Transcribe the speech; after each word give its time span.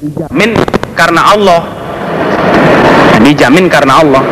dijamin. 0.00 0.50
Karena 0.96 1.22
Allah. 1.32 1.62
Dijamin 3.20 3.68
karena 3.68 4.00
Allah. 4.00 4.24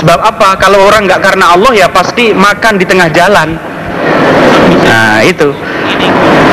Sebab 0.00 0.18
apa? 0.24 0.56
Kalau 0.56 0.88
orang 0.88 1.04
nggak 1.04 1.20
karena 1.20 1.52
Allah 1.52 1.72
ya 1.76 1.86
pasti 1.92 2.32
makan 2.32 2.80
di 2.80 2.84
tengah 2.88 3.08
jalan. 3.12 3.52
Nah 4.88 5.20
itu. 5.22 5.52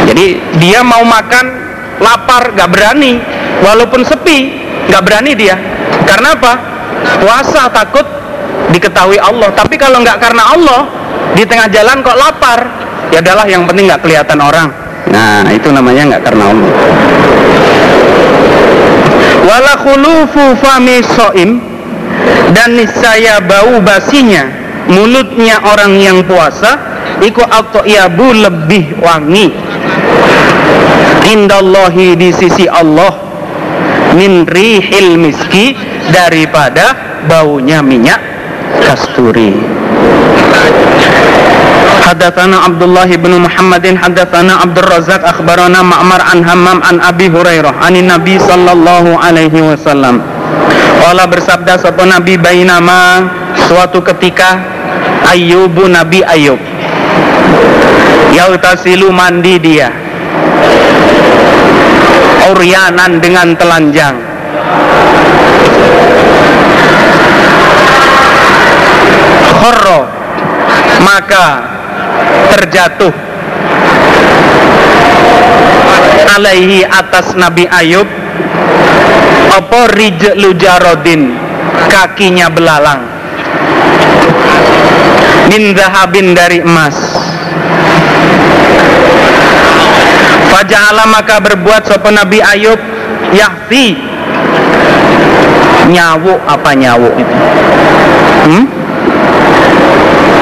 Jadi 0.06 0.26
dia 0.60 0.84
mau 0.84 1.02
makan 1.08 1.46
lapar 2.04 2.52
nggak 2.52 2.70
berani. 2.70 3.18
Walaupun 3.64 4.04
sepi 4.04 4.52
nggak 4.92 5.04
berani 5.04 5.32
dia. 5.34 5.56
Karena 6.04 6.36
apa? 6.36 6.54
Puasa 7.24 7.72
takut 7.72 8.04
diketahui 8.76 9.16
Allah. 9.16 9.50
Tapi 9.56 9.80
kalau 9.80 10.04
nggak 10.04 10.20
karena 10.20 10.44
Allah 10.52 10.82
di 11.34 11.44
tengah 11.48 11.72
jalan 11.72 12.04
kok 12.04 12.20
lapar. 12.20 12.60
Ya 13.16 13.24
adalah 13.24 13.48
yang 13.48 13.64
penting 13.64 13.88
nggak 13.88 14.04
kelihatan 14.04 14.44
orang 14.44 14.85
nah 15.10 15.46
itu 15.54 15.70
namanya 15.70 16.16
nggak 16.16 16.24
karena 16.26 16.44
Allah 16.52 16.74
wala 19.46 19.74
khulufu 19.80 20.44
fami 20.60 21.00
soim. 21.16 21.52
Dan 22.46 22.80
niscaya 22.80 23.42
bau 23.44 23.82
basinya 23.84 24.50
mulutnya 24.90 25.62
orang 25.66 25.98
yang 25.98 26.18
puasa 26.26 26.78
iku 27.22 27.42
yabu 27.86 28.34
lebih 28.34 28.98
wangi. 29.02 29.54
Indallahi 31.26 32.14
di 32.18 32.30
sisi 32.32 32.70
Allah 32.70 33.14
min 34.14 34.46
rihil 34.46 35.18
miski 35.20 35.74
daripada 36.14 36.96
baunya 37.26 37.82
minyak 37.82 38.22
kasturi 38.86 39.58
حدثنا 42.15 42.57
عبد 42.67 42.83
الله 42.83 43.09
بن 43.17 43.33
محمد 43.41 43.87
حدثنا 44.03 44.53
عبد 44.63 44.79
الرزاق 44.79 45.23
أخبرنا 45.29 45.83
معمر 45.83 46.21
عن 46.31 46.39
همام 46.49 46.79
عن 46.83 46.97
أبي 47.01 47.27
هريرة 47.31 47.75
عن 47.83 47.97
النبي 47.97 48.39
صلى 48.39 48.71
الله 48.73 49.05
عليه 49.25 49.55
وسلم 49.63 50.17
Kala 51.01 51.25
bersabda 51.25 51.81
satu 51.81 52.05
Nabi 52.05 52.37
Bainama 52.37 53.25
suatu 53.67 54.05
ketika 54.05 54.61
Ayubu 55.27 55.89
Nabi 55.89 56.21
Ayub 56.21 56.61
Yautasilu 58.37 59.09
mandi 59.09 59.57
dia 59.59 59.89
Uryanan 62.53 63.17
dengan 63.19 63.57
telanjang 63.57 64.17
Khorro 69.57 70.01
Maka 71.01 71.47
terjatuh. 72.56 73.14
Alaihi 76.36 76.84
atas 76.84 77.32
Nabi 77.40 77.64
Ayub 77.72 78.08
apa 79.56 79.80
rijlu 79.96 80.52
jarodin 80.60 81.32
kakinya 81.88 82.52
belalang. 82.52 83.08
Min 85.48 85.72
zahabin 85.78 86.36
dari 86.36 86.60
emas. 86.60 86.98
Faja'ala 90.52 91.08
maka 91.08 91.40
berbuat 91.40 91.88
sopan 91.88 92.20
Nabi 92.20 92.44
Ayub 92.44 92.80
Yahfi. 93.32 93.96
Nyawu 95.86 96.36
apa 96.50 96.70
nyawu 96.74 97.10
itu? 97.16 97.36
Hmm? 98.50 98.66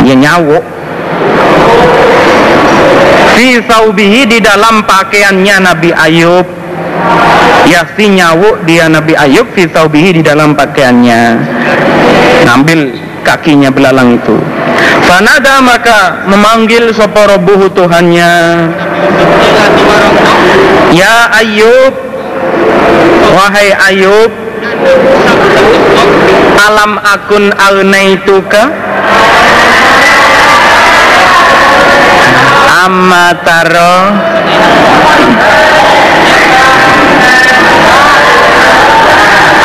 Ya 0.07 0.15
nyawu 0.15 0.57
Fi 3.43 3.59
saubihi 3.59 4.23
di 4.23 4.39
dalam 4.39 4.87
pakaiannya 4.87 5.67
Nabi 5.67 5.91
Ayub. 5.91 6.47
Yahfi 7.67 8.15
nyawu 8.15 8.63
dia 8.63 8.87
Nabi 8.87 9.19
Ayub 9.19 9.51
Fi 9.51 9.67
saubihi 9.67 10.15
di 10.15 10.21
dalam 10.23 10.55
pakaiannya. 10.55 11.43
Ngambil 12.47 12.95
kakinya 13.27 13.67
belalang 13.67 14.15
itu. 14.15 14.39
Fanada 15.03 15.59
maka 15.59 16.23
memanggil 16.23 16.95
soporobuhu 16.95 17.67
Tuhannya. 17.75 18.31
Ya 20.95 21.27
Ayub 21.35 21.99
Wahai 23.27 23.75
Ayub 23.91 24.31
Alam 26.63 26.95
akun 26.95 27.51
alnaituka 27.59 28.71
Amma 32.83 33.31
taro 33.47 33.95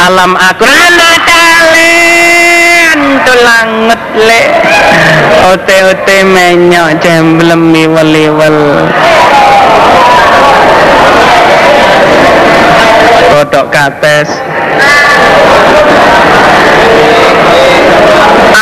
Alam 0.06 0.38
akun 0.38 0.70
Anak 0.70 1.18
kalian 1.26 3.00
Tulanget 3.26 4.02
le 4.22 4.42
Ote-ote 5.50 6.16
menyok 6.28 7.00
Jemblem 7.00 7.72
iwel-iwel. 7.72 8.58
Kodok 13.32 13.66
kates. 13.72 14.28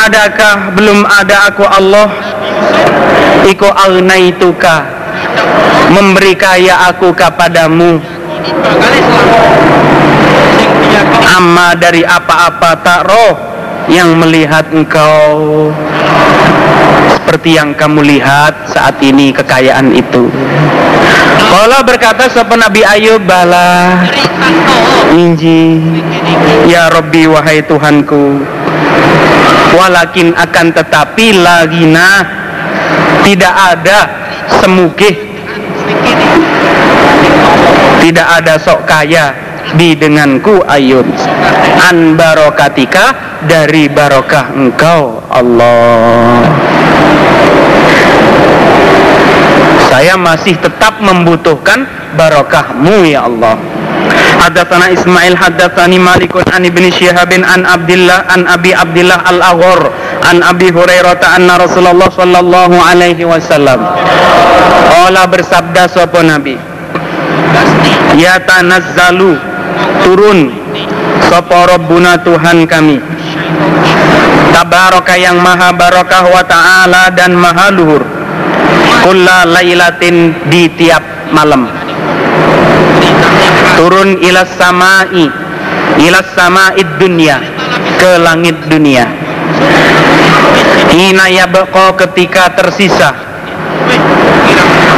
Adakah 0.07 0.71
belum 0.77 1.03
ada 1.03 1.51
aku 1.51 1.65
Allah 1.67 2.07
Iku 3.45 3.69
agnaituka. 3.69 4.77
Memberi 5.93 6.33
kaya 6.33 6.89
aku 6.89 7.13
kepadamu. 7.13 8.01
Amma 11.27 11.77
dari 11.77 12.01
apa-apa 12.01 12.71
tak 12.81 13.01
roh 13.05 13.35
Yang 13.87 14.09
melihat 14.17 14.65
engkau. 14.73 15.69
Seperti 17.13 17.59
yang 17.59 17.75
kamu 17.75 18.03
lihat 18.03 18.71
saat 18.71 18.99
ini 19.03 19.35
kekayaan 19.35 19.91
itu. 19.91 20.31
Allah 21.47 21.79
berkata 21.83 22.27
siapa 22.27 22.59
Nabi 22.59 22.83
Ayub 22.83 23.23
bala 23.23 24.03
Inji 25.15 25.79
Ya 26.67 26.91
Rabbi 26.91 27.27
wahai 27.31 27.63
Tuhanku. 27.63 28.43
Walakin 29.75 30.35
akan 30.35 30.67
tetapi 30.75 31.39
lagina 31.39 32.23
Tidak 33.27 33.55
ada 33.75 33.99
semugih 34.63 35.11
Tidak 37.99 38.27
ada 38.39 38.55
sok 38.55 38.87
kaya 38.87 39.35
di 39.75 39.99
denganku 39.99 40.63
Ayub 40.63 41.03
An 41.83 42.15
barokatika 42.15 43.27
dari 43.43 43.85
barokah 43.91 44.55
engkau 44.55 45.21
Allah. 45.29 46.41
Saya 49.87 50.17
masih 50.17 50.57
tetap 50.57 50.97
membutuhkan 51.03 51.85
barokahmu 52.17 53.05
ya 53.05 53.29
Allah. 53.29 53.59
Hadatsana 54.37 54.93
Ismail 54.93 55.35
hadatsani 55.35 55.97
Malikun 55.99 56.45
an 56.49 56.63
Ibnu 56.63 56.89
Syihab 56.89 57.29
an 57.33 57.65
Abdullah 57.65 58.29
an 58.31 58.45
Abi 58.47 58.71
Abdullah 58.71 59.19
Al-Aghor 59.25 59.91
an 60.27 60.43
Abi 60.43 60.67
Hurairah 60.75 61.23
anna 61.23 61.55
Rasulullah 61.55 62.11
sallallahu 62.11 62.75
alaihi 62.75 63.23
wasallam. 63.23 63.79
Qala 64.91 65.23
bersabda 65.31 65.87
sapa 65.87 66.19
Nabi? 66.19 66.59
Ya 68.19 68.35
tanazzalu 68.43 69.39
turun. 70.03 70.51
Sapa 71.31 71.67
Rabbuna 71.75 72.23
Tuhan 72.23 72.67
kami? 72.67 73.03
Tabaraka 74.55 75.19
yang 75.19 75.39
maha 75.43 75.75
barakah 75.75 76.23
wa 76.31 76.43
ta'ala 76.43 77.11
dan 77.11 77.35
maha 77.35 77.67
luhur. 77.71 78.03
Kulla 79.03 79.47
lailatin 79.47 80.35
di 80.51 80.71
tiap 80.75 81.03
malam. 81.31 81.67
Turun 83.77 84.17
ilas 84.25 84.49
samai 84.57 85.29
Ilas 86.01 86.29
sama'id 86.33 86.97
dunia 86.97 87.37
Ke 88.01 88.21
langit 88.21 88.57
dunia 88.69 89.05
Hina 90.91 91.27
yabqa 91.31 91.95
ketika 92.05 92.51
tersisa. 92.55 93.11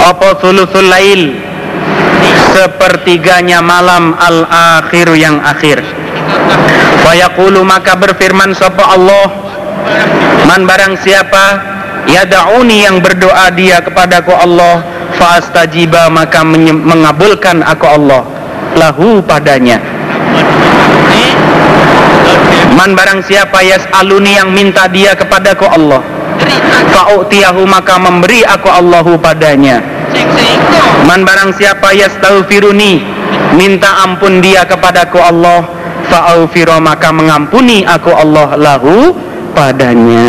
Apa 0.06 0.38
sulusul 0.40 0.88
lail? 0.90 1.36
Sepertiganya 2.54 3.62
malam 3.62 4.18
al-akhiru 4.18 5.14
yang 5.18 5.42
akhir. 5.42 5.82
Fayaqulu 7.06 7.62
maka 7.66 7.98
berfirman 7.98 8.54
sapa 8.54 8.96
Allah? 8.96 9.28
Man 10.46 10.66
barang 10.66 10.98
siapa 11.02 11.46
Yada'uni 12.10 12.90
yang 12.90 13.06
berdoa 13.06 13.54
dia 13.54 13.86
kepadaku 13.86 14.34
Allah 14.34 14.82
Fa'astajiba 15.20 16.10
maka 16.10 16.46
mengabulkan 16.46 17.66
aku 17.66 17.86
Allah. 17.86 18.24
Lahu 18.78 19.20
padanya 19.26 19.99
Man 22.80 22.96
barang 22.96 23.28
siapa 23.28 23.60
yas'aluni 23.60 24.40
yang 24.40 24.56
minta 24.56 24.88
dia 24.88 25.12
kepadaku 25.12 25.68
Allah 25.68 26.00
Fa'u'tiyahu 26.90 27.68
maka 27.68 28.00
memberi 28.00 28.48
aku 28.48 28.70
Allahu 28.72 29.20
padanya. 29.20 29.84
Man 31.06 31.28
barang 31.28 31.54
siapa 31.56 31.92
yastaghfiruni 31.94 33.04
minta 33.56 34.06
ampun 34.06 34.40
dia 34.40 34.64
kepadaku 34.66 35.20
Allah 35.20 35.66
fa'aufiro 36.10 36.80
maka 36.82 37.14
mengampuni 37.14 37.86
aku 37.86 38.12
Allah 38.14 38.56
lahu 38.58 39.14
padanya. 39.54 40.26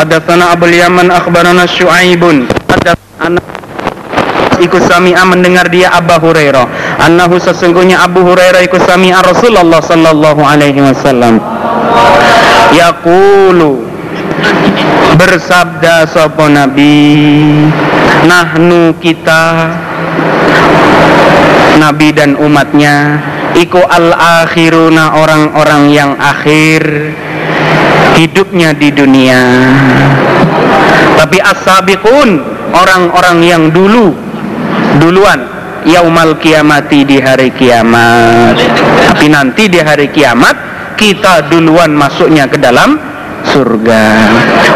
Hadatsana 0.00 0.56
Abul 0.56 0.74
Yaman 0.74 1.12
akhbarana 1.12 1.68
Syuaibun. 1.68 2.50
Hadatsana 2.68 3.40
ikut 4.60 4.82
sami'a 4.86 5.22
mendengar 5.28 5.68
dia 5.68 5.92
Abu 5.92 6.18
Hurairah. 6.20 6.98
Annahu 7.02 7.36
sesungguhnya 7.36 8.00
Abu 8.02 8.24
Hurairah 8.24 8.64
ikut 8.64 8.82
sami'a 8.84 9.22
Rasulullah 9.22 9.80
sallallahu 9.80 10.42
alaihi 10.42 10.80
wasallam. 10.82 11.38
Yaqulu 12.74 13.84
bersabda 15.16 16.08
sapa 16.08 16.48
nabi? 16.50 17.68
Nahnu 18.26 18.96
kita 18.98 19.70
nabi 21.78 22.10
dan 22.16 22.34
umatnya 22.40 23.20
iku 23.54 23.84
al 23.86 24.16
akhiruna 24.16 25.20
orang-orang 25.20 25.92
yang 25.92 26.10
akhir 26.16 26.82
hidupnya 28.16 28.72
di 28.72 28.88
dunia. 28.90 29.42
Tapi 31.16 31.40
as-sabiqun 31.40 32.40
orang-orang 32.72 33.38
yang 33.44 33.62
dulu 33.72 34.25
duluan. 34.98 35.40
Yaumal 35.86 36.34
kiamati 36.42 37.06
di 37.06 37.22
hari 37.22 37.54
kiamat. 37.54 38.58
Tapi 39.06 39.30
nanti 39.30 39.70
di 39.70 39.78
hari 39.78 40.10
kiamat 40.10 40.58
kita 40.98 41.46
duluan 41.46 41.94
masuknya 41.94 42.50
ke 42.50 42.58
dalam 42.58 42.98
surga. 43.54 44.04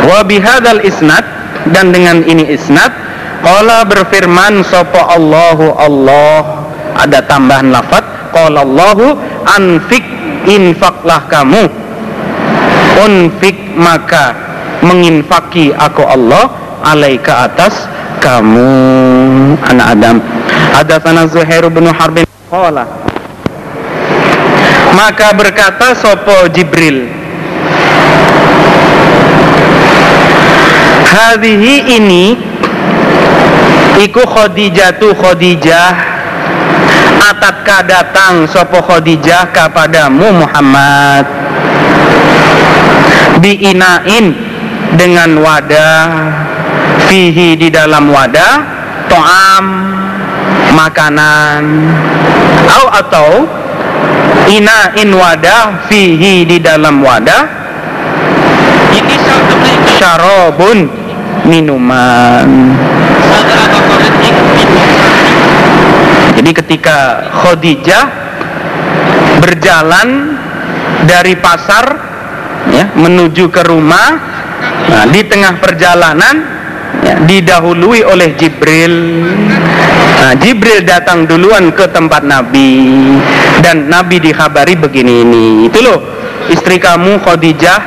Wa 0.07 0.23
bihadzal 0.23 0.87
isnad 0.87 1.27
dan 1.75 1.91
dengan 1.91 2.23
ini 2.23 2.55
isnad 2.55 2.95
qala 3.43 3.83
berfirman 3.91 4.63
sapa 4.63 5.19
Allahu 5.19 5.75
Allah. 5.75 6.63
Ada 6.95 7.27
tambahan 7.27 7.75
lafaz 7.75 8.07
qala 8.31 8.63
Allahu 8.63 9.19
anfik 9.51 10.05
infaklah 10.47 11.27
kamu. 11.27 11.67
Unfik 13.03 13.57
maka 13.75 14.37
menginfaki 14.85 15.73
aku 15.75 16.05
Allah 16.05 16.53
alaika 16.85 17.49
atas 17.49 17.89
kamu 18.21 18.71
anak 19.65 19.87
Adam. 19.97 20.17
Ada 20.77 21.01
sana 21.01 21.25
Zuhair 21.27 21.65
bin 21.73 21.89
Harbin 21.89 22.29
qala. 22.53 22.85
Maka 24.93 25.33
berkata 25.33 25.97
sopo 25.97 26.47
Jibril? 26.53 27.09
Hadhihi 31.11 31.75
ini 31.97 32.25
iku 34.05 34.23
Khadijatu 34.29 35.17
Khadijah. 35.17 36.13
Atatka 37.21 37.87
datang 37.87 38.45
sopo 38.45 38.85
Khadijah 38.85 39.49
kepadamu 39.51 40.45
Muhammad? 40.45 41.25
Biinain 43.41 44.37
dengan 45.01 45.41
wadah 45.41 46.05
fihi 47.11 47.59
di 47.59 47.67
dalam 47.75 48.07
wadah 48.07 48.55
to'am 49.11 49.67
makanan. 50.79 51.63
Atau 52.71 52.87
atau 52.87 53.31
ina 54.47 54.95
in 54.95 55.11
wadah 55.11 55.91
fihi 55.91 56.47
di 56.47 56.63
dalam 56.63 57.03
wadah. 57.03 57.59
Ini 58.95 59.15
syarobun 59.99 60.87
minuman. 61.51 62.79
Jadi 66.39 66.51
ketika 66.55 67.27
Khadijah 67.43 68.07
berjalan 69.43 70.39
dari 71.11 71.35
pasar 71.35 71.85
ya 72.71 72.93
menuju 72.95 73.51
ke 73.51 73.67
rumah 73.67 74.09
nah, 74.89 75.05
di 75.11 75.21
tengah 75.27 75.59
perjalanan 75.59 76.60
didahului 77.27 78.07
oleh 78.07 78.35
Jibril. 78.37 78.95
Nah, 80.21 80.37
Jibril 80.37 80.85
datang 80.85 81.25
duluan 81.25 81.73
ke 81.73 81.89
tempat 81.89 82.23
Nabi. 82.23 82.85
Dan 83.65 83.89
Nabi 83.89 84.21
dikhabari 84.21 84.77
begini 84.77 85.25
ini. 85.25 85.47
Itu 85.69 85.81
loh 85.81 85.99
istri 86.53 86.77
kamu 86.77 87.21
Khadijah 87.23 87.81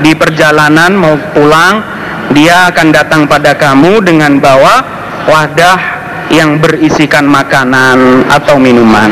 di 0.00 0.14
perjalanan 0.16 0.96
mau 0.96 1.16
pulang 1.34 1.82
dia 2.30 2.70
akan 2.70 2.88
datang 2.94 3.26
pada 3.26 3.58
kamu 3.58 4.06
dengan 4.06 4.38
bawa 4.38 4.82
wadah 5.26 5.80
yang 6.30 6.62
berisikan 6.62 7.26
makanan 7.26 8.22
atau 8.30 8.54
minuman. 8.54 9.10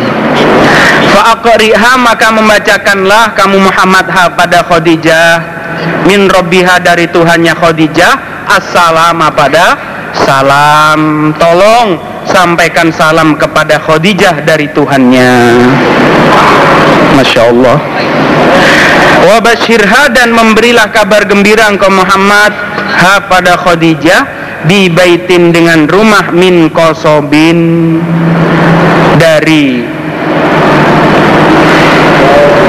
Fa'aqriha 1.10 1.98
maka 1.98 2.30
membacakanlah 2.30 3.34
kamu 3.34 3.58
Muhammad 3.58 4.06
ha 4.06 4.30
pada 4.30 4.62
Khadijah 4.62 5.57
min 6.06 6.30
robbiha 6.30 6.80
dari 6.80 7.06
Tuhannya 7.10 7.54
Khadijah 7.56 8.14
assalam 8.48 9.20
pada 9.32 9.66
salam. 10.14 11.32
Tolong 11.36 12.00
sampaikan 12.28 12.92
salam 12.92 13.36
kepada 13.36 13.80
Khadijah 13.80 14.44
dari 14.44 14.68
Tuhannya. 14.72 15.32
Masya 17.16 17.42
Allah. 17.50 17.78
Wabashirha 19.18 20.14
dan 20.14 20.30
memberilah 20.30 20.94
kabar 20.94 21.26
gembira 21.26 21.66
engkau 21.66 21.90
Muhammad 21.90 22.54
ha 22.78 23.26
pada 23.26 23.58
Khadijah 23.58 24.22
di 24.70 24.86
baitin 24.90 25.50
dengan 25.50 25.90
rumah 25.90 26.30
min 26.30 26.70
kosobin 26.70 27.58
dari 29.18 29.82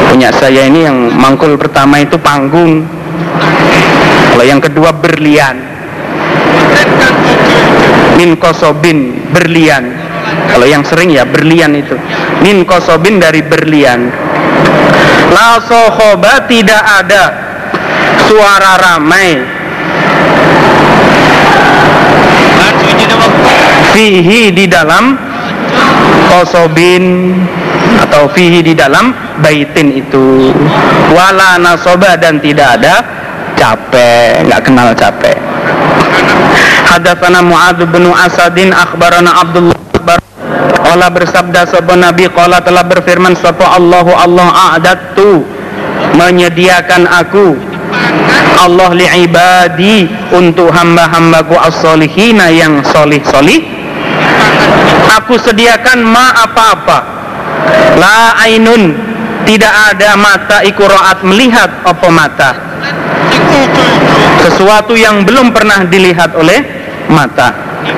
punya 0.09 0.33
saya 0.33 0.65
ini 0.65 0.89
yang 0.89 1.13
mangkul 1.13 1.53
pertama 1.55 2.01
itu 2.01 2.17
panggung 2.17 2.81
kalau 4.39 4.55
yang 4.55 4.63
kedua 4.63 4.95
berlian. 4.95 5.59
Min 8.15 8.39
kosobin 8.39 9.27
berlian. 9.35 9.91
Kalau 10.47 10.63
yang 10.63 10.79
sering 10.87 11.11
ya 11.11 11.27
berlian 11.27 11.75
itu. 11.75 11.99
Min 12.39 12.63
kosobin 12.63 13.19
dari 13.19 13.43
berlian. 13.43 14.07
La 15.35 15.59
sohoba 15.59 16.47
tidak 16.47 16.79
ada 16.79 17.23
suara 18.31 18.79
ramai. 18.79 19.43
Fihi 23.91 24.55
di 24.55 24.71
dalam 24.71 25.19
kosobin 26.31 27.35
atau 28.07 28.31
fihi 28.31 28.63
di 28.63 28.71
dalam 28.71 29.11
baitin 29.43 29.99
itu. 29.99 30.55
Wala 31.11 31.59
nasoba 31.59 32.15
dan 32.15 32.39
tidak 32.39 32.79
ada 32.79 33.18
capek 33.59 34.47
nggak 34.47 34.61
kenal 34.63 34.95
capek. 34.95 35.35
Hadatsana 36.87 37.43
Mu'adz 37.43 37.83
bin 37.91 38.07
Asadin 38.09 38.71
akhbarana 38.71 39.43
Abdullah 39.43 39.77
Qala 40.89 41.05
bersabda 41.13 41.69
sapa 41.69 41.93
Nabi 41.93 42.25
qala 42.33 42.65
telah 42.65 42.81
berfirman 42.81 43.37
sapa 43.37 43.77
Allahu 43.77 44.09
Allah 44.09 44.73
a'dadtu? 44.73 45.45
Menyediakan 46.17 47.05
aku. 47.05 47.53
Allah 48.57 48.89
li 48.97 49.05
ibadi 49.05 50.09
untuk 50.33 50.73
hamba-hambaku 50.73 51.53
as-solihina 51.61 52.49
yang 52.49 52.81
solih-solih. 52.81 53.61
Aku 55.21 55.37
sediakan 55.37 56.01
ma 56.09 56.33
apa-apa. 56.41 56.99
La 58.01 58.33
ainun 58.49 58.97
tidak 59.45 59.93
ada 59.93 60.17
mata 60.17 60.65
ikuraat 60.65 61.21
melihat 61.21 61.69
apa 61.85 62.07
mata 62.09 62.68
sesuatu 64.39 64.95
yang 64.95 65.27
belum 65.27 65.51
pernah 65.51 65.83
dilihat 65.87 66.35
oleh 66.35 66.63
mata 67.11 67.51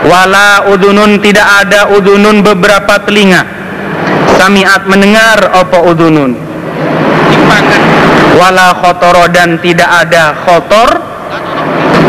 wala 0.08 0.72
udunun 0.72 1.20
tidak 1.22 1.48
ada 1.66 1.92
udunun 1.94 2.42
beberapa 2.42 3.02
telinga 3.06 3.46
samiat 4.40 4.88
mendengar 4.90 5.38
apa 5.54 5.78
udunun 5.86 6.34
wala 8.40 8.74
khotoro 8.80 9.30
dan 9.30 9.60
tidak 9.62 9.90
ada 9.90 10.34
khotor 10.46 10.90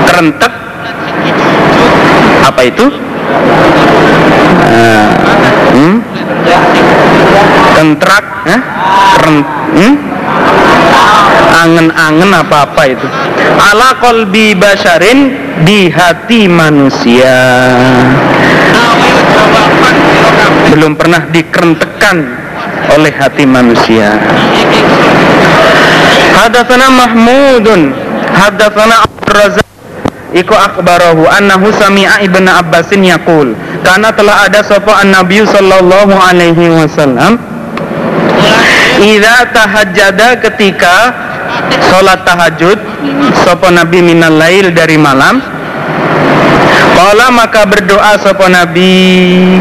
kerentek 0.08 0.52
apa 2.42 2.62
itu 2.64 2.86
Nah, 4.72 5.04
hmm? 5.76 5.96
kentrak 7.76 8.24
eh? 8.48 8.60
Keren, 9.12 9.36
hmm? 9.76 9.94
Angen-angen 11.62 12.30
apa-apa 12.32 12.82
itu. 12.88 13.06
Ala 13.58 13.96
kolbi 14.00 14.56
basharin 14.56 15.34
di 15.62 15.88
hati 15.92 16.48
manusia. 16.50 17.36
Belum 20.72 20.96
pernah 20.96 21.28
dikerentekan 21.28 22.16
oleh 22.96 23.12
hati 23.14 23.44
manusia. 23.44 24.16
Hadatsana 26.32 26.88
Mahmudun 26.90 27.92
Hadatsana 28.32 29.04
Abdur 29.04 29.30
Razak 29.36 29.68
iku 30.32 30.56
akbarahu 30.56 31.28
annahu 31.28 31.68
sami'a 31.76 32.24
ibnu 32.24 32.48
Abbasin 32.48 33.04
yaqul 33.04 33.52
karena 33.84 34.10
telah 34.16 34.48
ada 34.48 34.64
sapa 34.64 35.04
an-nabi 35.04 35.44
sallallahu 35.44 36.16
alaihi 36.16 36.72
wasallam 36.72 37.36
Idza 39.02 39.50
tahajjada 39.50 40.38
ketika 40.38 40.94
sholat 41.90 42.22
tahajud 42.22 42.78
sapa 43.42 43.74
nabi 43.74 43.98
minal 43.98 44.38
lail 44.38 44.70
dari 44.70 44.94
malam. 44.94 45.42
Qala 46.94 47.34
maka 47.34 47.66
berdoa 47.66 48.14
sapa 48.22 48.46
nabi 48.46 49.58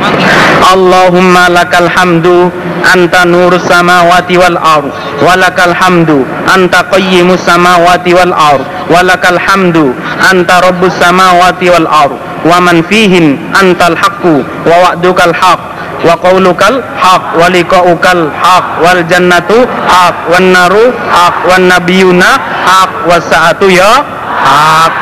Allahumma 0.62 1.50
lakal 1.50 1.90
hamdu 1.90 2.54
anta 2.86 3.26
nur 3.26 3.58
samawati 3.58 4.38
wal 4.38 4.62
ard 4.62 4.94
walakal 5.26 5.74
hamdu 5.74 6.22
anta 6.46 6.86
qayyimus 6.94 7.42
samawati 7.42 8.14
wal 8.14 8.30
ard 8.36 8.62
walakal 8.94 9.42
hamdu 9.42 9.90
anta 10.22 10.62
rabbus 10.70 10.94
samawati 11.02 11.74
wal 11.74 11.90
ard 11.90 12.14
wa 12.46 12.58
man 12.62 12.86
fihin 12.86 13.42
antal 13.58 13.98
haqqu 13.98 14.46
wa 14.70 14.76
wa'dukal 14.86 15.34
haqq 15.34 15.71
wa 16.08 16.16
qaulukal 16.18 16.82
haq 17.04 17.24
wa 17.40 17.48
liqaukal 17.50 18.22
haq 18.44 18.66
wal 18.84 19.02
jannatu 19.12 19.58
haq 19.92 20.16
wan 20.34 20.46
naru 20.54 20.86
haq 21.14 21.36
wan 21.50 21.62
nabiyuna 21.70 22.30
haq 22.66 22.92
was 23.10 23.24
saatu 23.30 23.70
ya 23.70 24.02
haq 24.46 24.94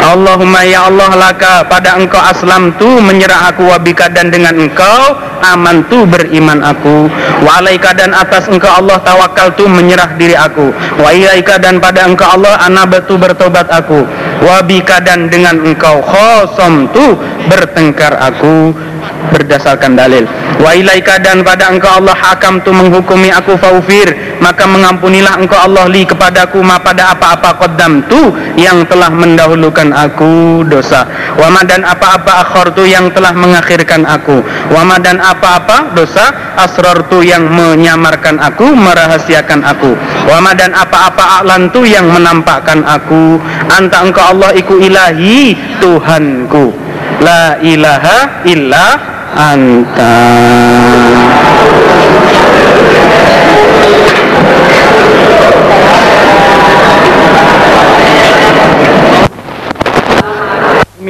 Allahumma 0.00 0.66
ya 0.66 0.90
Allah 0.90 1.12
laka 1.14 1.62
pada 1.70 1.94
engkau 1.94 2.18
aslam 2.18 2.74
tu 2.80 2.88
menyerah 2.98 3.52
aku 3.54 3.68
wabika 3.70 4.10
dan 4.10 4.32
dengan 4.32 4.58
engkau 4.58 5.14
aman 5.44 5.86
tu 5.88 6.04
beriman 6.04 6.60
aku. 6.60 7.08
Wa 7.44 7.62
alaika 7.62 7.96
dan 7.96 8.12
atas 8.12 8.50
engkau 8.50 8.68
Allah 8.68 9.00
tawakal 9.00 9.54
tu 9.56 9.64
menyerah 9.70 10.14
diri 10.20 10.36
aku. 10.36 10.72
Wa 11.00 11.10
ilaika 11.14 11.56
dan 11.62 11.80
pada 11.80 12.04
engkau 12.04 12.28
Allah 12.28 12.60
anabatu 12.64 13.16
bertobat 13.16 13.68
aku. 13.72 14.04
Wabika 14.44 15.00
dan 15.04 15.28
dengan 15.32 15.60
engkau 15.64 16.00
khosom 16.04 16.88
tu 16.92 17.16
bertengkar 17.48 18.16
aku. 18.20 18.72
Berdasarkan 19.30 19.96
dalil. 19.96 20.24
Wa 20.60 20.76
ilaika 20.76 21.20
dan 21.20 21.44
pada 21.44 21.72
engkau 21.72 21.88
Allah 22.02 22.16
hakam 22.16 22.60
tu 22.60 22.72
menghukumi 22.72 23.32
aku 23.32 23.56
faufir. 23.56 24.10
Maka 24.40 24.64
mengampunilah 24.64 25.40
engkau 25.40 25.60
Allah 25.60 25.88
li 25.88 26.08
kepadaku 26.08 26.60
ma 26.64 26.80
pada 26.80 27.12
apa-apa 27.12 27.56
qaddam 27.60 28.00
tu 28.08 28.32
yang 28.58 28.86
telah 28.86 29.10
mendahulukan 29.12 29.92
aku 29.94 30.64
dosa. 30.66 31.06
Wa 31.36 31.50
ma 31.52 31.62
dan 31.66 31.86
apa-apa 31.86 32.46
akhir 32.46 32.74
tu 32.74 32.86
yang 32.86 33.12
telah 33.14 33.34
mengakhirkan 33.34 34.06
aku. 34.06 34.42
Wa 34.72 34.82
ma 34.82 34.96
dan 34.98 35.20
apa-apa 35.20 35.94
dosa 35.94 36.56
asrar 36.58 37.06
tu 37.10 37.22
yang 37.22 37.46
menyamarkan 37.46 38.40
aku 38.40 38.72
merahasiakan 38.72 39.62
aku. 39.66 39.94
Wa 40.26 40.38
ma 40.42 40.56
dan 40.56 40.74
apa-apa 40.74 41.42
a'lan 41.42 41.70
tu 41.70 41.84
yang 41.86 42.08
menampakkan 42.10 42.82
aku. 42.86 43.38
Anta 43.70 44.02
engkau 44.06 44.34
Allah 44.36 44.50
iku 44.56 44.80
ilahi 44.80 45.54
Tuhanku. 45.78 46.72
La 47.20 47.60
ilaha 47.60 48.48
illa 48.48 48.86
anta 49.36 50.16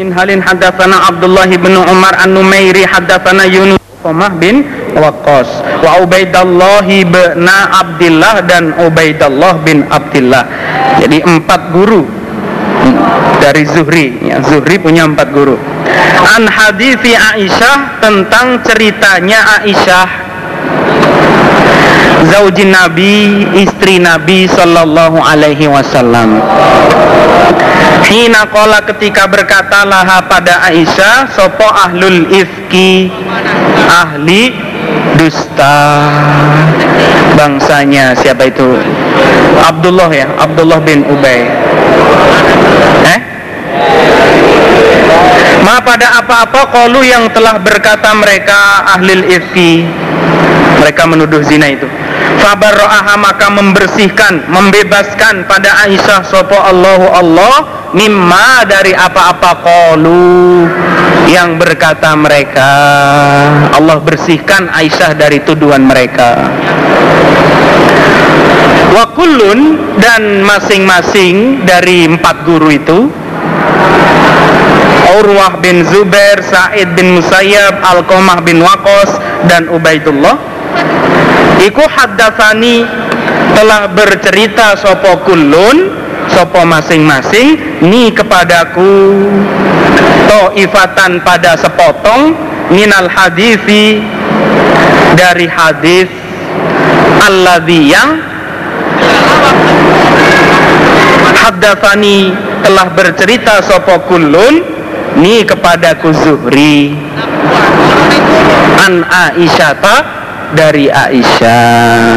min 0.01 0.17
halin 0.17 0.41
hadatsana 0.41 1.13
Abdullah 1.13 1.45
bin 1.45 1.77
Umar 1.77 2.17
an-Numairi 2.25 2.89
hadatsana 2.89 3.45
Yunus 3.45 3.77
Umar 4.01 4.33
bin 4.41 4.65
Waqqas 4.97 5.61
wa 5.85 6.01
Ubaidallah 6.01 6.89
bin 6.89 7.45
Abdullah 7.69 8.41
dan 8.49 8.73
Ubaidallah 8.81 9.61
bin 9.61 9.85
Abdullah 9.93 10.49
jadi 11.05 11.21
empat 11.21 11.77
guru 11.77 12.09
dari 13.45 13.69
Zuhri. 13.69 14.25
Ya, 14.25 14.41
Zuhri 14.41 14.81
punya 14.81 15.05
empat 15.05 15.37
guru. 15.37 15.61
An 16.25 16.49
hadithi 16.49 17.13
Aisyah 17.13 18.01
tentang 18.01 18.61
ceritanya 18.65 19.61
Aisyah. 19.61 20.09
Zaujin 22.25 22.73
Nabi 22.73 23.45
istri 23.65 24.01
Nabi 24.01 24.49
sallallahu 24.49 25.21
alaihi 25.25 25.69
wasallam 25.69 26.41
Hina 28.09 28.49
kola 28.49 28.81
ketika 28.89 29.29
berkata 29.29 29.85
laha 29.85 30.25
pada 30.25 30.65
Aisyah 30.73 31.29
Sopo 31.37 31.69
ahlul 31.69 32.33
ifki? 32.33 33.13
Ahli 33.91 34.55
dusta. 35.21 36.09
Bangsanya 37.37 38.17
siapa 38.17 38.49
itu? 38.49 38.81
Abdullah 39.61 40.09
ya 40.09 40.27
Abdullah 40.41 40.81
bin 40.81 41.05
Ubay. 41.05 41.45
Eh? 43.05 43.21
Ma 45.61 45.77
pada 45.85 46.25
apa-apa 46.25 46.73
kolu 46.73 47.05
yang 47.05 47.29
telah 47.37 47.61
berkata 47.61 48.17
mereka 48.17 48.89
ahlil 48.97 49.29
ifki. 49.29 49.85
Mereka 50.81 51.05
menuduh 51.05 51.45
zina 51.45 51.69
itu. 51.69 51.85
Fabarro'aha 52.41 53.21
maka 53.21 53.53
membersihkan 53.53 54.49
Membebaskan 54.49 55.45
pada 55.45 55.85
Aisyah 55.85 56.25
Sopo 56.25 56.57
Allahu 56.57 57.11
Allah 57.11 57.80
Mimma 57.91 58.63
dari 58.71 58.95
apa-apa 58.95 59.67
kolu 59.67 60.63
Yang 61.27 61.51
berkata 61.59 62.15
mereka 62.15 62.71
Allah 63.75 63.99
bersihkan 63.99 64.71
Aisyah 64.71 65.15
dari 65.15 65.43
tuduhan 65.43 65.87
mereka. 65.87 66.51
Wakulun 68.91 69.79
dan 70.03 70.43
masing-masing 70.43 71.63
dari 71.63 72.07
empat 72.11 72.43
guru 72.43 72.75
itu 72.75 73.11
Urwah 75.11 75.59
bin 75.59 75.83
Zubair, 75.87 76.39
Sa'id 76.47 76.95
bin 76.95 77.19
Musayyab, 77.19 77.83
Alqamah 77.83 78.43
bin 78.47 78.63
Waqos 78.63 79.11
dan 79.51 79.67
Ubaidullah 79.71 80.39
Iku 81.61 81.85
haddatsani 81.85 82.87
telah 83.55 83.91
bercerita 83.93 84.79
sopo 84.79 85.21
kulun 85.29 86.00
sopo 86.35 86.63
masing-masing 86.67 87.59
ni 87.85 88.11
kepadaku. 88.15 89.27
To'ifatan 90.31 91.27
pada 91.27 91.59
sepotong 91.59 92.35
minal 92.71 93.11
hadithi 93.11 93.99
dari 95.19 95.51
hadis 95.51 96.07
alladhi 97.27 97.91
yang 97.91 98.23
haddatsani 101.35 102.31
telah 102.63 102.87
bercerita 102.95 103.59
sopo 103.67 104.07
kulun 104.07 104.63
ni 105.19 105.43
kepadaku 105.43 106.15
Zuhri. 106.15 106.95
An 108.81 109.03
Aisyata 109.05 109.97
dari 110.55 110.87
Aisyah 110.89 112.17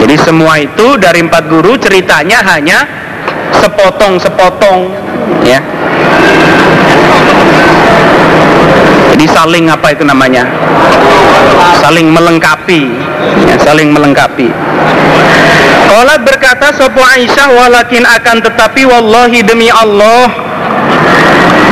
jadi 0.00 0.16
semua 0.16 0.56
itu 0.56 0.96
dari 0.96 1.20
empat 1.20 1.44
guru 1.52 1.76
ceritanya 1.76 2.40
hanya 2.56 2.88
sepotong-sepotong 3.60 4.88
ya. 5.44 5.60
Jadi 9.12 9.26
saling 9.28 9.68
apa 9.68 9.92
itu 9.92 10.02
namanya? 10.08 10.48
Saling 11.84 12.08
melengkapi 12.08 12.88
ya, 13.44 13.56
saling 13.60 13.92
melengkapi. 13.92 14.48
Qalat 15.90 16.20
berkata 16.24 16.72
Sopo 16.72 17.02
Aisyah 17.02 17.50
walakin 17.52 18.06
akan 18.06 18.40
tetapi 18.40 18.86
wallahi 18.88 19.42
demi 19.42 19.68
Allah 19.68 20.30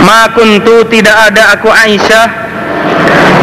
ma 0.02 0.26
kuntu 0.34 0.84
tidak 0.90 1.32
ada 1.32 1.54
aku 1.54 1.70
Aisyah 1.70 2.26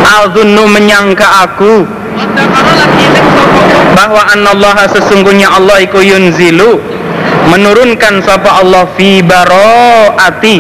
Al-Zunnu 0.06 0.68
menyangka 0.68 1.48
aku 1.48 1.88
bahwa 3.96 4.22
anallaha 4.30 4.86
sesungguhnya 4.92 5.50
Allah 5.56 5.82
iku 5.82 6.04
yunzilu 6.04 6.78
menurunkan 7.50 8.20
sapa 8.22 8.62
Allah 8.62 8.84
fi 9.00 9.24
baroati 9.24 10.60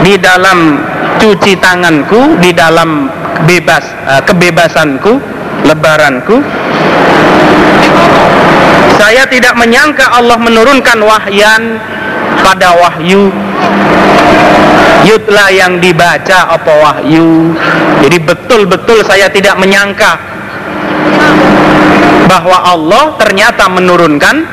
di 0.00 0.14
dalam 0.16 0.80
cuci 1.20 1.60
tanganku 1.60 2.40
di 2.40 2.50
dalam 2.56 3.12
bebas 3.44 3.84
uh, 4.08 4.22
kebebasanku 4.24 5.20
lebaranku. 5.68 6.40
Saya 8.96 9.24
tidak 9.28 9.56
menyangka 9.56 10.12
Allah 10.12 10.36
menurunkan 10.40 10.98
wahyan 11.00 11.80
pada 12.40 12.76
wahyu. 12.76 13.32
Yutla 15.08 15.48
yang 15.48 15.80
dibaca 15.80 16.52
apa 16.52 16.72
wahyu. 16.84 17.56
Jadi 18.04 18.16
betul-betul 18.20 19.00
saya 19.00 19.32
tidak 19.32 19.56
menyangka 19.56 20.20
bahwa 22.30 22.58
Allah 22.62 23.04
ternyata 23.18 23.66
menurunkan 23.66 24.46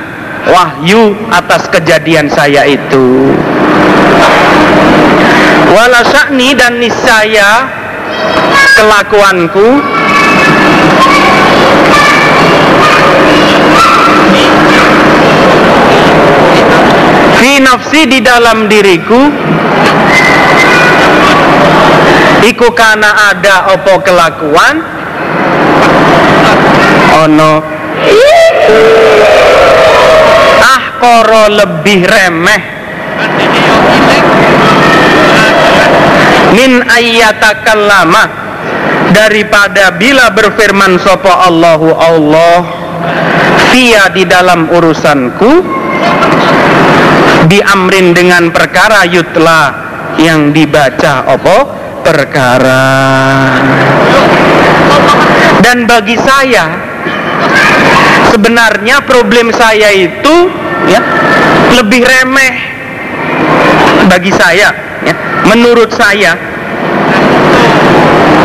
wahyu 0.47 1.13
atas 1.29 1.67
kejadian 1.69 2.31
saya 2.31 2.65
itu. 2.65 3.35
Wala 5.67 6.01
sya'ni 6.07 6.55
dan 6.55 6.79
niscaya 6.79 7.67
kelakuanku 8.79 9.67
fi 17.37 17.51
nafsi 17.61 18.01
di 18.07 18.19
dalam 18.23 18.71
diriku. 18.71 19.29
Iku 22.47 22.71
kana 22.71 23.35
ada 23.35 23.75
opo 23.75 23.99
kelakuan 24.07 24.96
ono. 27.25 27.53
Ah 30.61 30.81
koro 31.01 31.43
lebih 31.49 31.99
remeh. 32.05 32.61
Min 36.53 36.81
lama 37.75 38.23
daripada 39.11 39.93
bila 39.95 40.31
berfirman 40.31 40.99
sopo 41.01 41.29
Allahu 41.31 41.89
Allah 41.95 42.59
via 43.71 44.09
di 44.11 44.23
dalam 44.23 44.71
urusanku 44.71 45.51
diamrin 47.47 48.11
dengan 48.11 48.51
perkara 48.51 49.07
yutla 49.07 49.61
yang 50.17 50.51
dibaca 50.51 51.29
opo 51.35 51.57
perkara. 52.01 52.87
Dan 55.61 55.83
bagi 55.83 56.15
saya 56.15 56.86
sebenarnya 58.31 59.01
problem 59.03 59.49
saya 59.55 59.89
itu 59.93 60.35
ya 60.87 61.01
lebih 61.79 62.01
remeh 62.05 62.53
bagi 64.07 64.31
saya 64.31 64.71
ya. 65.03 65.13
Menurut 65.47 65.91
saya 65.95 66.37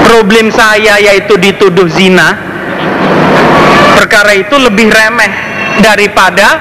problem 0.07 0.53
saya 0.53 1.01
yaitu 1.01 1.35
dituduh 1.41 1.89
zina 1.89 2.37
perkara 3.97 4.37
itu 4.37 4.55
lebih 4.59 4.93
remeh 4.93 5.33
daripada 5.81 6.61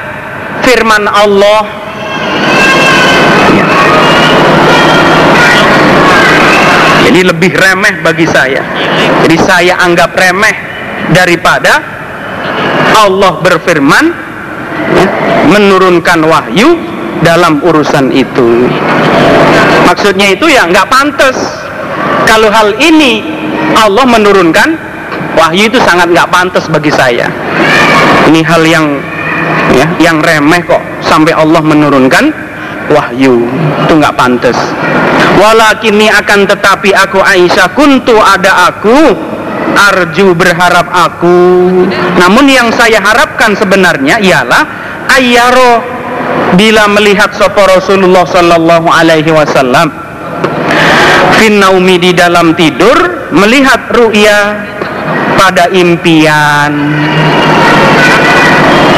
firman 0.64 1.08
Allah. 1.10 1.64
Jadi 7.02 7.22
lebih 7.28 7.52
remeh 7.52 8.00
bagi 8.06 8.24
saya. 8.30 8.64
Jadi 9.26 9.36
saya 9.42 9.84
anggap 9.84 10.16
remeh 10.16 10.56
daripada 11.12 12.01
Allah 12.96 13.34
berfirman 13.40 14.06
ya, 14.96 15.08
menurunkan 15.48 16.20
wahyu 16.28 16.76
dalam 17.22 17.62
urusan 17.62 18.12
itu. 18.12 18.68
Maksudnya 19.88 20.34
itu 20.34 20.48
ya 20.50 20.68
nggak 20.68 20.88
pantas. 20.90 21.38
Kalau 22.26 22.48
hal 22.48 22.78
ini 22.80 23.24
Allah 23.76 24.06
menurunkan 24.08 24.78
wahyu 25.36 25.68
itu 25.68 25.80
sangat 25.84 26.12
nggak 26.12 26.30
pantas 26.32 26.66
bagi 26.72 26.92
saya. 26.94 27.28
Ini 28.30 28.42
hal 28.46 28.64
yang 28.64 28.86
ya 29.76 29.88
yang 30.00 30.18
remeh 30.22 30.62
kok. 30.64 30.82
Sampai 31.04 31.36
Allah 31.36 31.60
menurunkan 31.60 32.32
wahyu 32.92 33.48
itu 33.86 33.94
nggak 33.94 34.16
pantas. 34.16 34.58
Walakini 35.40 36.12
akan 36.12 36.46
tetapi 36.46 36.94
aku 36.94 37.20
Aisyah 37.24 37.74
kuntu 37.74 38.20
ada 38.20 38.70
aku 38.70 39.16
arju 39.76 40.34
berharap 40.38 40.88
aku. 40.90 41.40
Namun 42.18 42.46
yang 42.48 42.70
saya 42.74 43.02
harapkan 43.02 43.58
sebenarnya 43.58 44.22
ialah 44.22 44.64
ayaro 45.10 45.82
bila 46.56 46.88
melihat 46.92 47.32
sopo 47.34 47.64
Rasulullah 47.64 48.28
sallallahu 48.28 48.88
alaihi 48.92 49.32
wasallam 49.32 49.90
finnaumi 51.40 51.96
di 51.98 52.12
dalam 52.12 52.54
tidur 52.54 53.32
melihat 53.34 53.90
ru'ya 53.90 54.40
pada 55.40 55.72
impian. 55.74 56.74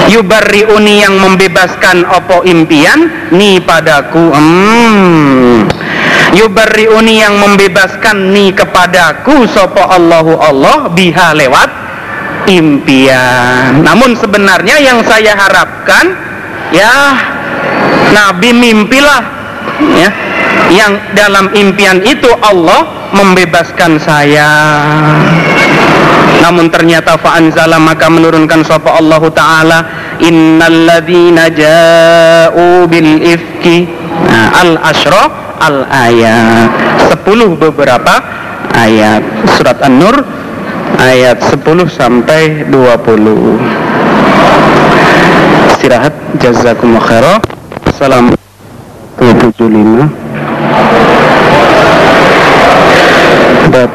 Yubarriuni 0.04 1.00
yang 1.00 1.16
membebaskan 1.16 2.04
opo 2.04 2.44
impian 2.44 3.32
ni 3.32 3.64
padaku. 3.64 4.36
Hmm 4.36 5.64
yubarriuni 6.34 7.22
yang 7.22 7.38
membebaskan 7.40 8.34
ni 8.34 8.52
kepadaku. 8.52 9.46
Sopo 9.50 9.82
Allahu 9.86 10.38
Allah 10.38 10.90
biha 10.92 11.38
lewat 11.38 11.70
impian. 12.50 13.86
Namun 13.86 14.18
sebenarnya 14.18 14.82
yang 14.82 15.00
saya 15.06 15.38
harapkan 15.38 16.14
ya 16.74 17.16
Nabi 18.12 18.50
mimpilah 18.52 19.22
ya. 19.98 20.10
Yang 20.74 20.94
dalam 21.14 21.54
impian 21.54 22.02
itu 22.02 22.30
Allah 22.42 23.10
membebaskan 23.14 24.02
saya. 24.02 24.50
Namun 26.42 26.68
ternyata 26.74 27.16
fa'anzala 27.16 27.78
maka 27.78 28.10
menurunkan 28.10 28.66
sapa 28.66 29.00
Allah 29.00 29.22
taala 29.32 29.80
innalladzina 30.20 31.48
ja'u 31.48 32.84
bil 32.90 33.22
ifki 33.24 33.88
nah, 34.28 34.60
al 34.60 34.72
asra 34.84 35.53
al 35.64 35.88
ayat 35.88 36.72
10 37.24 37.56
beberapa? 37.56 38.16
Ayat 38.74 39.24
surat 39.56 39.80
An-Nur 39.80 40.26
ayat 41.00 41.40
10 41.40 41.88
sampai 41.88 42.68
20 42.68 42.84
istirahat 45.72 46.12
jazakumullah 46.44 47.06
khairan. 47.08 47.40
Salam 47.96 48.36
75 49.16 50.12
bab 53.72 53.92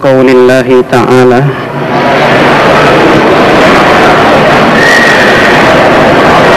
Qaulillahi 0.00 0.80
ta'ala. 0.88 1.40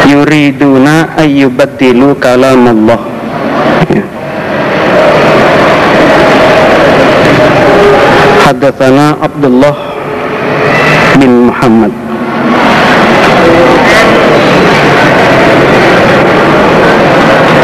Yuriduna 0.08 1.12
ayyubaddilu 1.20 2.16
kalam 2.24 2.64
Allah 2.72 3.02
ya. 3.92 4.04
Hadatsana 8.48 9.20
Abdullah 9.20 9.76
bin 11.20 11.52
Muhammad. 11.52 11.92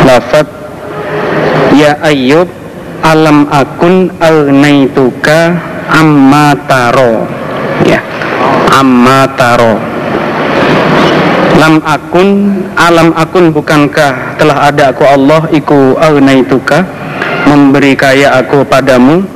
Lafat 0.03 0.47
Ya 1.79 1.95
Ayyub 2.03 2.51
alam 2.99 3.47
akun 3.47 4.11
agnaituka 4.19 5.68
amma 5.93 6.54
taro 6.69 7.25
ya. 7.86 8.02
Amma 8.69 9.25
taro 9.36 9.99
lam 11.60 11.84
akun 11.84 12.30
alam 12.80 13.12
akun 13.19 13.52
bukankah 13.52 14.39
telah 14.39 14.71
ada 14.71 14.95
aku 14.95 15.04
Allah 15.04 15.43
iku 15.52 15.99
agnaituka 15.99 16.88
memberi 17.43 17.99
kaya 17.99 18.39
aku 18.39 18.63
padamu? 18.63 19.28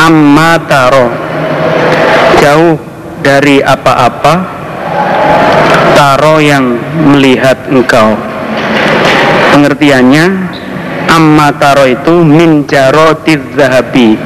Amma 0.00 0.56
taro 0.64 1.12
jauh 2.40 2.80
dari 3.20 3.60
apa-apa 3.60 4.34
taro 5.92 6.40
yang 6.40 6.80
melihat 7.12 7.60
engkau. 7.68 8.16
Pengertiannya 9.52 10.24
amma 11.12 11.52
taro 11.60 11.84
itu 11.84 12.24
min 12.24 12.64
jarotiz 12.64 13.44
zahabi. 13.52 14.16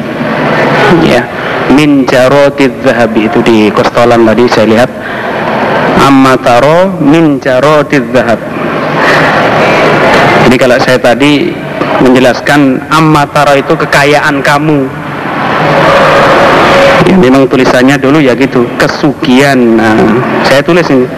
Ya 1.03 1.34
min 1.75 2.05
jarotiz 2.07 2.73
zahabi. 2.85 3.27
Itu 3.27 3.41
di 3.41 3.69
kostolan 3.73 4.27
tadi 4.29 4.45
saya 4.51 4.67
lihat. 4.69 4.91
Amma 6.05 6.37
taro 6.37 6.93
min 7.01 7.41
jarotiz 7.41 8.05
zahab. 8.13 8.41
Jadi 10.45 10.57
kalau 10.61 10.77
saya 10.77 10.99
tadi 11.01 11.55
menjelaskan 12.05 12.85
amma 12.93 13.25
taro 13.33 13.57
itu 13.57 13.73
kekayaan 13.73 14.45
kamu. 14.45 14.85
Ya, 17.05 17.17
memang 17.21 17.49
tulisannya 17.49 17.97
dulu 18.01 18.21
ya 18.21 18.37
gitu 18.37 18.69
kesugian. 18.77 19.81
Nah, 19.81 19.97
saya 20.45 20.61
tulis 20.61 20.85
ini. 20.93 21.09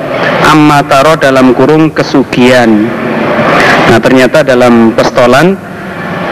Amma 0.47 0.83
taro 0.87 1.19
dalam 1.19 1.51
kurung 1.55 1.91
kesugian. 1.91 2.87
Nah 3.87 3.99
ternyata 4.03 4.43
dalam 4.43 4.91
pestolan 4.99 5.55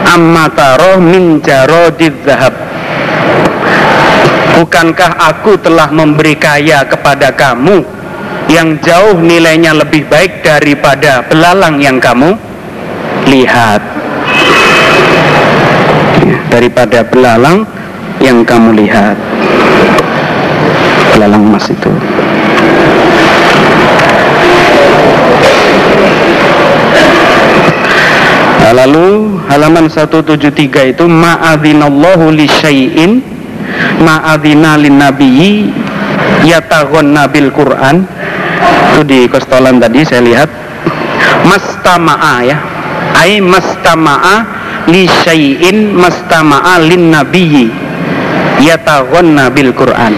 Ammataro 0.05 1.01
min 1.01 1.41
jarodid 1.41 2.13
zahab 2.27 2.53
Bukankah 4.55 5.19
aku 5.19 5.59
telah 5.59 5.91
memberi 5.91 6.39
kaya 6.39 6.87
kepada 6.87 7.35
kamu 7.35 7.83
Yang 8.47 8.87
jauh 8.87 9.19
nilainya 9.19 9.75
lebih 9.75 10.07
baik 10.07 10.45
daripada 10.45 11.25
belalang 11.27 11.81
yang 11.83 11.99
kamu 11.99 12.39
lihat? 13.27 13.81
Daripada 16.47 17.03
belalang 17.03 17.67
yang 18.21 18.45
kamu 18.47 18.79
lihat. 18.85 19.17
Belalang 21.11 21.43
emas 21.51 21.67
itu. 21.67 21.91
Lalu 28.75 29.39
halaman 29.47 29.87
173 29.87 30.93
itu 30.93 31.05
ma'adzinallahu 31.07 32.33
li 32.35 32.43
syai'in 32.43 33.34
ma'adzina 34.01 34.79
lin 34.79 34.99
nabiyyi 34.99 35.71
yataghonna 36.47 37.27
bil 37.29 37.49
Qur'an. 37.51 38.05
Itu 38.95 39.01
di 39.03 39.27
kostolan 39.27 39.79
tadi 39.79 40.03
saya 40.07 40.21
lihat. 40.23 40.49
Mastama'a 41.45 42.35
ya. 42.43 42.57
Ai 43.15 43.39
mastama'a 43.39 44.35
li 44.91 45.07
syai'in 45.07 45.95
mastama'a 45.95 46.79
lin 46.83 47.11
nabiyyi 47.11 47.67
yataghonna 48.63 49.51
bil 49.51 49.71
Qur'an. 49.71 50.13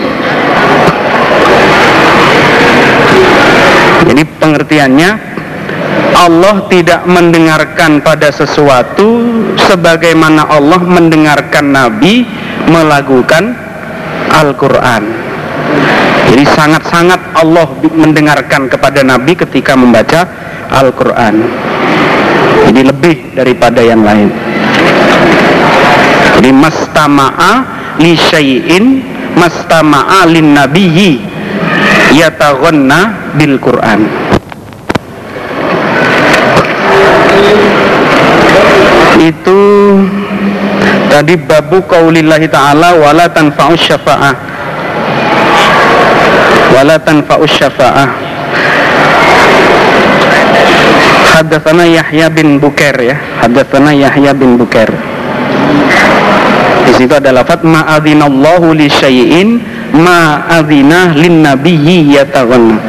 Jadi 4.07 4.23
pengertiannya 4.39 5.09
Allah 6.17 6.65
tidak 6.71 7.05
mendengarkan 7.05 8.01
pada 8.01 8.33
sesuatu 8.33 9.21
sebagaimana 9.69 10.49
Allah 10.49 10.81
mendengarkan 10.81 11.75
Nabi 11.75 12.25
melakukan 12.65 13.66
Al-Quran. 14.37 15.03
Jadi 16.27 16.43
sangat-sangat 16.43 17.33
Allah 17.33 17.67
mendengarkan 17.95 18.69
kepada 18.69 19.01
Nabi 19.01 19.33
ketika 19.33 19.73
membaca 19.73 20.27
Al-Quran. 20.69 21.35
Jadi 22.67 22.81
lebih 22.83 23.15
daripada 23.33 23.79
yang 23.81 24.03
lain. 24.03 24.29
Jadi 26.37 26.51
mastama'a 26.53 27.53
li 27.97 28.13
syai'in 28.13 28.85
mastama'a 29.33 30.27
lin 30.29 30.53
nabiyyi 30.53 31.17
yataghanna 32.13 33.33
bil 33.39 33.57
Quran. 33.57 33.99
Itu 39.17 39.59
tadi 41.17 41.33
babu 41.33 41.81
qaulillahi 41.81 42.45
ta'ala 42.45 42.93
wala 43.01 43.25
tanfa'us 43.25 43.81
syafa'ah 43.89 44.33
wala 46.77 46.95
tanfa'us 47.01 47.53
syafa'ah 47.57 48.09
Hadatsana 51.37 51.85
Yahya 51.85 52.33
bin 52.33 52.57
Bukair 52.57 52.97
ya. 52.97 53.13
Hadatsana 53.45 53.93
Yahya 53.93 54.33
bin 54.33 54.57
Bukair. 54.57 54.89
Di 56.89 56.97
situ 56.97 57.13
ada 57.13 57.29
lafaz 57.29 57.61
ma'adzinallahu 57.61 58.73
li 58.73 58.89
syai'in 58.89 59.61
ma'adzina 59.93 61.13
lin 61.13 61.45
nabiyyi 61.45 62.17
yataghanna. 62.17 62.81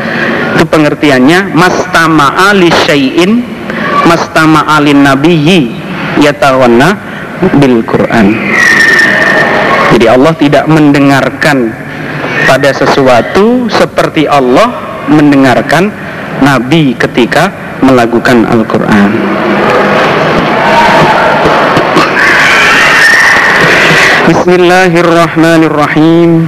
Itu 0.57 0.64
pengertiannya 0.64 1.53
mastama'a 1.53 2.57
li 2.57 2.73
syai'in 2.73 3.45
mastama'a 4.09 4.81
lin 4.81 5.05
nabiyyi 5.05 5.88
yatawanna 6.25 7.08
bil 7.38 7.87
Quran. 7.87 8.35
Jadi 9.94 10.11
Allah 10.11 10.35
tidak 10.37 10.68
mendengarkan 10.68 11.72
pada 12.44 12.72
sesuatu 12.74 13.70
seperti 13.70 14.29
Allah 14.29 14.68
mendengarkan 15.09 15.90
Nabi 16.44 16.92
ketika 16.98 17.53
melakukan 17.83 18.46
Al-Quran. 18.46 19.11
Bismillahirrahmanirrahim. 24.29 26.46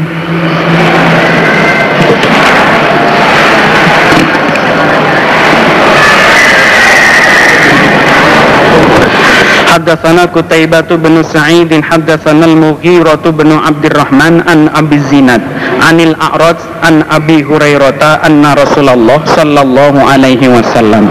حدثنا 9.89 10.25
قتيبة 10.25 10.89
بن 10.95 11.23
سعيد 11.23 11.71
حدثنا 11.84 12.45
المغيرة 12.45 13.23
بن 13.25 13.49
عبد 13.65 13.86
الرحمن 13.86 14.34
عن 14.49 14.60
أبي 14.75 14.95
الزناد 14.95 15.41
عن 15.82 15.97
الأعرج 15.99 16.56
عن 16.84 16.95
أبي 17.12 17.38
هريرة 17.43 18.04
أن 18.28 18.43
رسول 18.45 18.89
الله 18.89 19.19
صلى 19.25 19.62
الله 19.62 19.93
عليه 20.12 20.41
وسلم 20.47 21.06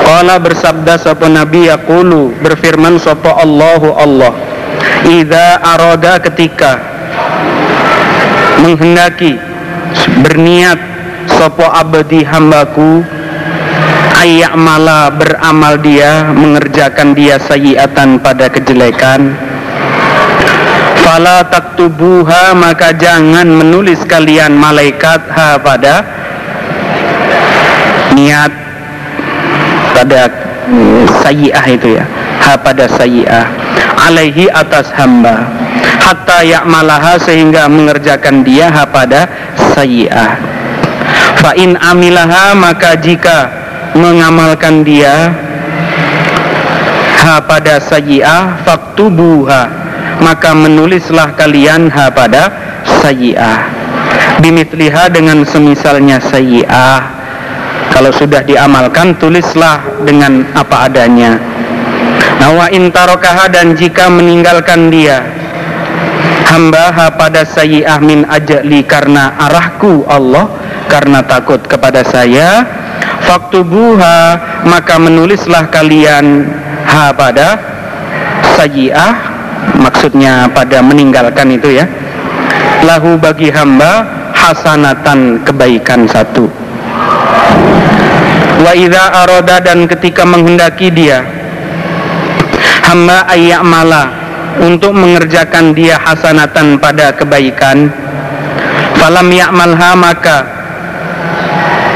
Qala 0.00 0.42
bersabda 0.42 0.98
sapa 0.98 1.30
Nabi 1.30 1.70
yaqulu 1.70 2.34
berfirman 2.42 2.98
sapa 2.98 3.36
Allahu 3.46 3.94
Allah 3.94 4.32
Idza 5.06 5.60
arada 5.62 6.18
ketika 6.18 6.82
menghendaki 8.64 9.38
berniat 10.24 10.80
sapa 11.30 11.78
abadi 11.78 12.26
hambaku 12.26 13.06
ayyamala 14.15 15.11
beramal 15.11 15.75
dia 15.79 16.31
mengerjakan 16.31 17.11
dia 17.11 17.35
sayiatan 17.41 18.19
pada 18.23 18.47
kejelekan. 18.47 19.35
Fala 21.03 21.45
taktubuha 21.45 22.57
maka 22.57 22.95
jangan 22.95 23.45
menulis 23.45 24.01
kalian 24.09 24.57
malaikat 24.57 25.21
ha 25.29 25.61
pada 25.61 26.01
niat 28.17 28.49
pada 29.93 30.21
sayiah 31.21 31.65
itu 31.69 31.99
ya. 31.99 32.05
Ha 32.41 32.57
pada 32.57 32.89
sayiah. 32.89 33.45
Alaihi 34.01 34.49
atas 34.49 34.89
hamba. 34.97 35.45
Hatta 36.01 36.41
ya'malaha 36.45 37.21
sehingga 37.21 37.69
mengerjakan 37.69 38.41
dia 38.41 38.73
ha 38.73 38.85
pada 38.89 39.29
sayiah. 39.77 40.37
Fa 41.37 41.53
in 41.53 41.77
amilaha 41.77 42.57
maka 42.57 42.97
jika 42.97 43.64
mengamalkan 43.95 44.83
dia 44.83 45.31
ha 47.23 47.41
pada 47.41 47.79
sayyi'ah 47.79 48.61
faktubuha. 48.67 49.87
Maka 50.15 50.55
menulislah 50.55 51.35
kalian 51.35 51.91
ha 51.91 52.07
pada 52.11 52.51
sayyi'ah 53.03 53.75
bimitliha 54.39 55.11
dengan 55.11 55.43
semisalnya 55.47 56.19
sayyi'ah 56.19 57.01
kalau 57.91 58.11
sudah 58.11 58.43
diamalkan 58.43 59.15
tulislah 59.15 59.79
dengan 60.03 60.43
apa 60.51 60.91
adanya. 60.91 61.39
Nah 62.43 62.51
wa 62.51 62.67
intarokaha 62.67 63.47
dan 63.47 63.79
jika 63.79 64.11
meninggalkan 64.11 64.91
dia 64.91 65.23
hamba 66.51 66.91
ha 66.91 67.05
pada 67.15 67.47
sayyi'ah 67.47 67.99
min 68.03 68.27
ajali 68.27 68.83
karena 68.83 69.35
arahku 69.39 70.03
Allah 70.07 70.51
karena 70.91 71.23
takut 71.23 71.63
kepada 71.63 72.03
saya 72.03 72.63
faktubuha 73.25 74.17
maka 74.69 74.95
menulislah 75.01 75.67
kalian 75.73 76.45
ha 76.85 77.11
pada 77.11 77.57
sajiah 78.55 79.35
maksudnya 79.81 80.47
pada 80.53 80.79
meninggalkan 80.79 81.51
itu 81.53 81.81
ya. 81.81 81.85
Lahu 82.85 83.17
bagi 83.17 83.49
hamba 83.49 84.05
hasanatan 84.35 85.41
kebaikan 85.41 86.05
satu. 86.05 86.45
Wa 88.61 88.71
idza 88.77 89.25
aroda 89.25 89.57
dan 89.59 89.89
ketika 89.89 90.23
menghendaki 90.23 90.93
dia 90.93 91.25
hamba 92.85 93.25
mala 93.65 94.13
untuk 94.61 94.93
mengerjakan 94.93 95.73
dia 95.73 95.97
hasanatan 95.97 96.77
pada 96.77 97.11
kebaikan. 97.11 97.89
Falam 98.95 99.27
ya'malha 99.27 99.91
maka 99.99 100.37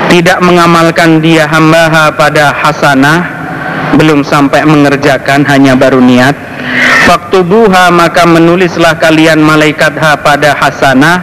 tidak 0.09 0.41
mengamalkan 0.41 1.21
dia 1.21 1.45
hamba 1.45 2.09
pada 2.17 2.49
hasanah 2.49 3.19
belum 3.95 4.25
sampai 4.25 4.65
mengerjakan 4.65 5.45
hanya 5.45 5.77
baru 5.77 6.01
niat. 6.01 6.33
Waktu 7.05 7.41
buha 7.45 7.89
maka 7.89 8.25
menulislah 8.25 8.97
kalian 8.97 9.41
malaikat 9.41 9.97
ha 9.97 10.17
pada 10.17 10.53
hasanah 10.57 11.17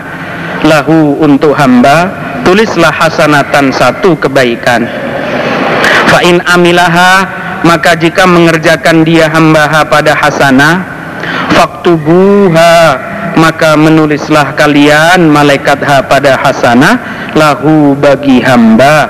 lahu 0.66 1.18
untuk 1.22 1.55
hamba 1.55 2.11
tulislah 2.42 2.90
hasanatan 2.90 3.70
satu 3.75 4.18
kebaikan. 4.18 4.87
Fa'in 6.11 6.42
amilaha 6.46 7.27
maka 7.62 7.94
jika 7.99 8.27
mengerjakan 8.27 9.03
dia 9.03 9.31
hamba 9.31 9.66
ha 9.66 9.81
pada 9.87 10.14
hasanah 10.14 10.75
faktubuha 11.55 12.75
maka 13.37 13.77
menulislah 13.77 14.57
kalian 14.57 15.29
malaikat 15.29 15.79
ha 15.85 16.01
pada 16.03 16.40
hasanah 16.40 16.94
lahu 17.37 17.92
bagi 17.94 18.40
hamba. 18.40 19.09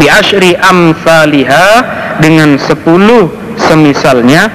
Bi 0.00 0.08
asyri 0.08 0.56
amsalihha 0.56 1.84
dengan 2.18 2.56
sepuluh 2.56 3.28
semisalnya 3.60 4.48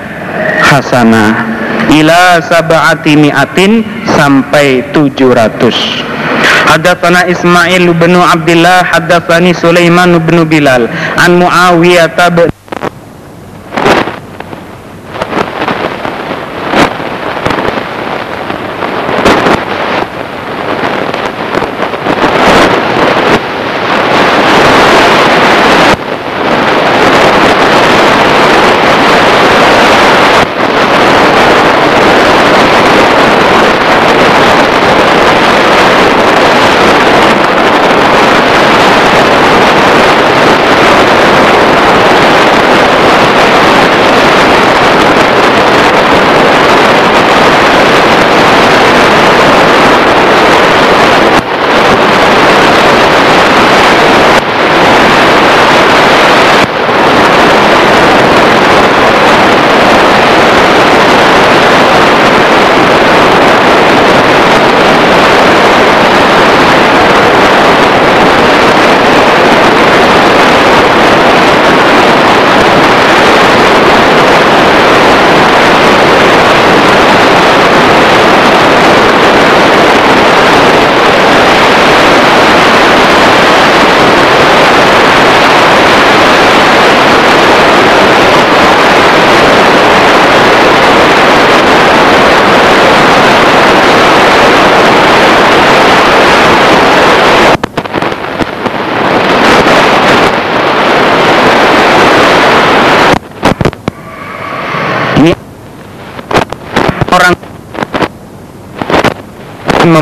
hasanah. 0.65 1.45
Ila 1.87 2.43
sab'ati 2.43 3.15
mi'atin 3.15 3.85
sampai 4.17 4.91
tujuh 4.91 5.31
ratus. 5.31 6.03
Hadatsana 6.67 7.31
Ismail 7.31 7.95
bin 7.95 8.11
Abdullah 8.17 8.83
hadatsani 8.83 9.55
Sulaiman 9.55 10.19
bin 10.19 10.43
Bilal. 10.43 10.91
An 11.15 11.39
Muawiyah 11.39 12.11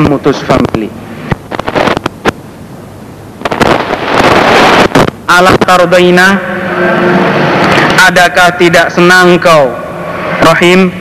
memutus 0.05 0.37
family. 0.45 0.93
Alam 5.25 5.57
tardaina 5.65 6.37
Adakah 8.05 8.53
tidak 8.61 8.93
senang 8.93 9.41
kau 9.41 9.73
Rahim 10.45 10.93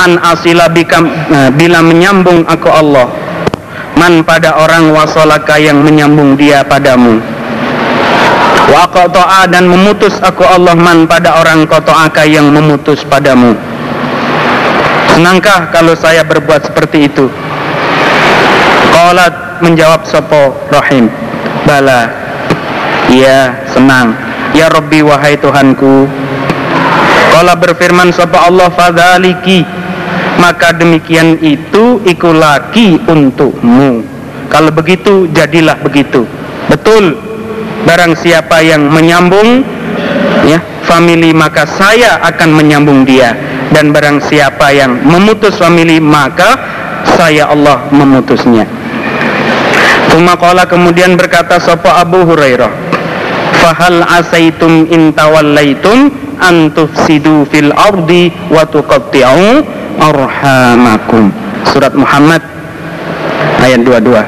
An 0.00 0.16
asila 0.24 0.72
bikam, 0.72 1.06
eh, 1.28 1.52
bila 1.52 1.84
menyambung 1.84 2.48
aku 2.48 2.72
Allah? 2.72 3.06
Man 3.94 4.24
pada 4.26 4.58
orang 4.58 4.90
wasolaka 4.90 5.60
yang 5.60 5.84
menyambung 5.84 6.34
dia 6.34 6.64
padamu. 6.66 7.22
Wa 8.64 8.90
qata'a 8.90 9.46
dan 9.46 9.70
memutus 9.70 10.18
aku 10.18 10.42
Allah 10.42 10.74
man 10.74 11.06
pada 11.06 11.38
orang 11.38 11.68
qata'aka 11.68 12.26
yang 12.26 12.50
memutus 12.50 13.06
padamu. 13.06 13.54
Senangkah 15.14 15.70
kalau 15.70 15.94
saya 15.94 16.26
berbuat 16.26 16.66
seperti 16.66 17.06
itu? 17.06 17.30
Qalat 19.04 19.60
menjawab 19.60 20.08
sopo 20.08 20.56
Rahim 20.72 21.12
Bala. 21.68 22.08
Ya 23.12 23.52
senang. 23.68 24.16
Ya 24.56 24.72
Rabbi 24.72 25.04
wahai 25.04 25.36
Tuhanku. 25.36 26.08
Qala 27.28 27.52
berfirman 27.52 28.16
sopo 28.16 28.40
Allah 28.40 28.72
fadhaliki 28.72 29.60
Maka 30.40 30.72
demikian 30.72 31.36
itu 31.44 32.00
ikulaki 32.08 32.96
untukmu. 33.04 34.08
Kalau 34.48 34.72
begitu 34.72 35.28
jadilah 35.36 35.76
begitu. 35.84 36.24
Betul. 36.72 37.20
Barang 37.84 38.16
siapa 38.16 38.64
yang 38.64 38.88
menyambung 38.88 39.68
ya 40.48 40.64
family 40.88 41.36
maka 41.36 41.68
saya 41.68 42.24
akan 42.24 42.56
menyambung 42.56 43.04
dia. 43.04 43.36
Dan 43.68 43.92
barang 43.92 44.24
siapa 44.32 44.72
yang 44.72 44.96
memutus 45.04 45.60
family 45.60 46.00
maka 46.00 46.56
saya 47.20 47.52
Allah 47.52 47.84
memutusnya. 47.92 48.83
Tumakola 50.14 50.62
kemudian 50.62 51.18
berkata 51.18 51.58
sapa 51.58 51.98
Abu 51.98 52.22
Hurairah, 52.22 52.70
"Fahal 53.58 53.98
asaitum 54.06 54.86
in 54.86 55.10
tawallaitum 55.10 56.06
an 56.38 56.70
tufsidu 56.70 57.42
fil 57.50 57.74
ardi 57.74 58.30
wa 58.46 58.62
tuqatti'u 58.62 59.66
arhamakum." 59.98 61.34
Surat 61.66 61.98
Muhammad 61.98 62.38
ayat 63.58 63.82
22. 63.82 64.22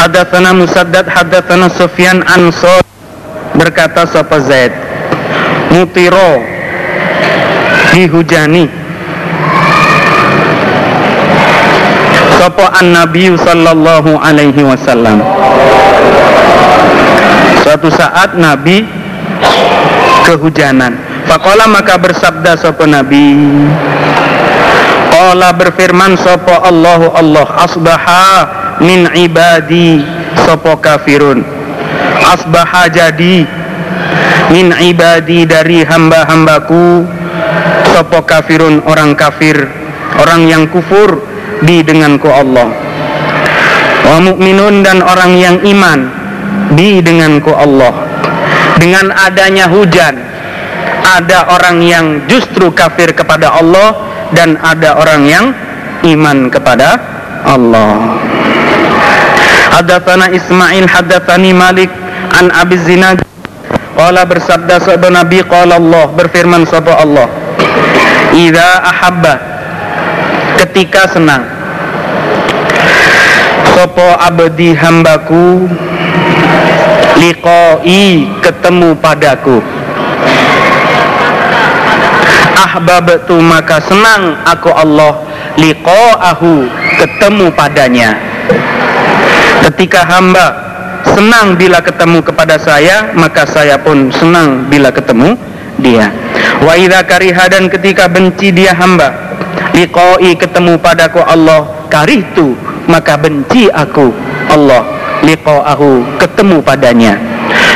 Hadatsana 0.00 0.56
Musaddad 0.56 1.04
hadatsana 1.04 1.68
Sufyan 1.68 2.24
an 2.24 2.48
berkata 3.60 4.08
sapa 4.08 4.40
Zaid 4.40 4.72
Mutiro 5.68 6.40
dihujani 7.92 8.88
sapa 12.40 12.72
an 12.72 12.96
Nabi 12.96 13.36
sallallahu 13.36 14.16
alaihi 14.16 14.64
wasallam. 14.64 15.20
Suatu 17.60 17.92
saat 17.92 18.32
Nabi 18.40 18.88
kehujanan. 20.24 20.96
Fakola 21.28 21.68
maka 21.68 22.00
bersabda 22.00 22.56
sapa 22.56 22.88
Nabi 22.88 23.36
Qala 25.12 25.52
berfirman 25.52 26.16
sapa 26.16 26.64
Allahu 26.64 27.12
Allah 27.12 27.44
asbaha 27.60 28.28
min 28.80 29.04
ibadi 29.12 30.00
sopo 30.48 30.80
kafirun. 30.80 31.44
Asbaha 32.24 32.88
jadi 32.88 33.44
min 34.48 34.72
ibadi 34.80 35.44
dari 35.44 35.84
hamba-hambaku 35.84 37.04
sopo 37.92 38.24
kafirun 38.24 38.80
orang 38.88 39.12
kafir 39.12 39.68
orang 40.16 40.48
yang 40.48 40.64
kufur 40.72 41.29
di 41.64 41.82
denganku 41.84 42.28
Allah. 42.30 42.68
Wa 44.06 44.18
mu'minun 44.18 44.82
dan 44.82 45.04
orang 45.04 45.36
yang 45.36 45.56
iman 45.62 46.00
di 46.74 47.02
denganku 47.02 47.52
Allah. 47.52 47.92
Dengan 48.80 49.12
adanya 49.12 49.68
hujan 49.68 50.16
ada 51.04 51.52
orang 51.52 51.84
yang 51.84 52.06
justru 52.30 52.72
kafir 52.72 53.12
kepada 53.12 53.52
Allah 53.52 53.92
dan 54.32 54.56
ada 54.62 54.96
orang 54.96 55.26
yang 55.26 55.44
iman 56.06 56.48
kepada 56.48 56.96
Allah. 57.44 58.16
Hadatsana 59.76 60.32
Ismail 60.32 60.86
hadatsani 60.88 61.52
Malik 61.52 61.90
an 62.34 62.48
Abi 62.54 62.80
Zinad. 62.80 63.20
Qala 63.98 64.24
bersabda 64.24 64.80
sahabat 64.80 65.12
Nabi 65.12 65.44
qala 65.44 65.76
Allah. 65.76 66.08
Berfirman 66.14 66.64
sahabat 66.64 67.04
Allah 67.04 67.28
Idza 68.30 68.78
ahabba 68.86 69.49
ketika 70.60 71.08
senang. 71.08 71.40
Sopo 73.72 74.12
abdi 74.20 74.76
hambaku 74.76 75.64
liqai 77.16 78.28
ketemu 78.44 78.92
padaku. 79.00 79.64
Ahbabtu 82.60 83.40
maka 83.40 83.80
senang 83.80 84.36
aku 84.44 84.68
Allah 84.68 85.24
liqa'ahu 85.56 86.68
ketemu 87.00 87.48
padanya. 87.56 88.20
Ketika 89.64 90.04
hamba 90.04 90.46
senang 91.16 91.56
bila 91.56 91.80
ketemu 91.80 92.20
kepada 92.20 92.60
saya, 92.60 93.16
maka 93.16 93.48
saya 93.48 93.80
pun 93.80 94.12
senang 94.12 94.68
bila 94.68 94.92
ketemu 94.92 95.40
dia. 95.80 96.12
Wa 96.60 96.76
idza 96.76 97.00
kariha 97.08 97.48
dan 97.48 97.72
ketika 97.72 98.12
benci 98.12 98.52
dia 98.52 98.76
hamba, 98.76 99.29
liqai 99.74 100.32
ketemu 100.36 100.76
padaku 100.80 101.20
Allah, 101.24 101.66
karihtu 101.92 102.54
maka 102.90 103.16
benci 103.16 103.70
aku. 103.70 104.10
Allah 104.50 104.82
liqa'ahu 105.22 106.18
ketemu 106.18 106.64
padanya. 106.64 107.16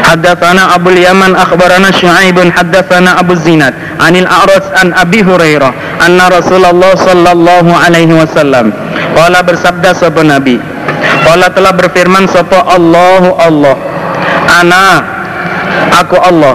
Haddatsana 0.05 0.77
Abu 0.77 0.93
Yaman 0.95 1.33
akhbarana 1.35 1.91
Syu'aib 1.91 2.37
haddatsana 2.53 3.19
Abu 3.19 3.35
Zinad. 3.41 3.73
Anil 3.99 4.29
A'raj 4.29 4.65
an 4.77 4.93
Abi 4.95 5.25
Hurairah. 5.25 5.73
Anna 6.03 6.29
Rasulullah 6.29 6.93
sallallahu 6.95 7.73
alaihi 7.73 8.13
wasallam. 8.13 8.71
Qala 9.17 9.41
bersabda 9.43 9.97
sahabat 9.97 10.29
Nabi. 10.29 10.61
Allah 11.25 11.49
telah 11.51 11.73
berfirman 11.73 12.29
sapa 12.29 12.69
Allahu 12.69 13.35
Allah. 13.41 13.77
Ana 14.51 14.85
aku 16.05 16.21
Allah. 16.21 16.55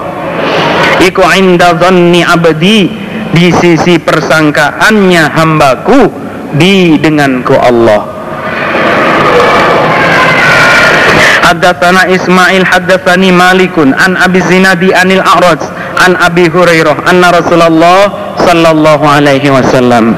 Iku 1.00 1.24
inda 1.36 1.74
dhanni 1.74 2.22
abdi 2.22 2.91
di 3.34 3.54
sisi 3.54 4.02
persangkaannya 4.02 5.24
hambaku 5.34 6.02
di 6.58 6.98
denganku 6.98 7.54
Allah. 7.54 8.18
Haddatsana 11.50 12.06
Ismail 12.13 12.62
haddatsani 12.62 13.34
Malikun 13.34 13.98
an 13.98 14.13
Abi 14.22 14.38
Zinadi 14.46 14.94
anil 14.94 15.22
A'raj 15.22 15.62
an 15.98 16.13
Abi 16.22 16.46
Hurairah 16.46 17.10
anna 17.10 17.34
Rasulullah 17.34 18.02
sallallahu 18.46 19.06
alaihi 19.06 19.50
wasallam. 19.50 20.13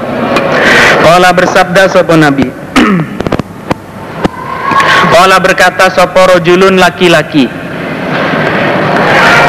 Qala 1.01 1.31
bersabda 1.31 1.87
sapa 1.87 2.19
Nabi? 2.19 2.51
Qala 5.13 5.39
berkata 5.39 5.87
sapa 5.87 6.35
rajulun 6.35 6.75
laki-laki? 6.75 7.47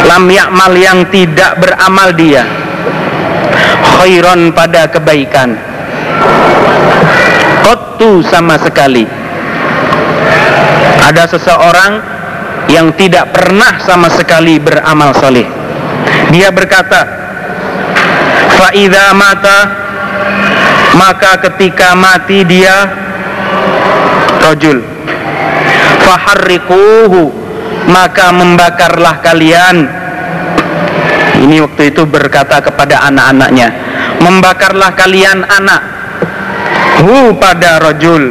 Lam 0.06 0.30
yakmal 0.30 0.74
yang 0.74 1.06
tidak 1.10 1.62
beramal 1.62 2.14
dia 2.14 2.46
Khairon 3.98 4.54
pada 4.56 4.88
kebaikan 4.88 5.56
Qattu 7.62 8.24
sama 8.26 8.58
sekali 8.58 9.22
ada 11.02 11.26
seseorang 11.26 11.92
yang 12.70 12.94
tidak 12.94 13.34
pernah 13.34 13.82
sama 13.82 14.06
sekali 14.08 14.62
beramal 14.62 15.10
soleh. 15.18 15.44
Dia 16.30 16.54
berkata, 16.54 17.04
Fa'idha 18.54 19.10
mata, 19.12 19.58
maka 20.94 21.42
ketika 21.48 21.98
mati 21.98 22.46
dia, 22.46 22.86
rojul, 24.46 24.78
faharrikuhu, 26.06 27.22
maka 27.90 28.30
membakarlah 28.30 29.18
kalian. 29.20 30.01
Ini 31.42 31.58
waktu 31.58 31.90
itu 31.90 32.06
berkata 32.06 32.62
kepada 32.62 33.02
anak-anaknya, 33.10 33.74
membakarlah 34.22 34.94
kalian 34.94 35.42
anak, 35.42 35.82
hu 37.02 37.34
pada 37.34 37.82
rojul, 37.82 38.30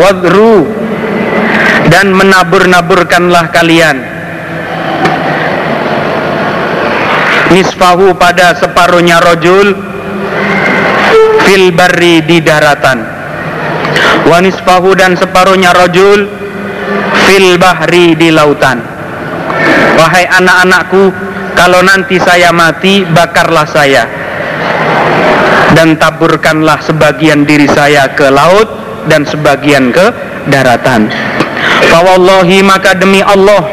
wadru 0.00 0.64
dan 1.92 2.08
menabur-naburkanlah 2.08 3.52
kalian 3.52 4.00
nisfahu 7.52 8.16
pada 8.16 8.56
separuhnya 8.56 9.20
rojul 9.20 9.76
fil 11.44 11.68
barri 11.76 12.24
di 12.24 12.40
daratan. 12.40 13.04
Wa 14.24 14.40
nisfahu 14.40 14.96
dan 14.96 15.20
separuhnya 15.20 15.76
rojul 15.76 16.26
fil 17.28 17.60
bahri 17.60 18.16
di 18.16 18.32
lautan 18.32 18.95
wahai 20.06 20.22
anak-anakku 20.30 21.10
kalau 21.58 21.82
nanti 21.82 22.22
saya 22.22 22.54
mati 22.54 23.02
bakarlah 23.02 23.66
saya. 23.66 24.06
Dan 25.74 25.98
taburkanlah 25.98 26.78
sebagian 26.78 27.42
diri 27.42 27.66
saya 27.66 28.14
ke 28.14 28.30
laut 28.30 28.70
dan 29.10 29.26
sebagian 29.26 29.90
ke 29.90 30.14
daratan. 30.46 31.10
Fawallahi 31.90 32.62
maka 32.62 32.94
demi 32.94 33.18
Allah 33.18 33.66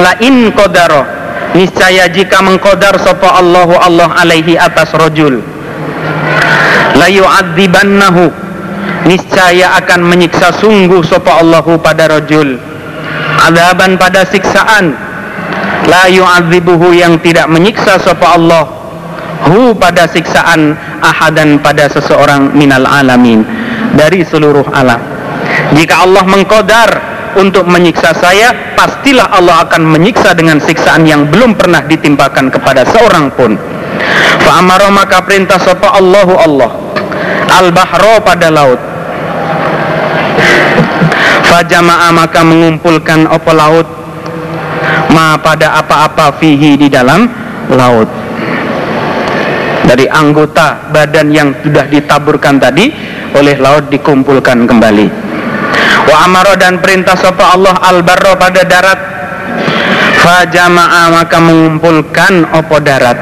la 0.00 0.16
in 0.24 0.50
qadara 0.56 1.04
niscaya 1.52 2.08
jika 2.10 2.40
mengkodar 2.42 2.96
sapa 2.98 3.38
Allahu 3.38 3.78
Allah 3.78 4.10
alaihi 4.18 4.58
atas 4.58 4.90
rojul 4.98 5.38
la 6.98 7.06
yu'adzibannahu 7.06 8.26
niscaya 9.06 9.78
akan 9.78 10.00
menyiksa 10.02 10.50
sungguh 10.58 10.98
sapa 11.06 11.38
Allahu 11.38 11.78
pada 11.78 12.10
rojul 12.10 12.58
adaban 13.48 14.00
pada 14.00 14.24
siksaan. 14.24 14.96
La 15.84 16.08
yu'adzibuhu 16.08 16.96
yang 16.96 17.20
tidak 17.20 17.44
menyiksa 17.52 18.00
sapa 18.00 18.36
Allah. 18.36 18.64
Hu 19.44 19.76
pada 19.76 20.08
siksaan 20.08 20.72
ahadan 21.04 21.60
pada 21.60 21.84
seseorang 21.92 22.56
minal 22.56 22.88
alamin 22.88 23.44
dari 23.92 24.24
seluruh 24.24 24.64
alam. 24.72 24.96
Jika 25.76 26.00
Allah 26.00 26.24
mengkodar 26.24 26.90
untuk 27.36 27.68
menyiksa 27.68 28.16
saya 28.16 28.72
pastilah 28.72 29.36
Allah 29.36 29.68
akan 29.68 29.84
menyiksa 29.84 30.32
dengan 30.32 30.62
siksaan 30.62 31.04
yang 31.04 31.28
belum 31.28 31.60
pernah 31.60 31.84
ditimpakan 31.84 32.48
kepada 32.48 32.88
seorang 32.88 33.28
pun. 33.36 33.60
Fa 34.40 34.64
amara 34.64 34.88
maka 34.88 35.20
perintah 35.20 35.60
sapa 35.60 35.92
Allahu 35.92 36.34
Allah. 36.40 36.70
Al 37.52 37.68
bahro 37.68 38.24
pada 38.24 38.48
laut 38.48 38.93
fajama'a 41.54 42.10
maka 42.10 42.42
mengumpulkan 42.42 43.30
apa 43.30 43.52
laut? 43.54 43.86
Ma 45.14 45.38
pada 45.38 45.78
apa-apa 45.78 46.34
fihi 46.42 46.74
di 46.74 46.90
dalam 46.90 47.30
laut. 47.70 48.10
Dari 49.86 50.10
anggota 50.10 50.90
badan 50.90 51.30
yang 51.30 51.54
sudah 51.62 51.86
ditaburkan 51.86 52.58
tadi 52.58 52.90
oleh 53.38 53.54
laut 53.62 53.86
dikumpulkan 53.86 54.66
kembali. 54.66 55.06
Wa 56.10 56.26
amara 56.26 56.58
dan 56.58 56.82
perintah 56.82 57.14
sapa 57.14 57.54
Allah 57.54 57.78
al 57.86 58.02
barro 58.02 58.34
pada 58.34 58.66
darat. 58.66 59.00
Fajama'a 60.24 61.14
maka 61.14 61.38
mengumpulkan 61.38 62.50
opo 62.50 62.82
darat. 62.82 63.18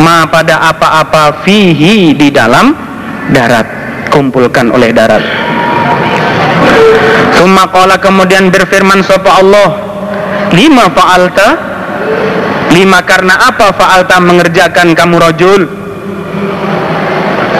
Ma 0.00 0.24
pada 0.24 0.72
apa-apa 0.72 1.44
fihi 1.44 2.16
di 2.16 2.32
dalam 2.32 2.72
darat. 3.28 3.66
Kumpulkan 4.08 4.70
oleh 4.70 4.94
darat 4.94 5.53
Summa 7.44 7.68
qala 7.68 8.00
kemudian 8.00 8.48
berfirman 8.48 9.04
sapa 9.04 9.36
Allah? 9.36 9.76
Lima 10.56 10.88
fa'alta? 10.88 11.48
Lima 12.72 13.04
karena 13.04 13.36
apa 13.36 13.68
fa'alta 13.68 14.16
mengerjakan 14.16 14.96
kamu 14.96 15.20
rojul? 15.20 15.68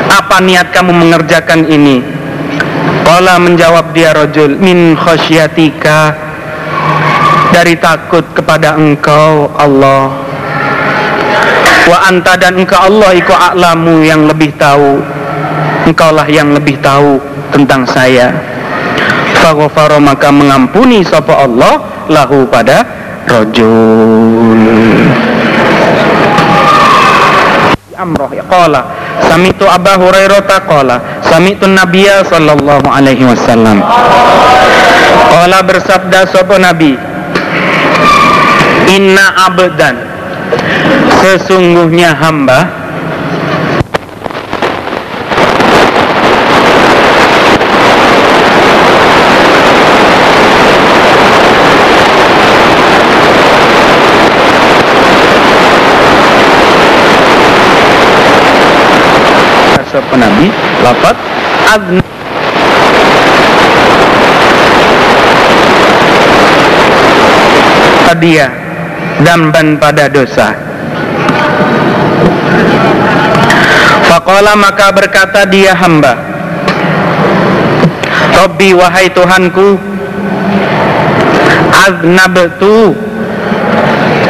Apa 0.08 0.40
niat 0.40 0.72
kamu 0.72 0.88
mengerjakan 0.88 1.68
ini? 1.68 2.00
Qala 3.04 3.36
menjawab 3.36 3.92
dia 3.92 4.16
rojul 4.16 4.56
min 4.56 4.96
khasyatika. 4.96 6.16
Dari 7.52 7.76
takut 7.76 8.24
kepada 8.32 8.80
engkau 8.80 9.52
Allah. 9.52 10.16
Wa 11.92 12.08
anta 12.08 12.40
dan 12.40 12.56
engkau 12.56 12.88
Allah 12.88 13.12
iku 13.12 13.36
a'lamu 13.36 14.00
yang 14.00 14.24
lebih 14.32 14.48
tahu. 14.56 15.04
Engkaulah 15.84 16.24
yang 16.24 16.56
lebih 16.56 16.80
tahu 16.80 17.20
tentang 17.52 17.84
saya 17.84 18.53
faghfara 19.44 20.00
maka 20.00 20.32
mengampuni 20.32 21.04
sapa 21.04 21.44
Allah 21.44 21.84
lahu 22.08 22.48
pada 22.48 22.80
rajul 23.28 24.56
amroh 27.94 28.32
ya 28.32 28.44
qala 28.48 28.88
samitu 29.28 29.68
Aba 29.68 30.00
Hurairah 30.00 30.40
qala 30.64 30.96
samitu 31.28 31.68
Nabiya 31.68 32.24
sallallahu 32.26 32.88
alaihi 32.88 33.24
wasallam. 33.24 33.80
Qala 35.30 35.58
bersabda 35.64 36.28
sapa 36.28 36.60
nabi? 36.60 36.98
Inna 38.92 39.48
abdan. 39.48 39.96
Sesungguhnya 41.24 42.12
hamba 42.12 42.83
sapa 60.14 60.30
nabi 60.30 60.46
lafaz 60.86 61.18
azna 61.74 62.02
dia 68.22 68.46
damban 69.26 69.74
pada 69.74 70.06
dosa. 70.06 70.54
Faqala 74.06 74.54
maka 74.54 74.94
berkata 74.94 75.42
dia 75.50 75.74
hamba 75.74 76.14
Rabbi 78.38 78.70
wahai 78.70 79.10
Tuhanku 79.10 79.74
Aznabtu 81.74 82.94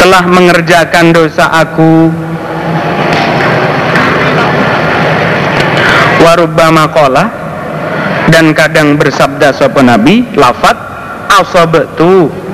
Telah 0.01 0.25
mengerjakan 0.25 1.13
dosa 1.13 1.53
aku 1.53 2.09
Warubbama 6.25 6.89
qala 6.89 7.25
Dan 8.33 8.57
kadang 8.57 8.97
bersabda 8.97 9.53
sopa 9.53 9.85
Nabi 9.85 10.25
Lafat 10.33 10.81
Asabtu 11.29 12.45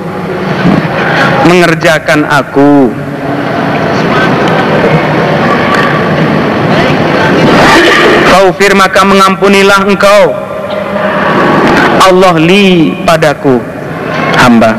Mengerjakan 1.41 2.21
aku. 2.29 2.93
Faufir 8.29 8.77
maka 8.77 9.01
mengampunilah 9.01 9.81
engkau. 9.89 10.37
Allah 12.01 12.35
li 12.37 12.93
padaku 13.03 13.57
hamba. 14.37 14.77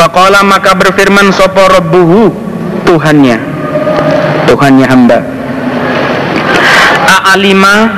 Faqala 0.00 0.40
maka 0.40 0.72
berfirman 0.72 1.28
sopo 1.30 1.68
rabbuhu? 1.68 2.32
Tuhannya. 2.88 3.38
Tuhannya 4.48 4.86
hamba 4.88 5.33
A'alima 7.24 7.88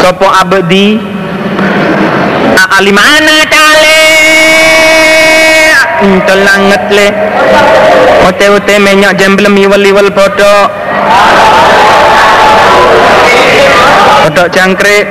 Sopo 0.00 0.24
abdi. 0.24 0.96
A'alima 2.56 3.04
ana 3.04 3.38
tale 3.52 4.00
Entol 6.00 6.40
langet 6.40 6.84
le. 6.96 7.08
Ote-ote 8.24 8.74
menyok 8.80 9.12
jemblem 9.20 9.60
iwal-iwal 9.60 10.08
podok 10.16 10.68
Podok 14.24 14.48
jangkrik. 14.56 15.06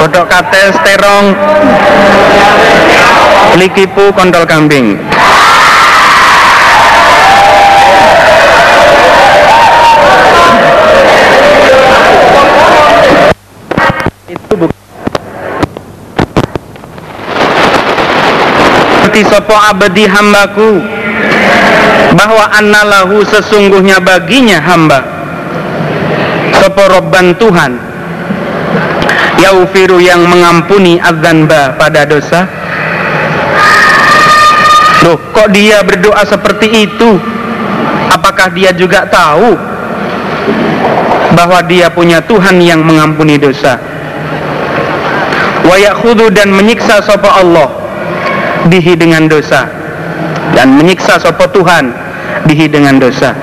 Podok 0.00 0.24
kates 0.24 0.74
terong 0.80 1.36
Likipu 3.60 4.08
kontol 4.16 4.48
kambing 4.48 4.96
sopo 19.32 19.56
abadi 19.56 20.04
hambaku 20.04 20.84
bahwa 22.12 22.52
annalahu 22.52 23.24
sesungguhnya 23.24 23.96
baginya 23.96 24.60
hamba 24.60 25.00
sopo 26.60 26.84
robban 26.92 27.32
Tuhan 27.40 27.80
yaufiru 29.40 30.04
yang 30.04 30.28
mengampuni 30.28 31.00
adzanba 31.00 31.80
pada 31.80 32.04
dosa 32.04 32.44
Loh, 35.02 35.18
kok 35.34 35.50
dia 35.50 35.82
berdoa 35.82 36.22
seperti 36.22 36.86
itu? 36.86 37.18
Apakah 38.06 38.54
dia 38.54 38.70
juga 38.70 39.02
tahu 39.10 39.58
bahwa 41.34 41.58
dia 41.66 41.90
punya 41.90 42.22
Tuhan 42.22 42.62
yang 42.62 42.86
mengampuni 42.86 43.34
dosa? 43.34 43.82
Wa 45.66 45.74
yakhudhu 45.74 46.30
dan 46.30 46.54
menyiksa 46.54 47.02
sapa 47.02 47.34
Allah 47.34 47.81
bihi 48.70 48.94
dengan 48.94 49.26
dosa 49.26 49.66
dan 50.52 50.76
menyiksa 50.76 51.18
sapa 51.18 51.48
Tuhan 51.50 51.90
bihi 52.46 52.68
dengan 52.68 52.98
dosa. 52.98 53.34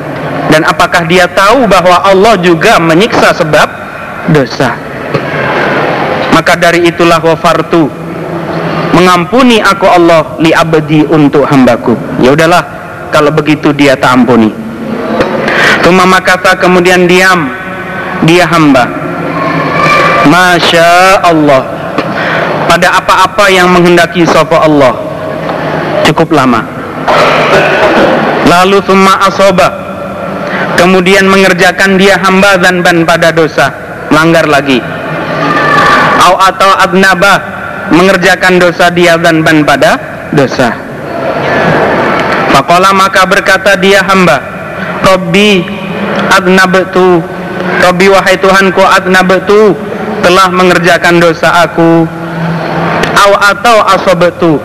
Dan 0.49 0.65
apakah 0.65 1.05
dia 1.05 1.30
tahu 1.30 1.70
bahwa 1.70 2.01
Allah 2.01 2.34
juga 2.41 2.82
menyiksa 2.82 3.38
sebab 3.38 3.70
dosa? 4.34 4.74
Maka 6.34 6.57
dari 6.57 6.89
itulah 6.89 7.22
wafartu 7.22 7.89
mengampuni 8.99 9.63
aku 9.63 9.88
Allah 9.88 10.36
li 10.43 10.51
abdi 10.51 11.07
untuk 11.07 11.47
hambaku 11.47 11.95
ya 12.20 12.36
udahlah 12.36 12.59
kalau 13.15 13.32
begitu 13.32 13.72
dia 13.72 13.95
tak 13.95 14.20
ampuni 14.20 14.51
Tuma 15.80 16.03
makata 16.03 16.59
kemudian 16.59 17.07
diam 17.07 17.47
dia 18.28 18.43
hamba 18.43 18.91
Masya 20.28 21.24
Allah 21.24 21.63
pada 22.67 22.99
apa-apa 22.99 23.49
yang 23.49 23.72
menghendaki 23.72 24.28
sopa 24.28 24.67
Allah 24.67 25.09
cukup 26.10 26.34
lama. 26.34 26.66
Lalu 28.49 28.82
summa 28.82 29.22
asoba. 29.30 29.70
Kemudian 30.74 31.30
mengerjakan 31.30 32.01
dia 32.01 32.18
hamba 32.18 32.57
dan 32.57 32.82
ban 32.82 33.05
pada 33.05 33.30
dosa. 33.30 33.70
Melanggar 34.10 34.49
lagi. 34.49 34.82
Au 36.26 36.34
atau 36.41 36.72
adnaba. 36.82 37.38
Mengerjakan 37.93 38.57
dosa 38.57 38.89
dia 38.89 39.18
dan 39.22 39.45
ban 39.45 39.62
pada 39.62 40.01
dosa. 40.34 40.74
Fakola 42.49 42.89
maka 42.93 43.26
berkata 43.30 43.78
dia 43.78 44.01
hamba 44.01 44.41
Robbi 45.05 45.66
adnabtu. 46.34 47.22
Robbi 47.86 48.07
wahai 48.10 48.38
Tuhanku 48.38 48.82
adnabtu. 48.82 49.78
Telah 50.26 50.49
mengerjakan 50.53 51.22
dosa 51.22 51.66
aku. 51.66 52.05
Au 53.20 53.32
atau 53.36 53.78
asobtu 53.93 54.62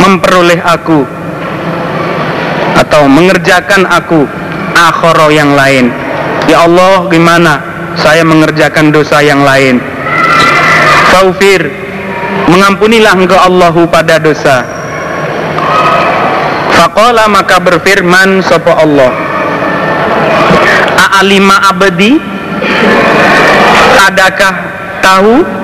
memperoleh 0.00 0.60
aku 0.64 1.04
atau 2.80 3.02
mengerjakan 3.06 3.84
aku 3.86 4.24
akhoro 4.74 5.28
yang 5.28 5.52
lain. 5.52 5.92
Ya 6.48 6.64
Allah 6.64 7.06
gimana 7.12 7.60
saya 7.94 8.24
mengerjakan 8.24 8.90
dosa 8.90 9.20
yang 9.20 9.44
lain? 9.44 9.78
Faufir 11.12 11.68
mengampunilah 12.48 13.14
engkau 13.14 13.38
Allahu 13.38 13.86
pada 13.86 14.16
dosa. 14.16 14.64
Faqala 16.80 17.28
maka 17.28 17.60
berfirman 17.60 18.40
sapa 18.40 18.72
Allah 18.80 19.12
A'alima 20.96 21.60
abadi 21.68 22.16
Adakah 24.00 24.52
tahu 25.04 25.59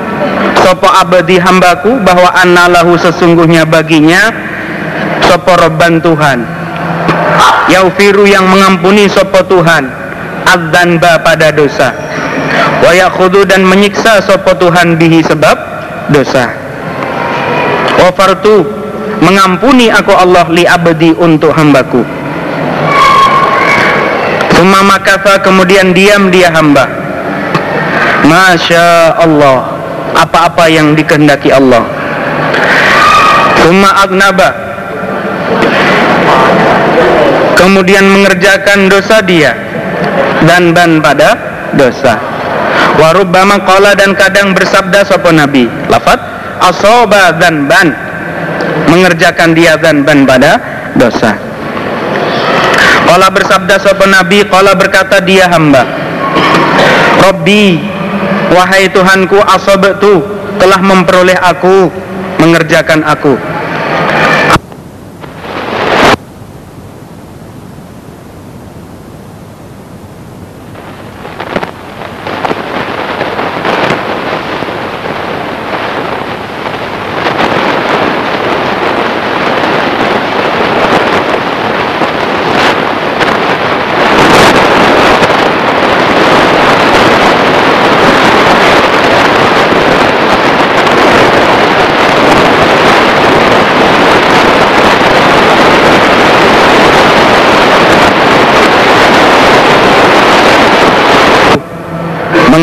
Sopo 0.62 0.89
abadi 0.91 1.39
hambaku 1.39 2.03
bahwa 2.03 2.33
anallahu 2.35 2.99
sesungguhnya 2.99 3.69
baginya 3.69 4.35
Sopo 5.27 5.53
robban 5.59 5.99
Tuhan. 6.03 6.39
Yaufiru 7.67 8.31
yang 8.31 8.47
mengampuni 8.47 9.11
sopo 9.11 9.43
Tuhan 9.43 9.91
Adzanba 10.47 11.19
pada 11.27 11.51
dosa. 11.51 11.91
Wayakhudu 12.87 13.43
dan 13.51 13.67
menyiksa 13.67 14.23
sopo 14.23 14.55
Tuhan 14.55 14.95
bihi 14.95 15.27
sebab 15.27 15.57
dosa. 16.14 16.55
Wafartu 17.99 18.62
mengampuni 19.19 19.91
aku 19.91 20.14
Allah 20.14 20.47
li 20.55 20.62
abdi 20.62 21.11
untuk 21.19 21.51
hambaku. 21.51 22.07
Suma 24.55 24.87
makafa 24.87 25.43
kemudian 25.43 25.91
diam 25.91 26.31
dia 26.31 26.55
hamba. 26.55 26.87
Masya 28.25 29.19
Allah 29.19 29.76
Apa-apa 30.17 30.64
yang 30.73 30.97
dikehendaki 30.97 31.53
Allah. 31.53 31.85
Suma 33.61 33.91
agnaba 34.01 34.49
Kemudian 37.57 38.07
mengerjakan 38.09 38.89
dosa 38.89 39.21
dia. 39.21 39.53
Dan 40.45 40.73
ban 40.73 41.03
pada 41.05 41.37
dosa. 41.75 42.17
Warubbama 42.97 43.61
qala 43.64 43.93
dan 43.93 44.17
kadang 44.17 44.57
bersabda 44.57 45.05
sopo 45.05 45.33
Nabi. 45.35 45.69
Lafat 45.93 46.21
Asoba 46.62 47.37
dan 47.37 47.69
ban. 47.69 47.93
Mengerjakan 48.89 49.53
dia 49.53 49.77
dan 49.77 50.07
ban 50.07 50.25
pada 50.25 50.57
dosa. 50.97 51.47
Kala 53.17 53.33
bersabda 53.33 53.81
sopan 53.81 54.12
Nabi, 54.12 54.45
kala 54.45 54.77
berkata 54.77 55.25
dia 55.25 55.49
hamba, 55.49 55.89
Robbi, 57.25 57.81
wahai 58.57 58.89
Tuhanku 58.89 59.37
asobatu 59.45 60.25
telah 60.57 60.81
memperoleh 60.81 61.37
aku, 61.37 61.93
mengerjakan 62.41 63.05
aku. 63.05 63.37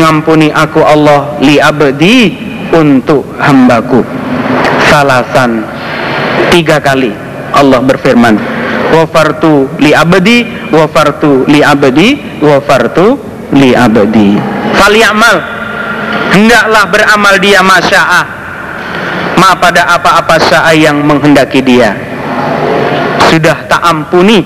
Mengampuni 0.03 0.51
aku 0.51 0.83
Allah 0.83 1.39
li 1.39 1.63
abdi 1.63 2.35
untuk 2.75 3.23
hambaku. 3.39 4.03
Salasan 4.91 5.63
tiga 6.51 6.83
kali 6.83 7.15
Allah 7.55 7.79
berfirman 7.79 8.35
wafartu 8.91 9.71
li 9.79 9.95
abdi 9.95 10.43
wafartu 10.75 11.47
li 11.47 11.63
abdi 11.63 12.19
wafartu 12.43 13.15
li 13.55 13.71
abdi. 13.71 14.35
Falyamal 14.75 15.39
hendaklah 16.35 16.83
beramal 16.91 17.39
dia 17.39 17.63
masya'ah. 17.63 18.43
Ma 19.39 19.55
pada 19.55 19.87
apa-apa 19.87 20.35
sa'a 20.35 20.75
yang 20.75 20.99
menghendaki 20.99 21.63
dia. 21.63 21.95
Sudah 23.31 23.55
tak 23.71 23.79
ampuni 23.87 24.43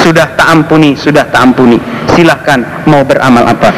sudah 0.00 0.32
tak 0.32 0.48
ampuni 0.48 0.96
sudah 0.96 1.28
tak 1.28 1.44
ampuni. 1.44 1.76
Silahkan 2.16 2.88
mau 2.88 3.04
beramal 3.04 3.44
apa 3.44 3.68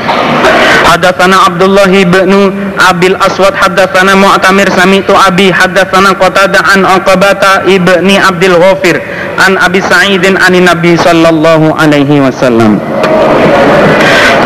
Hadatsana 0.91 1.47
Abdullah 1.47 1.86
bin 1.86 2.51
Abil 2.74 3.14
Aswad 3.22 3.55
hadatsana 3.55 4.18
Mu'tamir 4.18 4.66
sami'tu 4.74 5.14
Abi 5.14 5.55
hadatsana 5.55 6.18
Qatadah 6.18 6.66
an 6.66 6.82
Aqabata 6.82 7.62
ibni 7.70 8.18
Abdul 8.18 8.59
Ghafir 8.59 8.99
an 9.38 9.55
Abi 9.62 9.78
Sa'idin 9.78 10.34
an 10.34 10.51
Nabi 10.51 10.99
sallallahu 10.99 11.78
alaihi 11.78 12.18
wasallam 12.18 12.82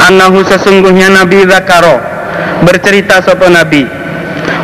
Annahu 0.05 0.45
sesungguhnya 0.45 1.09
Nabi 1.17 1.49
Zakaro 1.49 1.97
bercerita 2.61 3.25
sapa 3.25 3.49
Nabi 3.49 3.89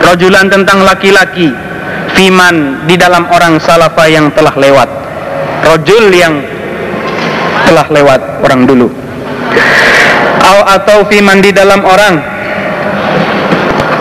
rajulan 0.05 0.53
tentang 0.53 0.85
laki-laki 0.85 1.49
fiman 2.12 2.85
di 2.85 3.01
dalam 3.01 3.24
orang 3.33 3.57
salafa 3.57 4.05
yang 4.11 4.28
telah 4.37 4.53
lewat. 4.53 4.89
Rajul 5.64 6.12
yang 6.12 6.45
telah 7.64 7.87
lewat 7.89 8.20
orang 8.45 8.68
dulu 8.68 8.89
Au 10.51 10.66
atau 10.66 11.07
fiman 11.07 11.38
di 11.38 11.55
dalam 11.55 11.78
orang. 11.86 12.18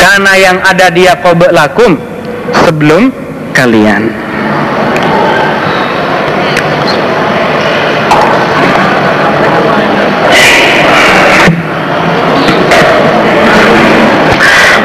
Karena 0.02 0.34
yang 0.34 0.58
ada 0.66 0.89
dia 0.89 1.14
kobe 1.22 1.45
lakum 1.54 1.93
sebelum 2.66 3.14
kalian. 3.54 4.10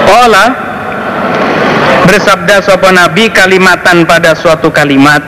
Ola 0.05 0.47
bersabda 2.05 2.61
sopo 2.61 2.93
nabi 2.93 3.33
kalimatan 3.33 4.05
pada 4.05 4.37
suatu 4.37 4.69
kalimat 4.69 5.25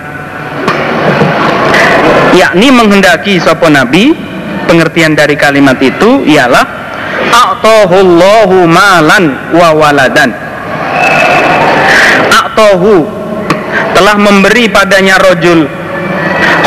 yakni 2.36 2.68
menghendaki 2.68 3.40
sopo 3.40 3.72
nabi 3.72 4.25
pengertian 4.66 5.14
dari 5.14 5.38
kalimat 5.38 5.78
itu 5.80 6.26
ialah 6.26 6.66
a'tahullahu 7.32 8.66
malan 8.66 9.24
wa 9.54 9.70
waladan. 9.72 10.30
A'tahu 12.30 13.06
telah 13.96 14.16
memberi 14.20 14.68
padanya 14.68 15.16
rojul. 15.22 15.64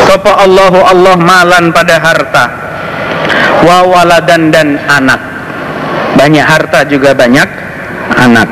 Sopo 0.08 0.32
Allahu 0.34 0.82
Allah 0.82 1.14
malan 1.14 1.70
pada 1.70 2.02
harta 2.02 2.44
wa 3.62 3.86
waladan 3.86 4.50
dan 4.50 4.80
anak. 4.90 5.20
Banyak 6.18 6.42
harta 6.42 6.82
juga 6.88 7.14
banyak 7.14 7.46
anak. 8.18 8.48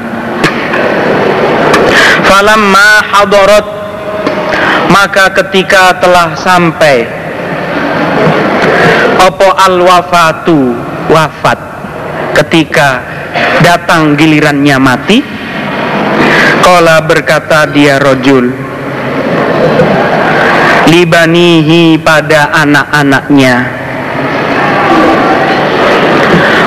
Falamma 2.29 2.89
hadarat 3.09 3.67
maka 4.89 5.33
ketika 5.43 5.97
telah 6.01 6.37
sampai 6.37 7.18
opo 9.27 9.49
al 9.57 9.81
wafatu 9.83 10.77
wafat. 11.11 11.59
Ketika 12.39 13.03
datang 13.67 14.15
gilirannya 14.15 14.79
mati 14.79 15.19
Kola 16.63 17.03
berkata 17.03 17.67
dia 17.67 17.99
rojul 17.99 18.51
Libanihi 20.89 22.01
pada 22.01 22.49
anak-anaknya. 22.65 23.55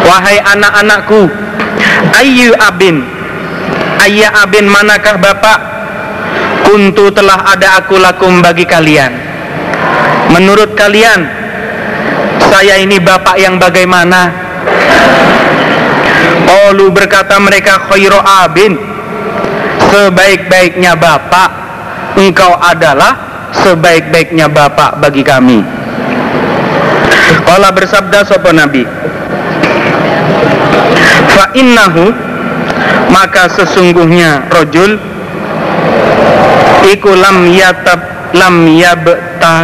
Wahai 0.05 0.37
anak-anakku 0.43 1.21
Ayu 2.21 2.53
abin? 2.59 3.01
Ayah 4.01 4.45
abin 4.45 4.65
manakah 4.69 5.17
bapak? 5.17 5.59
Kuntu 6.65 7.09
telah 7.13 7.41
ada 7.53 7.81
aku 7.81 7.97
lakum 7.97 8.41
bagi 8.41 8.65
kalian. 8.65 9.13
Menurut 10.29 10.73
kalian 10.77 11.40
Saya 12.51 12.83
ini 12.83 12.99
bapak 12.99 13.39
yang 13.39 13.55
bagaimana? 13.55 14.27
Olu 16.67 16.91
berkata 16.91 17.39
mereka 17.39 17.87
khairu 17.87 18.19
abin. 18.19 18.75
Sebaik-baiknya 19.87 20.99
bapak 20.99 21.49
Engkau 22.19 22.59
adalah 22.59 23.15
sebaik-baiknya 23.55 24.51
bapak 24.51 24.99
bagi 24.99 25.23
kami. 25.23 25.63
Kala 27.47 27.71
bersabda 27.71 28.27
sopo 28.27 28.51
Nabi? 28.51 28.83
Fa 31.31 31.55
innahu 31.55 32.11
maka 33.11 33.47
sesungguhnya 33.47 34.51
rojul 34.51 34.99
iku 36.91 37.11
lam 37.15 37.47
yatab 37.47 37.99
lam 38.35 38.55
yabta. 38.67 39.55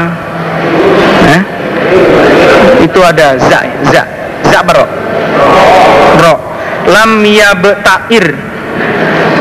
Eh? 1.35 1.41
Itu 2.87 2.99
ada 3.03 3.35
za 3.35 3.59
za. 3.91 4.03
Za 4.47 4.59
bro 4.63 4.85
bro 6.15 6.33
lam 6.87 7.21
yabtair. 7.27 8.25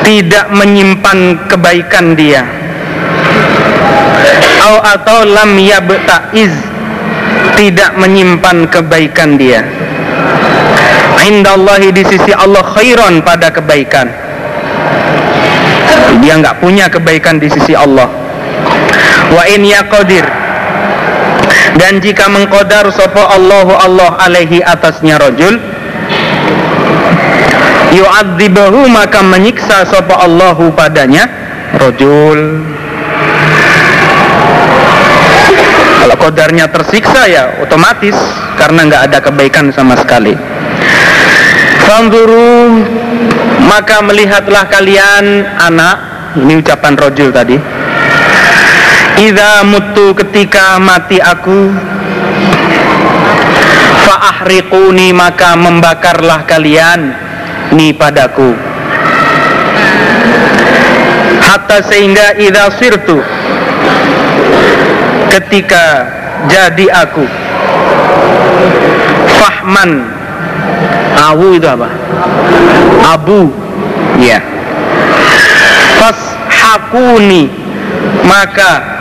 Tidak 0.03 0.47
menyimpan 0.55 1.51
kebaikan 1.51 2.15
dia. 2.15 2.47
Atau 4.63 4.75
atau 4.83 5.19
lam 5.27 5.55
yabtaiz. 5.59 6.55
Tidak 7.57 7.91
menyimpan 7.97 8.69
kebaikan 8.69 9.39
dia. 9.41 9.65
Indallahi 11.27 11.91
di 11.91 12.07
sisi 12.07 12.31
Allah 12.31 12.63
khairan 12.63 13.19
pada 13.27 13.51
kebaikan. 13.51 14.07
Dia 16.23 16.39
nggak 16.39 16.63
punya 16.63 16.87
kebaikan 16.87 17.43
di 17.43 17.51
sisi 17.51 17.75
Allah. 17.75 18.07
Wa 19.35 19.43
in 19.51 19.67
yaqdir 19.67 20.46
dan 21.75 21.99
jika 21.99 22.31
mengkodar 22.31 22.87
sopo 22.95 23.19
Allahu 23.19 23.75
Allah 23.75 24.15
alaihi 24.23 24.63
atasnya 24.63 25.19
rojul 25.19 25.59
yu'adzibahu 27.91 28.87
maka 28.87 29.27
menyiksa 29.27 29.83
sopo 29.91 30.15
Allahu 30.15 30.71
padanya 30.71 31.27
rojul 31.83 32.63
kalau 36.07 36.17
kodarnya 36.23 36.71
tersiksa 36.71 37.27
ya 37.27 37.59
otomatis 37.59 38.15
karena 38.55 38.87
nggak 38.87 39.03
ada 39.11 39.19
kebaikan 39.19 39.75
sama 39.75 39.99
sekali. 39.99 40.39
Fanzuru 41.83 42.83
maka 43.67 44.03
melihatlah 44.07 44.71
kalian 44.71 45.43
anak 45.59 45.97
ini 46.39 46.63
ucapan 46.63 46.95
rojul 46.95 47.35
tadi 47.35 47.59
Iza 49.17 49.65
mutu 49.65 50.13
ketika 50.13 50.77
mati 50.77 51.17
aku 51.17 51.73
Fa'ahriquni 54.05 55.17
maka 55.17 55.57
membakarlah 55.57 56.45
kalian 56.45 57.17
Ni 57.73 57.97
padaku 57.97 58.53
Hatta 61.41 61.81
sehingga 61.89 62.37
idza 62.37 62.69
sirtu 62.77 63.17
Ketika 65.33 65.85
jadi 66.53 66.87
aku 66.93 67.25
Fahman 69.41 70.17
Awu 71.17 71.57
itu 71.57 71.65
apa? 71.65 71.89
Abu. 73.17 73.49
Ya. 74.21 74.45
Fashakuni 75.97 77.49
maka 78.27 78.96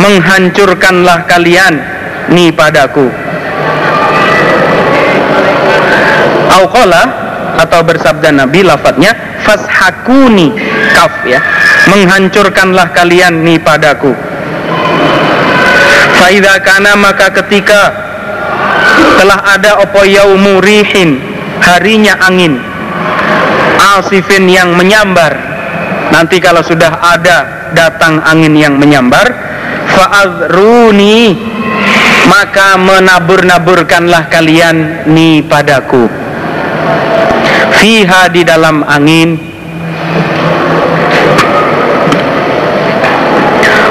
menghancurkanlah 0.00 1.24
kalian 1.28 1.74
ni 2.32 2.50
padaku. 2.50 3.08
Auqala 6.54 7.02
atau 7.58 7.80
bersabda 7.82 8.30
Nabi 8.34 8.66
lafadznya 8.66 9.12
fashakuni 9.42 10.54
kaf 10.94 11.24
ya. 11.26 11.40
Menghancurkanlah 11.90 12.92
kalian 12.92 13.44
ni 13.44 13.60
padaku. 13.60 14.12
Faida 16.20 16.56
kana 16.62 16.96
maka 16.96 17.28
ketika 17.42 17.92
telah 19.20 19.40
ada 19.44 19.82
opo 19.82 20.06
yaumu 20.06 20.62
rihin 20.62 21.20
harinya 21.60 22.16
angin 22.24 22.56
asifin 23.98 24.48
yang 24.48 24.72
menyambar. 24.72 25.36
Nanti 26.12 26.38
kalau 26.38 26.62
sudah 26.62 27.02
ada 27.02 27.68
datang 27.74 28.22
angin 28.22 28.54
yang 28.54 28.78
menyambar 28.78 29.43
fa'adruni 29.94 31.38
maka 32.26 32.80
menabur-naburkanlah 32.80 34.32
kalian 34.32 35.06
ni 35.12 35.44
padaku. 35.44 36.08
Fiha 37.80 38.32
di 38.32 38.42
dalam 38.46 38.80
angin. 38.86 39.36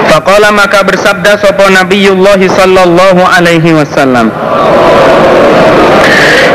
Faqala 0.09 0.53
maka 0.53 0.85
bersabda 0.85 1.41
sopo 1.41 1.65
Nabiullah 1.69 2.37
sallallahu 2.37 3.21
alaihi 3.21 3.73
wasallam. 3.73 4.29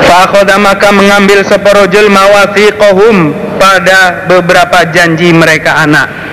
Fa'akhoda 0.07 0.57
maka 0.63 0.89
mengambil 0.95 1.43
seporojul 1.45 2.09
mawathiqahum 2.11 3.35
pada 3.59 4.25
beberapa 4.31 4.89
janji 4.95 5.35
mereka 5.35 5.85
anak 5.85 6.28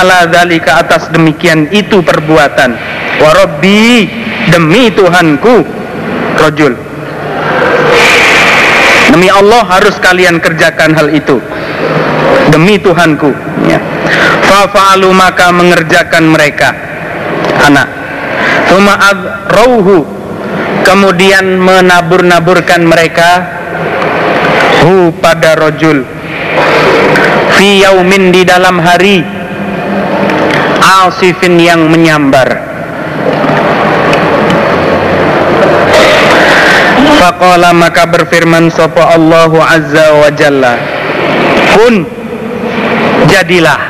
ala 0.00 0.28
dalika 0.28 0.84
atas 0.84 1.08
demikian 1.08 1.72
itu 1.72 2.04
perbuatan. 2.04 2.76
Warabbi 3.20 4.08
demi 4.52 4.92
Tuhanku 4.92 5.64
rojul. 6.36 6.76
Demi 9.12 9.28
Allah 9.32 9.62
harus 9.64 9.96
kalian 9.96 10.42
kerjakan 10.42 10.92
hal 10.92 11.08
itu. 11.14 11.40
Demi 12.52 12.76
Tuhanku 12.76 13.32
ya. 13.64 13.80
Fa'alu 14.46 15.10
maka 15.10 15.50
mengerjakan 15.50 16.28
mereka 16.28 16.74
anak. 17.64 17.88
Tuma 18.68 18.98
rauhu 19.50 20.04
kemudian 20.84 21.58
menabur-naburkan 21.58 22.82
mereka 22.84 23.30
hu 24.84 25.14
pada 25.18 25.56
rojul. 25.56 26.04
Fi 27.56 27.80
yaumin 27.80 28.30
di 28.36 28.44
dalam 28.44 28.76
hari 28.82 29.35
asifin 30.86 31.58
yang 31.58 31.90
menyambar. 31.90 32.62
Faqala 37.18 37.74
maka 37.74 38.06
berfirman 38.06 38.70
sapa 38.70 39.18
Allahu 39.18 39.58
Azza 39.58 40.14
wa 40.14 40.30
Jalla. 40.30 40.74
Kun 41.74 42.06
jadilah. 43.26 43.80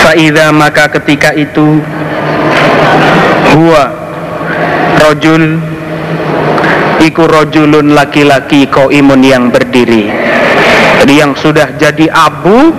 Fa'idha 0.00 0.54
maka 0.54 0.88
ketika 0.96 1.34
itu 1.36 1.82
Huwa 3.50 3.84
Rojul 5.02 5.58
Iku 7.00 7.24
rojulun 7.24 7.96
laki-laki 7.96 8.68
imun 8.68 9.24
yang 9.24 9.48
berdiri. 9.48 10.12
Jadi 11.00 11.14
yang 11.16 11.32
sudah 11.32 11.72
jadi 11.80 12.12
abu 12.12 12.76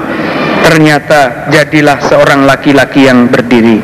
Ternyata 0.71 1.51
jadilah 1.51 1.99
seorang 1.99 2.47
laki-laki 2.47 3.03
yang 3.03 3.27
berdiri 3.27 3.83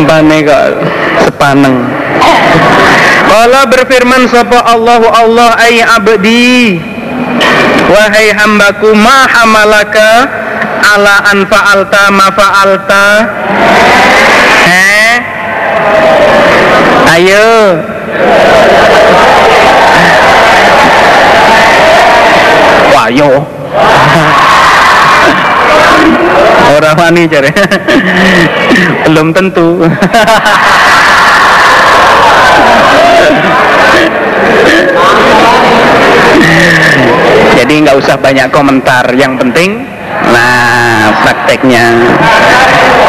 Empane 0.00 0.36
kok 0.48 0.64
sepaneng. 1.28 1.76
Kala 3.28 3.68
berfirman 3.68 4.32
sapa 4.32 4.64
Allahu 4.64 5.12
Allah 5.12 5.60
ay 5.60 5.84
abdi 5.84 6.80
Wahai 7.92 8.32
hambaku 8.32 8.96
ma 8.96 9.28
hamalaka 9.28 10.40
ala 10.80 11.16
an 11.28 11.46
fa'alta 11.46 12.10
ma 12.10 12.28
fa'alta. 12.32 13.04
Eh? 14.66 15.14
Ayo. 17.10 17.48
Ayo 23.10 23.42
orang 26.70 26.94
wani 26.94 27.26
cari. 27.26 27.50
Belum 29.08 29.34
tentu. 29.34 29.82
Jadi 37.58 37.74
nggak 37.82 37.98
usah 37.98 38.14
banyak 38.16 38.48
komentar. 38.54 39.04
Yang 39.14 39.32
penting 39.42 39.70
nah 40.30 40.69
prakteknya. 41.22 41.86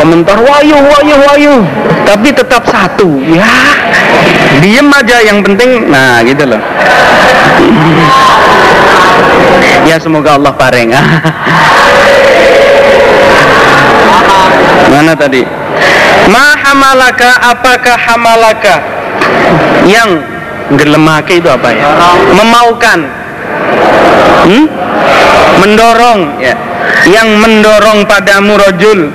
Komentar 0.02 0.38
wayu 0.42 0.78
wayu 0.78 1.16
wayu. 1.30 1.56
Tapi 2.06 2.34
tetap 2.34 2.66
satu. 2.68 3.08
Ya 3.22 3.48
diem 4.62 4.90
aja 4.92 5.18
yang 5.24 5.42
penting 5.46 5.90
nah 5.90 6.22
gitu 6.26 6.46
loh. 6.50 6.62
Ya 9.82 9.98
semoga 9.98 10.38
Allah 10.38 10.54
pareng. 10.54 10.94
Mana 14.94 15.18
tadi? 15.18 15.42
Ma 16.30 16.54
hamalaka 16.54 17.50
apakah 17.50 17.98
hamalaka? 17.98 18.78
Yang 19.90 20.22
gelemake 20.78 21.42
itu 21.42 21.50
apa 21.50 21.74
ya? 21.74 21.90
Memaukan. 22.38 23.00
Hmm? 24.46 24.66
mendorong 25.62 26.42
ya 26.42 26.56
yang 27.10 27.40
mendorong 27.42 28.06
padamu 28.06 28.58
rojul 28.58 29.10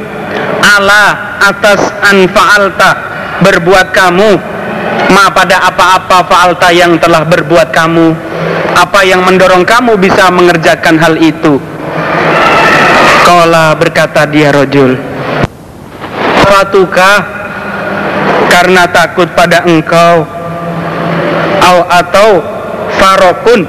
ala 0.63 1.37
atas 1.41 1.81
anfaalta 2.03 2.91
berbuat 3.43 3.95
kamu. 3.95 4.31
Ma 5.07 5.31
pada 5.31 5.63
apa-apa 5.71 6.27
faalta 6.27 6.69
yang 6.75 6.99
telah 6.99 7.23
berbuat 7.23 7.71
kamu. 7.71 8.11
Apa 8.77 9.07
yang 9.07 9.25
mendorong 9.25 9.65
kamu 9.65 9.97
bisa 9.97 10.29
mengerjakan 10.29 10.99
hal 10.99 11.15
itu? 11.17 11.57
Kala 13.27 13.75
berkata 13.75 14.23
dia 14.31 14.55
rojul 14.55 14.95
Fatukah 16.47 17.19
karena 18.47 18.87
takut 18.87 19.27
pada 19.35 19.67
engkau 19.67 20.23
au 21.59 21.79
atau 21.91 22.31
farokun 22.95 23.67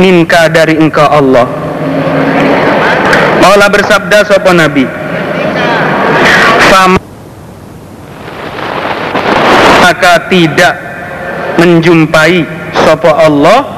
minka 0.00 0.48
dari 0.48 0.80
engkau 0.80 1.04
Allah 1.04 1.63
Maulah 3.44 3.68
bersabda 3.68 4.24
sopo 4.24 4.50
Nabi. 4.56 4.84
Fama 6.72 6.98
maka 9.84 10.32
tidak 10.32 10.74
menjumpai 11.60 12.48
sopo 12.72 13.12
Allah 13.12 13.68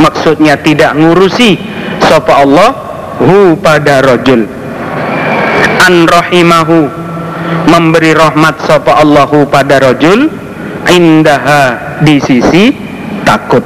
maksudnya 0.00 0.56
tidak 0.56 0.96
ngurusi 0.96 1.60
sopo 2.00 2.32
Allah 2.32 2.70
hu 3.20 3.54
pada 3.60 4.00
rojul. 4.00 4.48
An 5.84 6.08
rahimahu 6.08 6.88
memberi 7.68 8.16
rahmat 8.16 8.64
sopo 8.64 8.90
Allahu 8.90 9.46
pada 9.52 9.78
rojul 9.78 10.32
indaha 10.88 11.76
di 12.00 12.16
sisi 12.18 12.72
takut 13.22 13.62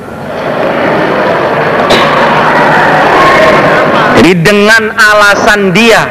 jadi 4.25 4.41
dengan 4.41 4.89
alasan 4.97 5.77
dia 5.77 6.09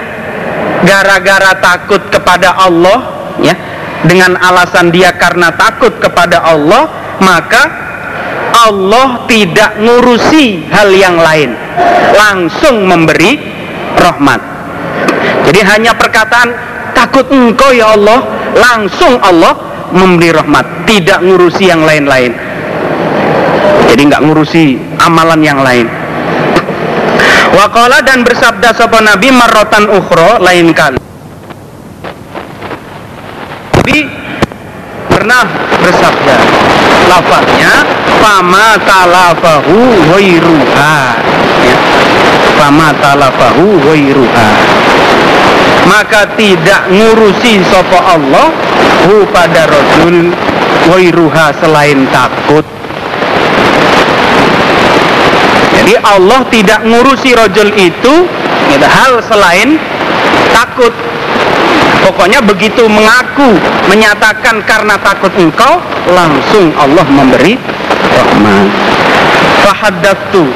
gara-gara 0.86 1.58
takut 1.58 1.98
kepada 2.14 2.54
Allah 2.62 3.10
ya 3.42 3.58
dengan 4.06 4.38
alasan 4.38 4.94
dia 4.94 5.18
karena 5.18 5.50
takut 5.58 5.98
kepada 5.98 6.46
Allah 6.46 6.94
maka 7.18 7.64
Allah 8.54 9.26
tidak 9.26 9.82
ngurusi 9.82 10.62
hal 10.70 10.94
yang 10.94 11.18
lain. 11.18 11.58
Langsung 12.14 12.86
memberi 12.86 13.42
rahmat. 13.98 14.42
Jadi 15.50 15.60
hanya 15.66 15.98
perkataan 15.98 16.54
takut 16.94 17.26
engkau 17.34 17.74
ya 17.74 17.98
Allah 17.98 18.30
langsung 18.54 19.18
Allah 19.26 19.58
memberi 19.90 20.30
rahmat. 20.30 20.86
Tidak 20.86 21.18
ngurusi 21.26 21.66
yang 21.66 21.82
lain-lain. 21.82 22.30
Jadi 23.90 24.02
nggak 24.06 24.22
ngurusi 24.22 24.78
amalan 25.02 25.42
yang 25.42 25.66
lain 25.66 26.03
Waqala 27.64 28.04
dan 28.04 28.28
bersabda 28.28 28.76
sapa 28.76 29.00
Nabi 29.00 29.32
marrotan 29.32 29.88
ukhro 29.88 30.36
lain 30.44 30.76
kali. 30.76 31.00
Nabi 33.80 34.04
pernah 35.08 35.48
bersabda 35.80 36.36
lafaznya 37.08 37.88
fama 38.20 38.76
talafahu 38.84 39.80
wairuha 40.12 40.96
ya. 41.64 41.78
fama 42.60 42.92
talafahu 43.00 43.80
wairuha 43.88 44.50
maka 45.88 46.36
tidak 46.36 46.92
ngurusi 46.92 47.64
sopo 47.72 47.96
Allah 47.96 48.52
hu 49.08 49.24
pada 49.32 49.72
rojul 49.72 50.36
wairuha 50.92 51.56
selain 51.64 52.12
takut 52.12 52.73
jadi 55.84 56.00
Allah 56.00 56.48
tidak 56.48 56.80
ngurusi 56.88 57.36
rojul 57.36 57.68
itu 57.76 58.14
gitu, 58.72 58.88
hal 58.88 59.20
selain 59.28 59.76
takut. 60.56 60.96
Pokoknya 62.08 62.40
begitu 62.40 62.88
mengaku 62.88 63.60
menyatakan 63.92 64.64
karena 64.64 64.96
takut 65.04 65.36
engkau 65.36 65.84
langsung 66.08 66.72
Allah 66.80 67.04
memberi 67.04 67.60
rahmat. 68.16 68.72
Fahaddatu 69.60 70.48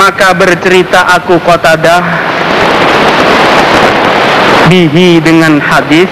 maka 0.00 0.32
bercerita 0.32 1.12
aku 1.12 1.36
kotadah 1.44 2.00
bihi 4.72 5.20
dengan 5.20 5.60
hadis 5.60 6.08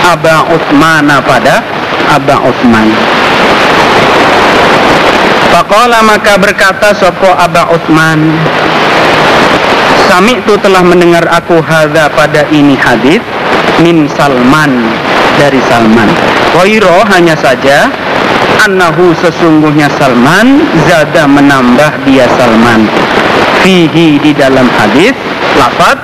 Aba 0.00 0.48
Uthman 0.48 1.12
pada 1.28 1.60
Aba 2.08 2.40
Uthman 2.40 2.88
Faqala 5.52 6.00
maka 6.00 6.40
berkata 6.40 6.96
sopo 6.96 7.28
Aba 7.28 7.68
Uthman 7.76 8.32
Sami 10.08 10.40
itu 10.40 10.56
telah 10.64 10.80
mendengar 10.80 11.28
aku 11.28 11.60
hadza 11.60 12.08
pada 12.16 12.48
ini 12.48 12.72
hadis 12.76 13.20
min 13.80 14.08
Salman 14.12 14.72
dari 15.36 15.60
Salman. 15.68 16.08
Wairo 16.56 17.04
hanya 17.08 17.36
saja 17.36 17.88
annahu 18.64 19.12
sesungguhnya 19.20 19.88
Salman 19.96 20.64
zada 20.88 21.24
menambah 21.28 22.04
dia 22.04 22.28
Salman 22.36 22.88
fihi 23.64 24.20
di 24.20 24.32
dalam 24.36 24.68
hadis 24.68 25.16
lafaz 25.56 25.98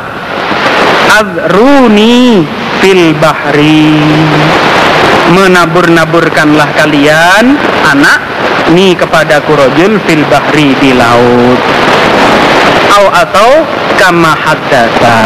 azruni 1.20 2.46
fil 2.80 3.12
bahri 3.18 3.98
menabur-naburkanlah 5.36 6.68
kalian 6.78 7.60
anak 7.92 8.27
ni 8.72 8.92
kepada 8.92 9.40
kurojul 9.44 10.00
fil 10.04 10.24
bahri 10.28 10.76
di 10.78 10.92
laut. 10.92 11.60
Au 12.88 13.04
atau 13.12 13.62
kama 14.00 14.32
haddasa 14.32 15.16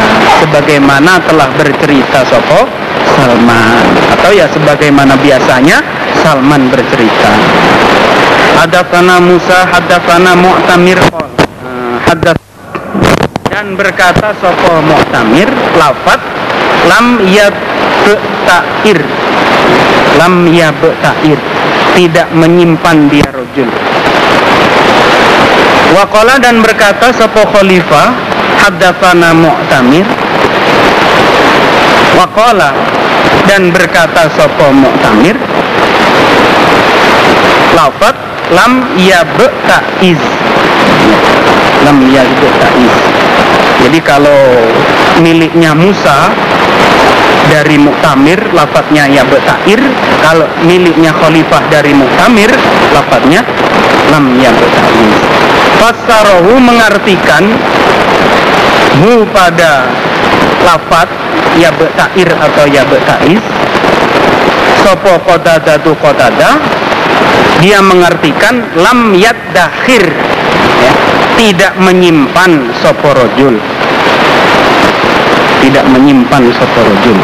sebagaimana 0.42 1.22
telah 1.24 1.48
bercerita 1.54 2.26
sopo 2.26 2.68
Salman. 3.16 3.86
Atau 4.18 4.30
ya 4.34 4.46
sebagaimana 4.50 5.16
biasanya 5.18 5.80
Salman 6.22 6.68
bercerita. 6.70 7.32
Hadatsana 8.60 9.16
Musa 9.18 9.66
hadatsana 9.68 10.32
Mu'tamir. 10.38 11.00
Hadas 12.06 12.36
dan 13.52 13.76
berkata 13.76 14.34
sopo 14.42 14.80
Mu'tamir 14.82 15.48
lafat 15.78 16.20
lam 16.88 17.20
yabta'ir 17.30 18.98
lam 20.18 20.48
yabta'ir 20.50 21.38
tidak 21.96 22.28
menyimpan 22.32 23.08
dia 23.12 23.28
rojul. 23.32 23.68
Waqala 25.92 26.40
dan 26.40 26.64
berkata 26.64 27.12
sopo 27.12 27.44
khalifah 27.52 28.16
haddatsana 28.64 29.36
Mu'tamir? 29.36 30.08
Waqala 32.16 32.72
dan 33.44 33.68
berkata 33.68 34.32
sopo 34.32 34.72
Mu'tamir? 34.72 35.36
Lafat 37.76 38.16
lam 38.52 38.84
yabta'iz 39.00 40.20
lam 41.88 41.98
yabta'iz 42.04 42.94
Jadi 43.82 43.98
kalau 44.04 44.38
miliknya 45.24 45.72
Musa 45.72 46.30
dari 47.52 47.76
Muktamir 47.76 48.40
lafadznya 48.56 49.04
ya 49.12 49.28
betair 49.28 49.76
kalau 50.24 50.48
miliknya 50.64 51.12
khalifah 51.12 51.60
dari 51.68 51.92
Muktamir 51.92 52.48
lafadznya 52.96 53.44
lam 54.08 54.40
ya 54.40 54.48
betair 54.56 55.12
Fasarohu 55.76 56.56
mengartikan 56.56 57.44
hu 59.04 59.28
pada 59.28 59.84
lafat 60.64 61.12
ya 61.60 61.68
betair 61.76 62.32
atau 62.32 62.64
ya 62.72 62.88
betais 62.88 63.44
sopo 64.80 65.20
kotada 65.28 65.76
tu 65.84 65.92
kotada 66.00 66.56
dia 67.60 67.84
mengartikan 67.84 68.64
lam 68.80 69.12
yad 69.12 69.36
dakhir 69.52 70.08
ya, 70.80 70.92
tidak 71.36 71.72
menyimpan 71.78 72.72
soporojul 72.80 73.60
tidak 75.62 75.86
menyimpan 75.86 76.42
soporojul 76.58 77.18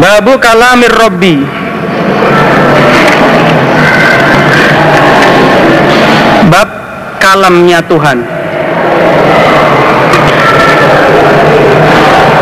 babu 0.00 0.40
kalamir 0.40 0.92
robbi 0.96 1.44
bab 6.48 6.68
kalamnya 7.20 7.84
Tuhan. 7.84 8.18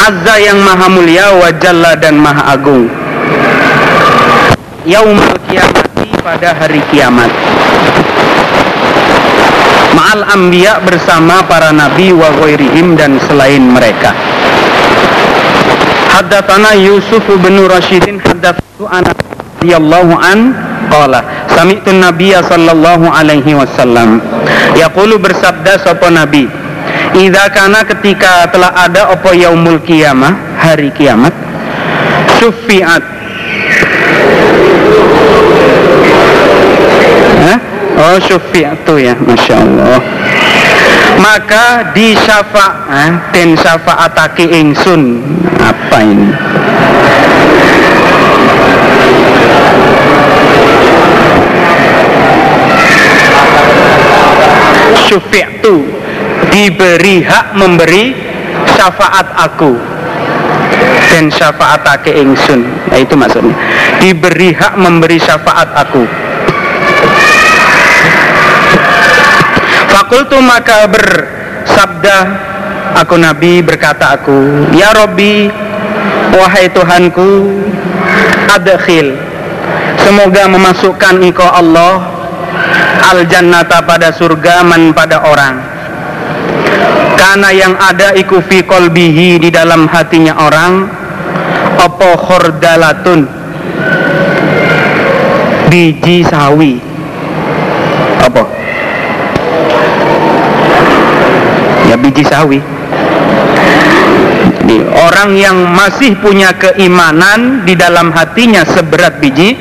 Azza 0.05 0.37
yang 0.37 0.61
maha 0.61 0.87
mulia 0.93 1.33
wajalla 1.33 1.97
dan 1.97 2.21
maha 2.21 2.53
agung. 2.53 2.93
Yaumul 4.85 5.35
kiamati 5.49 6.13
pada 6.21 6.53
hari 6.53 6.85
kiamat 6.93 7.33
Ma'al 9.95 10.27
anbiya 10.27 10.83
bersama 10.83 11.47
para 11.47 11.71
nabi 11.71 12.11
wa 12.11 12.35
ghairihim 12.43 12.99
dan 12.99 13.17
selain 13.31 13.63
mereka. 13.63 14.11
Haddatsana 16.11 16.75
Yusuf 16.79 17.23
bin 17.43 17.63
Rashidin 17.67 18.19
haddatsatu 18.23 18.87
ana 18.91 19.11
radhiyallahu 19.65 20.13
an 20.19 20.39
qala 20.93 21.25
sami'tu 21.55 21.95
nabiyya 21.95 22.45
sallallahu 22.45 23.09
alaihi 23.09 23.57
wasallam 23.57 24.21
yaqulu 24.77 25.17
bersabda 25.17 25.81
sapa 25.81 26.13
nabi 26.13 26.47
Idza 27.15 27.47
kana 27.55 27.87
ketika 27.87 28.51
telah 28.51 28.75
ada 28.75 29.15
apa 29.15 29.31
yaumul 29.39 29.79
kiamah 29.87 30.35
hari 30.59 30.91
kiamat 30.91 31.31
sufiat 32.43 33.14
Oh 37.95 38.19
syufiatu 38.19 38.99
ya. 38.99 39.15
Masya 39.15 39.55
Allah 39.55 40.03
Maka 41.23 41.95
di 41.95 42.11
syafa 42.19 42.91
eh, 42.91 43.13
Den 43.31 43.55
syafaatake 43.55 44.51
ingsun. 44.51 45.23
Apa 45.63 45.99
ini? 46.03 46.29
Syufiatu 55.07 55.87
Diberi 56.51 57.23
hak 57.23 57.55
memberi 57.55 58.15
syafaat 58.75 59.39
aku. 59.39 59.79
Dan 61.15 61.31
syafaatake 61.31 62.11
ingsun. 62.11 62.67
Nah, 62.91 62.99
itu 62.99 63.15
maksudnya. 63.15 63.55
Diberi 64.03 64.51
hak 64.51 64.75
memberi 64.83 65.23
syafaat 65.23 65.71
aku 65.79 66.34
Fakultu 70.05 70.37
maka 70.45 70.85
bersabda 70.85 72.17
aku 72.93 73.17
Nabi 73.17 73.65
berkata 73.65 74.21
aku 74.21 74.69
Ya 74.77 74.93
Robbi 74.93 75.49
Wahai 76.29 76.69
Tuhanku 76.69 77.49
Adkhil. 78.53 79.17
Semoga 80.05 80.45
memasukkan 80.45 81.25
engkau 81.25 81.49
Allah 81.49 82.05
Al 83.17 83.25
jannata 83.33 83.81
pada 83.89 84.13
surga 84.13 84.61
man 84.61 84.93
pada 84.93 85.25
orang. 85.25 85.57
Karena 87.17 87.49
yang 87.57 87.73
ada 87.73 88.13
iku 88.13 88.45
fi 88.45 88.61
kolbihi 88.61 89.41
di 89.41 89.49
dalam 89.49 89.89
hatinya 89.89 90.37
orang 90.37 90.85
Opo 91.81 92.13
khordalatun 92.21 93.25
Biji 95.73 96.29
sawi 96.29 96.77
Apa? 98.21 98.65
ya 101.94 101.94
biji 102.05 102.21
sawi. 102.29 102.61
Jadi 104.61 104.77
orang 104.93 105.37
yang 105.41 105.57
masih 105.73 106.13
punya 106.21 106.53
keimanan 106.57 107.65
di 107.65 107.73
dalam 107.73 108.13
hatinya 108.13 108.65
seberat 108.69 109.17
biji 109.25 109.57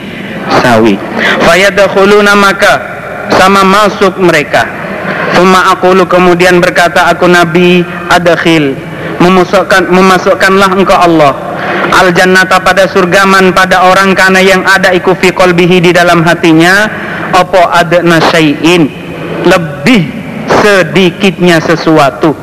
sawi. 0.60 1.00
Fayadakhuluna 1.48 2.36
maka 2.36 2.74
sama 3.40 3.64
masuk 3.64 4.20
mereka. 4.20 4.68
Thumma 5.34 5.72
aqulu 5.72 6.04
kemudian 6.06 6.60
berkata 6.60 7.10
aku 7.10 7.26
Nabi 7.26 7.82
adakhil 8.12 8.76
memasukkan 9.24 9.88
memasukkanlah 9.88 10.72
engkau 10.76 11.00
Allah. 11.00 11.34
Al 11.94 12.10
jannata 12.12 12.60
pada 12.64 12.90
surgaman 12.90 13.54
pada 13.54 13.86
orang 13.88 14.18
karena 14.18 14.42
yang 14.42 14.62
ada 14.66 14.92
iku 14.92 15.14
fi 15.14 15.32
qalbihi 15.32 15.84
di 15.84 15.92
dalam 15.94 16.26
hatinya 16.26 16.90
apa 17.34 17.76
adna 17.76 18.24
syai'in. 18.30 18.90
Lebih 19.44 20.23
sedikitnya 20.50 21.62
sesuatu. 21.64 22.36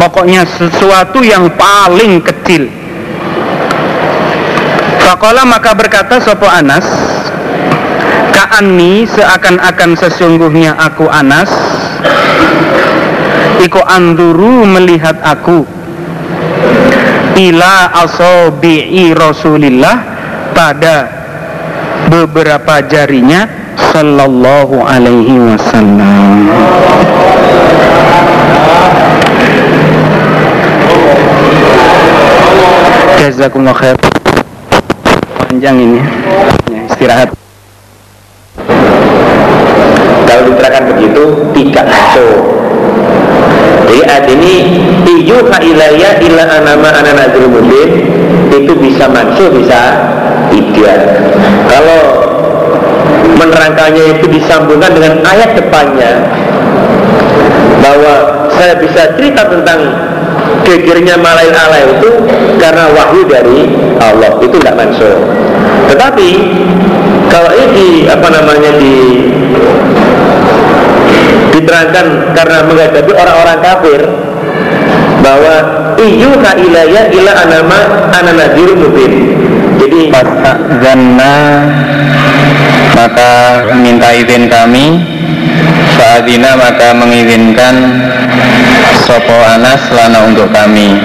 Pokoknya 0.00 0.48
sesuatu 0.48 1.20
yang 1.20 1.52
paling 1.54 2.24
kecil. 2.24 2.80
Fakola 5.10 5.42
maka 5.42 5.74
berkata 5.74 6.22
Sopo 6.22 6.46
Anas 6.46 6.86
Ka'anni 8.30 9.10
seakan-akan 9.10 9.98
sesungguhnya 9.98 10.78
aku 10.78 11.10
Anas 11.10 11.50
Iko 13.58 13.82
anduru 13.82 14.62
melihat 14.70 15.18
aku 15.18 15.66
Ila 17.42 17.90
asobi'i 18.06 19.10
Rasulillah 19.10 19.96
Pada 20.54 20.96
beberapa 22.06 22.78
jarinya 22.86 23.59
Sallallahu 23.88 24.76
alaihi 24.84 25.40
wasallam. 25.40 26.52
Jazakumullah 33.16 33.72
khair. 33.72 33.96
Panjang 35.48 35.76
ini. 35.80 36.00
Ya, 36.68 36.80
Istirahat. 36.92 37.28
Kalau 40.28 40.42
diterangkan 40.52 40.84
begitu 40.92 41.22
tidak 41.56 41.84
masuk. 41.88 42.36
Jadi 43.90 44.02
ayat 44.06 44.26
ini 44.30 44.54
Iyuha 45.02 45.56
ilayya 45.58 46.22
illa 46.22 46.46
anama 46.46 46.94
ananazil 46.94 47.50
mubin 47.50 47.90
Itu 48.54 48.78
bisa 48.78 49.10
masuk 49.10 49.58
bisa 49.58 49.80
tidak. 50.54 50.98
Kalau 51.66 52.19
menerangkannya 53.40 54.20
itu 54.20 54.26
disambungkan 54.28 54.92
dengan 54.92 55.24
ayat 55.24 55.56
depannya 55.56 56.12
bahwa 57.80 58.14
saya 58.60 58.76
bisa 58.76 59.16
cerita 59.16 59.48
tentang 59.48 59.80
gegernya 60.68 61.16
malail 61.16 61.54
ala 61.56 61.78
itu 61.96 62.10
karena 62.60 62.92
wahyu 62.92 63.24
dari 63.24 63.72
Allah 63.96 64.36
itu 64.36 64.52
tidak 64.60 64.74
masuk. 64.76 65.16
Tetapi 65.88 66.28
kalau 67.32 67.50
ini 67.56 67.72
di, 67.72 67.88
apa 68.06 68.28
namanya 68.28 68.70
di 68.76 68.94
diterangkan 71.50 72.06
karena 72.36 72.58
menghadapi 72.62 73.12
orang-orang 73.16 73.58
kafir 73.58 74.00
bahwa 75.20 75.54
iyuha 75.98 76.52
ilayya 76.56 77.02
ila 77.10 77.32
anama 77.44 77.78
ananadir 78.14 78.70
mubin. 78.76 79.12
Jadi 79.80 80.12
Zanna 80.84 81.36
maka 83.00 83.30
minta 83.80 84.12
izin 84.12 84.52
kami. 84.52 85.00
Fa'adina 85.96 86.52
maka 86.56 86.92
mengizinkan 86.92 88.04
Sopo 89.08 89.36
Anas 89.40 89.80
lana 89.88 90.28
untuk 90.28 90.52
kami. 90.52 91.00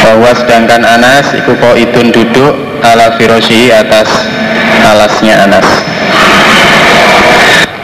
Bahwa 0.00 0.32
sedangkan 0.34 0.82
Anas 0.82 1.30
Iku 1.30 1.54
idun 1.78 2.10
duduk 2.10 2.54
ala 2.82 3.14
firoshi 3.14 3.70
atas 3.70 4.10
alasnya 4.82 5.46
Anas. 5.46 5.68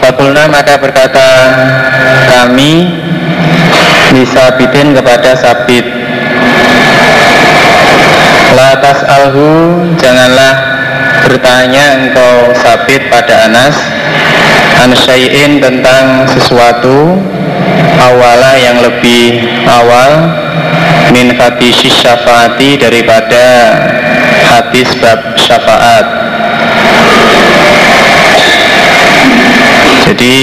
Fakulna 0.02 0.50
maka 0.50 0.78
berkata 0.78 1.28
kami 2.26 2.90
bisa 4.10 4.54
bidin 4.58 4.94
kepada 4.98 5.38
sabit. 5.38 5.86
Latas 8.56 8.98
alhu 9.04 9.50
janganlah 10.00 10.65
bertanya 11.26 12.06
engkau 12.06 12.54
sabit 12.54 13.02
pada 13.10 13.50
Anas 13.50 13.74
Ansyai'in 14.78 15.58
tentang 15.58 16.22
sesuatu 16.30 17.18
awala 17.98 18.54
yang 18.54 18.78
lebih 18.78 19.42
awal 19.66 20.30
min 21.10 21.34
hadis 21.34 21.82
syafaati 21.82 22.78
daripada 22.78 23.42
hadis 24.46 24.86
bab 25.02 25.34
syafaat. 25.34 26.06
Jadi 30.06 30.38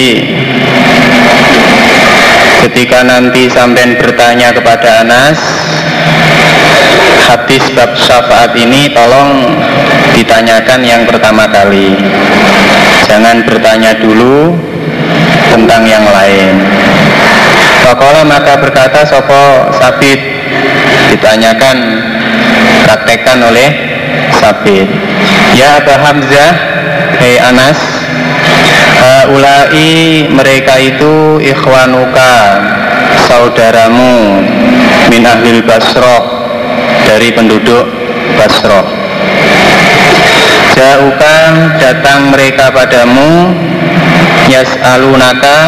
ketika 2.67 3.07
nanti 3.07 3.47
sampai 3.47 3.95
bertanya 3.95 4.51
kepada 4.51 5.07
Anas 5.07 5.39
hadis 7.23 7.63
bab 7.71 7.95
syafaat 7.95 8.51
ini 8.59 8.91
tolong 8.91 9.55
ditanyakan 10.13 10.81
yang 10.83 11.03
pertama 11.07 11.47
kali. 11.47 11.95
Jangan 13.07 13.43
bertanya 13.47 13.95
dulu 13.97 14.53
tentang 15.51 15.83
yang 15.87 16.05
lain. 16.07 16.61
Fakola 17.83 18.23
maka 18.23 18.59
berkata 18.59 19.03
Sopo 19.03 19.73
Sabit 19.75 20.19
ditanyakan 21.11 21.77
praktekkan 22.87 23.39
oleh 23.43 23.69
Sabit. 24.39 24.87
Ya 25.53 25.83
Aba 25.83 25.95
Hamzah, 25.99 26.51
hei 27.19 27.37
Anas, 27.43 27.79
ulai 29.29 30.25
mereka 30.31 30.79
itu 30.79 31.43
ikhwanuka 31.43 32.33
saudaramu 33.27 34.41
min 35.11 35.23
ahlil 35.27 35.61
basroh 35.67 36.32
dari 37.05 37.29
penduduk 37.35 37.85
basroh 38.39 38.85
Jauka 40.73 41.37
datang 41.77 42.33
mereka 42.33 42.73
padamu 42.73 43.53
Yas'alunaka 44.49 45.59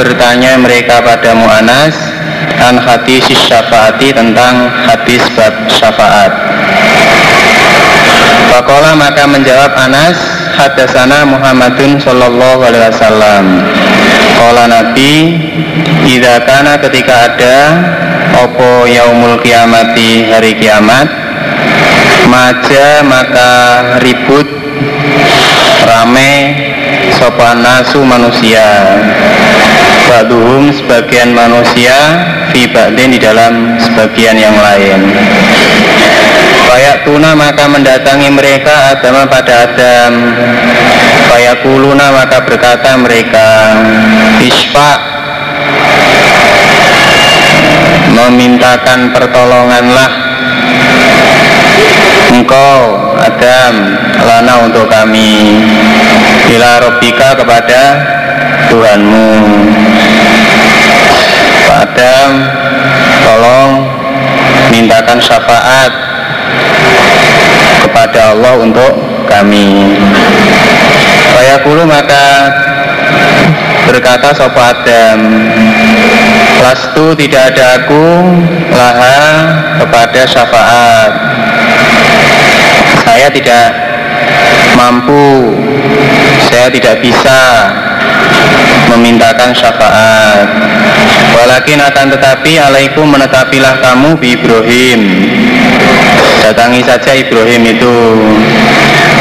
bertanya 0.00 0.56
mereka 0.58 1.04
padamu 1.04 1.46
Anas 1.46 2.14
An 2.54 2.78
hadis 2.78 3.26
syafaati 3.28 4.14
tentang 4.14 4.70
hadis 4.86 5.20
bab 5.34 5.66
syafaat. 5.66 6.32
Fakola 8.48 8.94
maka 8.94 9.26
menjawab 9.26 9.74
Anas 9.74 10.16
Hadasana 10.54 11.26
Muhammadun 11.26 11.98
Sallallahu 11.98 12.62
Alaihi 12.62 12.94
Wasallam. 12.94 13.44
Kola 14.38 14.64
Nabi 14.70 15.12
Ida 16.06 16.46
kana 16.46 16.78
ketika 16.78 17.34
ada 17.34 17.56
Opo 18.34 18.90
yaumul 18.90 19.38
kiamati 19.38 20.26
hari 20.26 20.58
kiamat? 20.58 21.06
Maja 22.26 23.04
maka 23.06 23.50
ribut 24.02 24.48
Rame 25.86 26.32
Sopan 27.14 27.62
nasu 27.62 28.02
manusia. 28.02 28.98
Baduhum 30.10 30.74
sebagian 30.74 31.30
manusia 31.30 31.94
Fi 32.50 32.66
di 33.10 33.18
dalam 33.22 33.78
sebagian 33.78 34.34
yang 34.34 34.54
lain. 34.58 35.14
Bayak 36.70 37.06
tuna 37.06 37.38
maka 37.38 37.70
mendatangi 37.70 38.30
mereka 38.34 38.98
Adam 38.98 39.30
pada 39.30 39.70
Adam. 39.70 40.12
Bayak 41.30 41.62
kuluna 41.62 42.10
maka 42.10 42.42
berkata 42.42 42.98
mereka 42.98 43.78
Isfa 44.42 45.13
Memintakan 48.14 49.10
pertolonganlah. 49.10 50.10
Engkau 52.30 52.78
Adam 53.18 53.74
Lana 54.22 54.54
untuk 54.64 54.86
kami. 54.86 55.58
Bila 56.46 56.78
robika 56.78 57.34
kepada 57.34 57.82
Tuhanmu. 58.70 59.30
Pak 61.66 61.78
Adam 61.90 62.30
Tolong 63.24 63.88
mintakan 64.68 65.16
syafaat 65.16 65.92
kepada 67.80 68.36
Allah 68.36 68.54
untuk 68.60 68.92
kami. 69.24 69.96
Fayaqulu 71.32 71.88
maka 71.88 72.52
berkata 73.86 74.32
Sopo 74.32 74.60
Adam 74.60 75.18
Lastu 76.64 77.12
tidak 77.20 77.52
ada 77.52 77.76
aku 77.76 78.04
laha 78.72 79.20
kepada 79.84 80.20
syafaat. 80.24 81.12
Saya 83.04 83.28
tidak 83.28 83.68
mampu 84.72 85.52
Saya 86.48 86.72
tidak 86.72 87.04
bisa 87.04 87.68
memintakan 88.88 89.52
syafaat. 89.52 90.48
Walakin 91.36 91.84
akan 91.84 92.06
tetapi 92.16 92.56
alaikum 92.56 93.12
menetapilah 93.12 93.84
kamu 93.84 94.16
bi 94.16 94.32
Ibrahim. 94.32 95.00
Datangi 96.40 96.80
saja 96.80 97.12
Ibrahim 97.12 97.62
itu. 97.76 97.96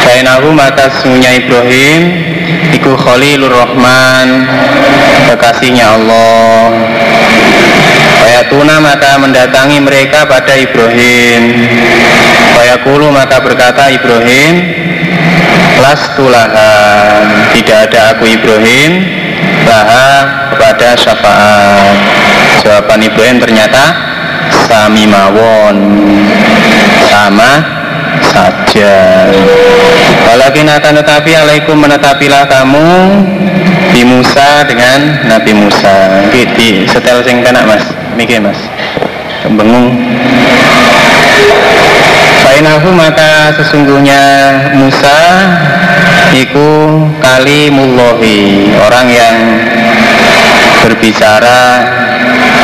Bainahu 0.03 0.55
maka 0.55 0.88
sesungguhnya 0.91 1.43
Ibrahim 1.43 2.01
Iku 2.74 2.98
Khalilur 2.98 3.54
Rahman 3.54 4.48
Kekasihnya 5.30 5.96
Allah. 5.96 6.74
Fayatuna 8.24 8.80
maka 8.80 9.20
mendatangi 9.20 9.80
mereka 9.84 10.26
pada 10.28 10.56
Ibrahim. 10.56 11.68
Fayakulu 12.56 13.12
maka 13.12 13.39
berkata 13.44 13.91
Ibrahim 13.91 14.54
Lastulaha 15.82 16.74
Tidak 17.52 17.78
ada 17.89 18.16
aku 18.16 18.30
Ibrahim 18.30 18.91
Laha 19.64 20.08
kepada 20.54 20.96
syafaat. 21.00 21.96
Jawaban 22.64 23.00
Ibrahim 23.04 23.38
ternyata 23.39 23.84
Sami 24.68 25.08
mawon. 25.08 25.78
Sama 27.10 27.83
saja 28.34 28.94
Walakin 30.26 30.66
akan 30.66 30.94
tetapi 31.06 31.32
alaikum 31.38 31.78
menetapilah 31.78 32.50
kamu 32.50 32.90
di 33.94 34.02
Musa 34.02 34.66
dengan 34.66 35.30
Nabi 35.30 35.54
Musa. 35.54 36.26
Di 36.34 36.90
setel 36.90 37.22
sing 37.22 37.46
penak 37.46 37.70
mas. 37.70 37.86
Mikir 38.18 38.42
mas. 38.42 38.58
Bengung 39.46 39.94
Fainahu 42.42 42.90
maka 42.98 43.54
sesungguhnya 43.54 44.22
Musa 44.74 45.18
Iku 46.34 47.06
kalimullahi. 47.22 48.74
Orang 48.82 49.14
yang 49.14 49.38
berbicara 50.82 51.86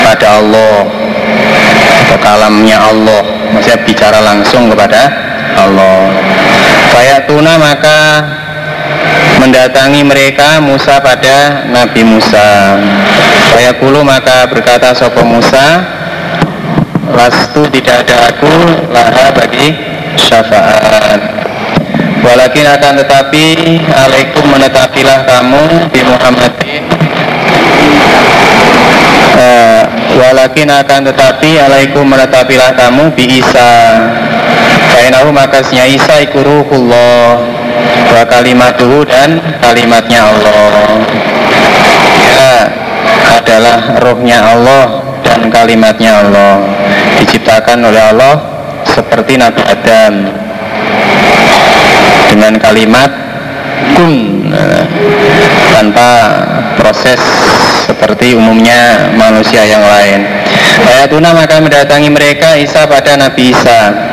pada 0.02 0.42
Allah 0.42 0.90
Atau 2.10 2.18
kalamnya 2.18 2.82
Allah. 2.82 3.22
Maksudnya 3.54 3.86
bicara 3.86 4.18
langsung 4.26 4.74
kepada 4.74 5.29
Allah. 5.58 6.14
Fayatuna 6.94 7.54
maka 7.58 8.00
mendatangi 9.40 10.02
mereka 10.04 10.60
Musa 10.60 11.00
pada 11.00 11.70
Nabi 11.72 12.04
Musa. 12.04 12.76
Fayakulu 13.56 14.04
maka 14.04 14.46
berkata 14.52 14.94
Sopo 14.94 15.24
Musa 15.26 15.98
Lastu 17.10 17.66
tidak 17.74 18.06
ada 18.06 18.30
aku 18.30 18.54
laha 18.94 19.34
bagi 19.34 19.74
syafaat. 20.14 21.20
Walakin 22.22 22.68
akan 22.70 22.94
tetapi 23.02 23.46
Alaikum 23.90 24.46
menetapilah 24.46 25.26
kamu 25.26 25.90
Di 25.90 26.02
Muhammadin. 26.06 26.84
Uh, 29.40 29.84
Walakin 30.22 30.70
akan 30.70 31.02
tetapi 31.10 31.58
Alaikum 31.58 32.06
menetapilah 32.06 32.78
kamu 32.78 33.10
Bi 33.18 33.42
Isa 33.42 33.74
Kainahu 35.00 35.32
makasnya 35.32 35.88
Isa 35.88 36.28
iku 36.28 36.44
ruhullah 36.44 37.40
Wa 38.12 38.24
kalimatuhu 38.28 39.08
dan 39.08 39.40
kalimatnya 39.64 40.28
Allah 40.28 41.00
Ya 42.28 42.52
adalah 43.40 43.96
rohnya 44.04 44.44
Allah 44.44 45.00
dan 45.24 45.48
kalimatnya 45.48 46.20
Allah 46.20 46.60
diciptakan 47.24 47.80
oleh 47.86 48.02
Allah 48.12 48.36
seperti 48.84 49.40
Nabi 49.40 49.62
Adam 49.64 50.14
dengan 52.34 52.54
kalimat 52.58 53.12
kun 53.96 54.14
eh, 54.52 54.84
tanpa 55.72 56.10
proses 56.82 57.22
seperti 57.86 58.34
umumnya 58.34 59.14
manusia 59.14 59.66
yang 59.66 59.82
lain. 59.84 60.26
Ayatuna 60.88 61.36
maka 61.36 61.62
mendatangi 61.62 62.10
mereka 62.10 62.58
Isa 62.58 62.90
pada 62.90 63.16
Nabi 63.20 63.54
Isa. 63.54 64.09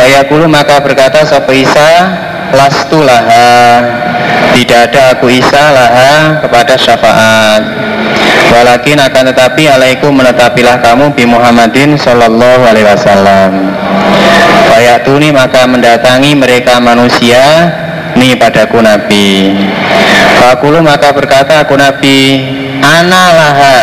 Bayakulu 0.00 0.48
maka 0.48 0.80
berkata 0.80 1.28
Sopo 1.28 1.52
Isa? 1.52 2.08
Lastu 2.56 3.04
laha. 3.04 3.84
Tidak 4.56 4.80
ada 4.88 5.12
aku 5.12 5.28
Isa 5.28 5.60
laha 5.60 6.40
kepada 6.40 6.72
syafaat. 6.80 7.62
Walakin 8.48 8.96
akan 8.96 9.24
tetapi 9.28 9.68
alaikum 9.68 10.16
menetapilah 10.16 10.80
kamu 10.80 11.12
bi 11.12 11.28
Muhammadin 11.28 12.00
Sallallahu 12.00 12.64
Alaihi 12.64 12.88
Wasallam. 12.88 13.76
Fayatuni 14.72 15.36
maka 15.36 15.68
mendatangi 15.68 16.32
mereka 16.32 16.80
manusia 16.80 17.44
Ini 18.16 18.40
padaku 18.40 18.80
Nabi. 18.80 19.52
Fakulu 20.40 20.80
maka 20.80 21.12
berkata 21.12 21.60
aku 21.60 21.76
Nabi 21.76 22.40
Ana 22.80 23.24
laha. 23.36 23.78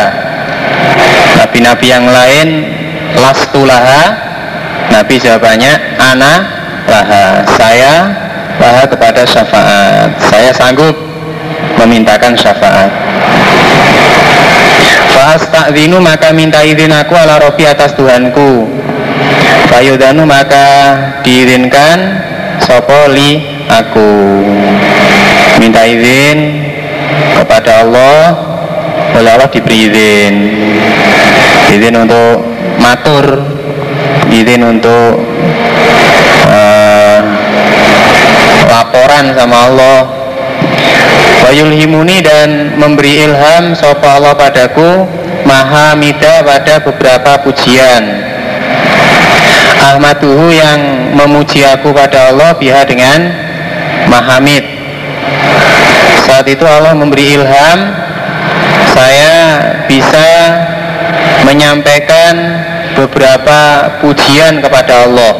Nabi-nabi 1.38 1.86
yang 1.86 2.10
lain 2.10 2.48
Lastu 3.16 3.62
laha 3.62 4.27
Nabi 4.88 5.14
jawabannya 5.20 5.72
Ana 6.00 6.34
laha. 6.88 7.44
Saya 7.56 7.94
laha 8.58 8.82
kepada 8.88 9.22
syafaat. 9.28 10.10
Saya 10.28 10.50
sanggup 10.50 10.96
memintakan 11.78 12.34
syafaat. 12.34 12.90
Fa'asta'zinu 15.14 15.98
maka 15.98 16.30
minta 16.32 16.62
izin 16.62 16.92
aku 16.94 17.14
ala 17.14 17.38
Robi 17.42 17.64
atas 17.68 17.94
Tuhanku. 17.94 18.68
Fayudanu 19.68 20.24
maka 20.24 20.96
diizinkan 21.22 22.24
Sopoli 22.64 23.44
aku. 23.68 24.10
Minta 25.58 25.84
izin 25.86 26.66
kepada 27.38 27.82
Allah 27.86 28.48
Oleh 29.18 29.30
Allah 29.34 29.50
diberi 29.50 29.90
izin. 29.90 30.34
Izin 31.74 31.94
untuk 31.98 32.46
matur 32.78 33.57
Izin 34.28 34.60
untuk 34.60 35.24
eh, 36.52 37.20
Laporan 38.68 39.32
sama 39.32 39.56
Allah. 39.72 40.00
Wayulhimuni 41.48 42.20
dan 42.20 42.76
memberi 42.76 43.24
ilham 43.24 43.72
Sopa 43.72 44.20
Allah 44.20 44.36
padaku 44.36 45.08
Maha 45.48 45.96
mida 45.96 46.44
pada 46.44 46.76
beberapa 46.84 47.40
pujian. 47.40 48.28
Ahmaduhu 49.78 50.52
yang 50.52 51.08
memuji 51.14 51.62
aku 51.64 51.94
pada 51.94 52.34
Allah 52.34 52.50
biha 52.58 52.82
dengan 52.82 53.30
Mahamid 54.10 54.66
Saat 56.26 56.50
itu 56.50 56.66
Allah 56.66 56.98
memberi 56.98 57.38
ilham 57.38 57.78
Saya 58.90 59.36
bisa 59.86 60.28
menyampaikan 61.46 62.34
beberapa 62.98 63.60
pujian 64.02 64.58
kepada 64.58 65.06
Allah. 65.06 65.32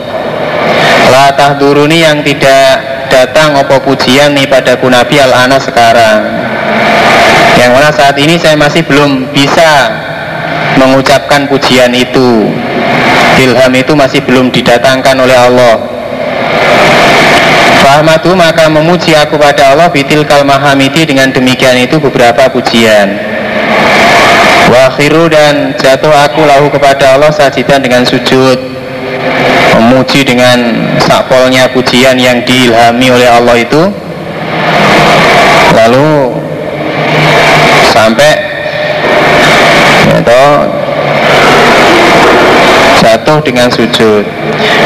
La 1.11 1.26
tahduruni 1.34 2.06
yang 2.06 2.22
tidak 2.22 2.78
datang 3.11 3.59
opo 3.59 3.82
pujian 3.82 4.38
nih 4.38 4.46
padaku 4.46 4.86
Nabi 4.86 5.18
al-ana 5.18 5.59
sekarang. 5.59 6.20
Yang 7.59 7.70
mana 7.74 7.90
saat 7.90 8.14
ini 8.22 8.38
saya 8.38 8.54
masih 8.54 8.86
belum 8.86 9.34
bisa 9.34 9.90
mengucapkan 10.78 11.50
pujian 11.50 11.90
itu. 11.90 12.46
Ilham 13.42 13.72
itu 13.74 13.92
masih 13.98 14.22
belum 14.22 14.54
didatangkan 14.54 15.16
oleh 15.18 15.34
Allah. 15.34 15.76
Fahmatu 17.82 18.36
maka 18.36 18.68
memuji 18.70 19.16
aku 19.16 19.40
pada 19.40 19.74
Allah 19.74 19.88
bitil 19.90 20.22
kalmahamidi 20.22 21.09
dengan 21.09 21.32
demikian 21.32 21.78
itu 21.78 21.96
beberapa 21.98 22.50
pujian 22.50 23.27
Wakhiru 24.68 25.32
dan 25.32 25.72
jatuh 25.80 26.12
aku 26.12 26.44
lahu 26.44 26.68
kepada 26.68 27.16
Allah 27.16 27.32
sajidan 27.32 27.80
dengan 27.80 28.04
sujud 28.04 28.58
Memuji 29.78 30.26
dengan 30.26 30.58
sakpolnya 31.00 31.70
pujian 31.72 32.20
yang 32.20 32.44
diilhami 32.44 33.08
oleh 33.08 33.28
Allah 33.28 33.56
itu 33.56 33.82
Lalu 35.72 36.36
sampai 37.92 38.32
ya, 40.08 40.18
jatuh 42.98 43.38
dengan 43.46 43.70
sujud. 43.70 44.26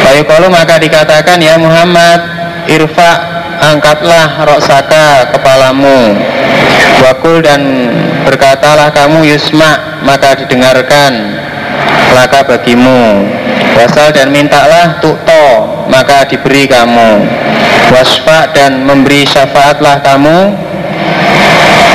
Bayu 0.04 0.22
maka 0.52 0.76
dikatakan 0.76 1.40
ya 1.40 1.56
Muhammad 1.56 2.20
irfa 2.68 3.31
angkatlah 3.60 4.46
roksaka 4.46 5.34
kepalamu. 5.36 6.16
Wakul 7.02 7.42
dan 7.42 7.60
berkatalah 8.22 8.94
kamu 8.94 9.26
yusma 9.34 10.00
maka 10.06 10.38
didengarkan 10.38 11.36
laka 12.14 12.46
bagimu. 12.46 13.26
Wasal 13.72 14.12
dan 14.12 14.30
mintalah 14.30 15.00
tukto 15.02 15.44
maka 15.90 16.24
diberi 16.28 16.68
kamu. 16.70 17.26
Wasfa 17.92 18.52
dan 18.54 18.86
memberi 18.86 19.26
syafaatlah 19.26 20.00
kamu. 20.00 20.38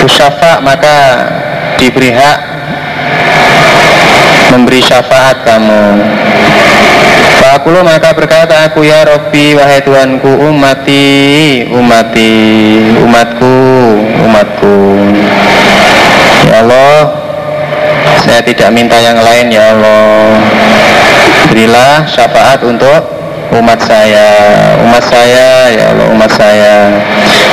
Syafa 0.08 0.64
maka 0.64 0.97
diberi 1.76 2.16
hak 2.16 2.39
memberi 4.55 4.80
syafaat 4.80 5.43
kamu 5.43 5.99
Fakulu 7.47 7.79
maka 7.79 8.11
berkata 8.11 8.67
aku 8.67 8.83
ya 8.83 9.07
Robbi 9.07 9.55
wahai 9.55 9.79
Tuhanku 9.79 10.27
umati 10.27 11.63
umati 11.71 12.35
umatku 12.99 13.55
umatku. 14.19 14.75
Ya 16.51 16.59
Allah 16.59 17.07
saya 18.19 18.43
tidak 18.43 18.67
minta 18.75 18.99
yang 18.99 19.15
lain 19.23 19.47
ya 19.47 19.63
Allah. 19.71 20.43
Berilah 21.47 22.03
syafaat 22.11 22.67
untuk 22.67 23.15
umat 23.55 23.79
saya 23.79 24.27
umat 24.83 25.07
saya 25.07 25.71
ya 25.71 25.83
Allah 25.95 26.07
umat 26.19 26.31
saya. 26.35 26.75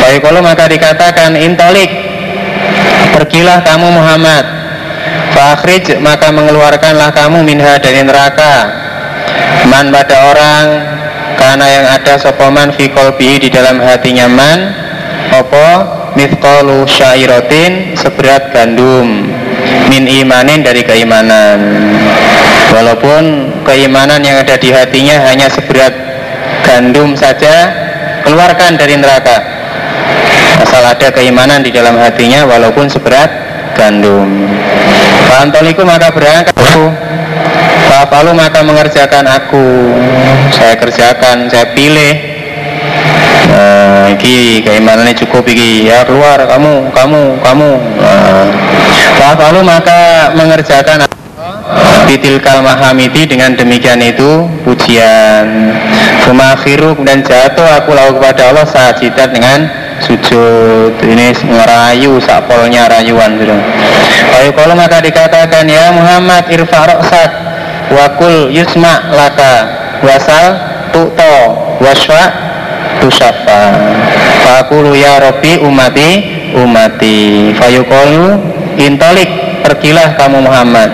Baik 0.03 0.27
kalau 0.27 0.43
maka 0.43 0.67
dikatakan 0.67 1.39
intolik 1.39 1.87
pergilah 3.15 3.63
kamu 3.63 3.95
Muhammad 3.95 4.43
Fakhrij 5.39 6.03
maka 6.03 6.35
mengeluarkanlah 6.35 7.15
kamu 7.15 7.47
minha 7.47 7.79
dari 7.79 8.03
neraka 8.03 8.84
Man 9.69 9.91
pada 9.95 10.31
orang 10.31 10.65
Karena 11.35 11.67
yang 11.67 11.87
ada 11.91 12.15
sopoman 12.21 12.71
fi 12.75 12.91
kolbi 12.91 13.43
di 13.43 13.49
dalam 13.51 13.83
hatinya 13.83 14.27
man 14.31 14.59
Opo 15.35 15.69
mithqalu 16.15 16.87
syairotin 16.87 17.99
seberat 17.99 18.55
gandum. 18.55 19.27
Min 19.91 20.07
imanin 20.07 20.63
dari 20.63 20.87
keimanan. 20.87 21.59
Walaupun 22.71 23.51
keimanan 23.67 24.23
yang 24.23 24.39
ada 24.39 24.55
di 24.59 24.71
hatinya 24.71 25.27
hanya 25.27 25.51
seberat 25.51 25.95
gandum 26.63 27.15
saja 27.19 27.71
Keluarkan 28.25 28.81
dari 28.81 28.97
neraka. 28.97 29.37
Asal 30.65 30.81
ada 30.81 31.13
keimanan 31.13 31.61
di 31.61 31.69
dalam 31.69 31.93
hatinya 32.01 32.49
walaupun 32.49 32.89
seberat 32.89 33.29
gandum. 33.77 34.49
Fantoliku 35.29 35.85
maka 35.85 36.09
berangkat 36.09 36.57
Fafalu 38.05 38.37
maka 38.37 38.61
mengerjakan 38.61 39.25
aku. 39.25 39.97
Saya 40.53 40.77
kerjakan, 40.77 41.49
saya 41.49 41.73
pilih. 41.73 42.13
Nah, 43.49 44.13
iki 44.13 44.61
keimanannya 44.61 45.17
cukup 45.25 45.49
iki. 45.49 45.89
Ya 45.89 46.05
keluar. 46.05 46.37
Kamu, 46.45 46.93
kamu, 46.93 47.41
kamu. 47.41 47.71
Nah, 47.97 48.45
Fafalu 49.17 49.65
maka 49.65 50.37
mengerjakan 50.37 51.09
Bitilkal 52.05 52.61
mahamidi 52.61 53.25
dengan 53.25 53.57
demikian 53.57 53.97
itu 54.05 54.45
pujian. 54.69 55.73
Fumakhiru 56.29 57.01
dan 57.09 57.25
jatuh 57.25 57.65
aku 57.81 57.97
lalu 57.97 58.21
kepada 58.21 58.53
Allah 58.53 58.69
saat 58.69 59.01
dengan 59.33 59.65
sujud. 60.05 61.01
Ini 61.01 61.33
ngerayu 61.41 62.21
sakpolnya 62.21 62.85
rayuan 62.93 63.41
Ayo 64.37 64.53
kalau 64.53 64.77
maka 64.77 65.01
dikatakan 65.01 65.65
ya 65.65 65.89
Muhammad 65.97 66.45
irfa 66.53 66.85
roksak 66.85 67.44
wakul 67.93 68.49
yusma 68.49 69.13
laka 69.13 69.55
wasal 70.01 70.47
tu'to 70.95 71.35
waswa 71.83 72.23
tusafa 73.03 73.63
fakulu 74.45 74.95
ya 74.97 75.21
Robi 75.21 75.59
umati 75.61 76.35
umati. 76.55 77.51
Fayukolu 77.59 78.39
intolik 78.79 79.29
pergilah 79.67 80.15
kamu 80.15 80.47
Muhammad. 80.47 80.91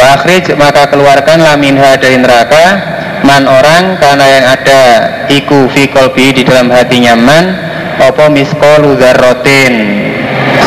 Fakhrij 0.00 0.56
maka 0.56 0.88
keluarkanlah 0.88 1.60
minha 1.60 1.94
dari 2.00 2.16
neraka. 2.16 2.96
Man 3.18 3.50
orang 3.50 3.98
karena 3.98 4.26
yang 4.30 4.46
ada 4.46 4.80
iku 5.26 5.66
fi 5.74 5.90
kolbi 5.90 6.30
di 6.30 6.46
dalam 6.46 6.70
hatinya 6.70 7.18
man 7.18 7.44
apa 7.98 8.30
miskolu 8.30 8.94
zarrotin 8.96 9.74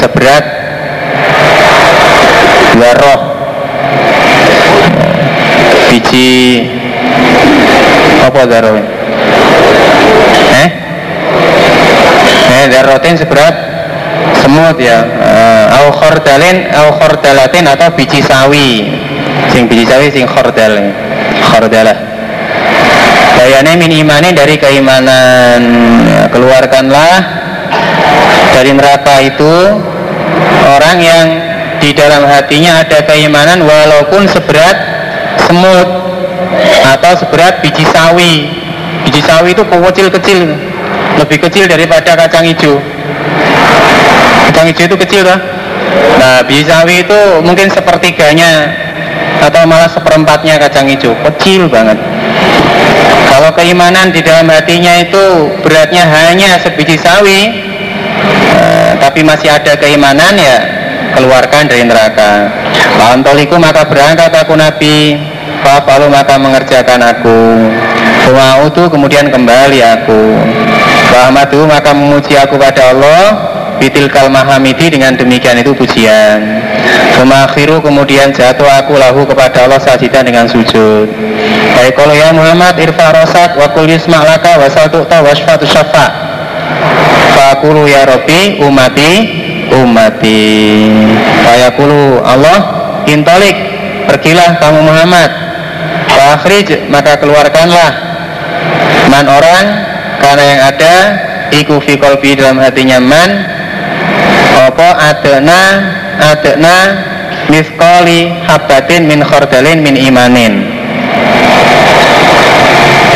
seberat. 0.04 0.45
Zarroh 2.72 3.22
biji 5.92 6.64
apa 8.24 8.48
zarroh 8.48 8.80
eh? 10.56 10.70
Eh 12.48 12.64
zarrotin 12.72 13.20
seberat 13.20 13.56
semut 14.39 14.80
ya. 14.80 15.04
Uh, 15.04 15.66
au 15.84 15.88
khordalin 15.92 16.72
au 16.72 16.96
khordalatin 16.96 17.68
atau 17.68 17.92
biji 17.92 18.24
sawi. 18.24 18.88
Sing 19.52 19.68
biji 19.68 19.84
sawi 19.84 20.08
sing 20.16 20.24
khordal 20.24 20.80
khordalah 21.52 21.98
Bayane 23.36 23.74
min 23.80 23.92
dari 24.38 24.56
keimanan. 24.56 25.62
Ya, 26.06 26.22
Keluarkanlah 26.30 27.16
dari 28.54 28.72
neraka 28.76 29.24
itu 29.24 29.56
Orang 30.62 31.02
yang 31.02 31.28
di 31.82 31.89
dalam 31.96 32.28
hatinya 32.28 32.86
ada 32.86 33.02
keimanan 33.02 33.66
Walaupun 33.66 34.30
seberat 34.30 34.91
semut 35.48 35.88
Atau 36.92 37.12
seberat 37.20 37.64
biji 37.64 37.86
sawi. 37.88 38.50
Biji 39.08 39.22
sawi 39.24 39.56
itu 39.56 39.64
kecil-kecil 39.64 40.42
Lebih 41.20 41.38
kecil 41.48 41.66
daripada 41.70 42.18
kacang 42.18 42.48
hijau. 42.48 42.80
Kacang 44.50 44.66
hijau 44.68 44.86
itu 44.90 44.98
kecil 45.08 45.24
lah 45.28 45.40
Nah 46.18 46.36
biji 46.48 46.66
sawi 46.68 47.06
itu 47.06 47.20
mungkin 47.44 47.68
sepertiganya 47.72 48.72
Atau 49.42 49.66
malah 49.66 49.90
seperempatnya 49.90 50.62
kacang 50.62 50.86
hijau. 50.86 51.18
Kecil 51.26 51.66
banget. 51.66 51.98
Kalau 53.32 53.50
keimanan 53.56 54.12
di 54.12 54.20
dalam 54.20 54.46
hatinya 54.52 55.02
itu 55.02 55.50
beratnya 55.64 56.04
hanya 56.04 56.60
sebiji 56.60 57.00
sawi, 57.00 57.48
eh, 58.54 58.92
tapi 59.00 59.24
masih 59.24 59.50
ada 59.50 59.80
keimanan 59.80 60.36
ya 60.36 60.81
keluarkan 61.16 61.68
dari 61.68 61.84
neraka. 61.86 62.51
Antoliku 63.12 63.59
maka 63.59 63.88
berangkat 63.88 64.32
aku 64.32 64.53
Nabi. 64.55 65.18
Fa'afalu 65.62 66.09
maka 66.09 66.41
mengerjakan 66.41 66.99
aku. 67.05 67.39
Fa'utu 68.32 68.89
kemudian 68.89 69.30
kembali 69.30 69.80
aku. 69.84 70.22
Fa'amadu 71.12 71.70
maka 71.70 71.91
memuji 71.93 72.34
aku 72.39 72.55
pada 72.57 72.95
Allah 72.95 73.51
Bitilkal 73.82 74.30
mahamidi 74.30 74.93
dengan 74.93 75.18
demikian 75.18 75.57
itu 75.57 75.74
pujian. 75.74 76.62
Femakhiru 77.18 77.82
kemudian 77.82 78.30
jatuh 78.30 78.70
aku 78.70 78.93
lahu 78.93 79.26
kepada 79.26 79.66
Allah 79.66 79.82
sajidan 79.82 80.22
dengan 80.22 80.45
sujud. 80.45 81.09
Baik 81.74 81.97
kalau 81.97 82.14
ya 82.14 82.30
Muhammad 82.30 82.78
irfa 82.78 83.09
rosak 83.09 83.57
wa 83.57 83.74
kul 83.74 83.89
yusma' 83.89 84.22
laka 84.22 84.62
wa 84.62 84.70
saltu'ta 84.70 85.26
wa 85.26 85.34
syafatu 85.34 85.66
syafa' 85.66 86.09
Fakulu 87.34 87.89
ya 87.89 88.05
Rabbi 88.05 88.62
umati 88.62 89.12
umati 89.72 90.92
Fayakulu 91.48 92.20
Allah 92.22 92.60
intolik 93.08 93.56
pergilah 94.06 94.60
kamu 94.60 94.80
Muhammad. 94.84 95.32
Fakhrij 96.12 96.92
maka 96.92 97.16
keluarkanlah. 97.18 97.92
Man 99.08 99.26
orang 99.28 99.66
karena 100.22 100.44
yang 100.46 100.62
ada 100.62 100.96
Iku 101.52 101.84
fi 101.84 102.00
kolbi 102.00 102.32
dalam 102.40 102.64
hatinya 102.64 103.04
man 103.04 103.44
Apa 104.56 105.12
adena 105.12 105.62
Adena 106.16 106.78
Miskoli 107.52 108.32
habbatin 108.48 109.10
min 109.10 109.20
khordalin 109.26 109.84
min 109.84 110.00
imanin. 110.00 110.64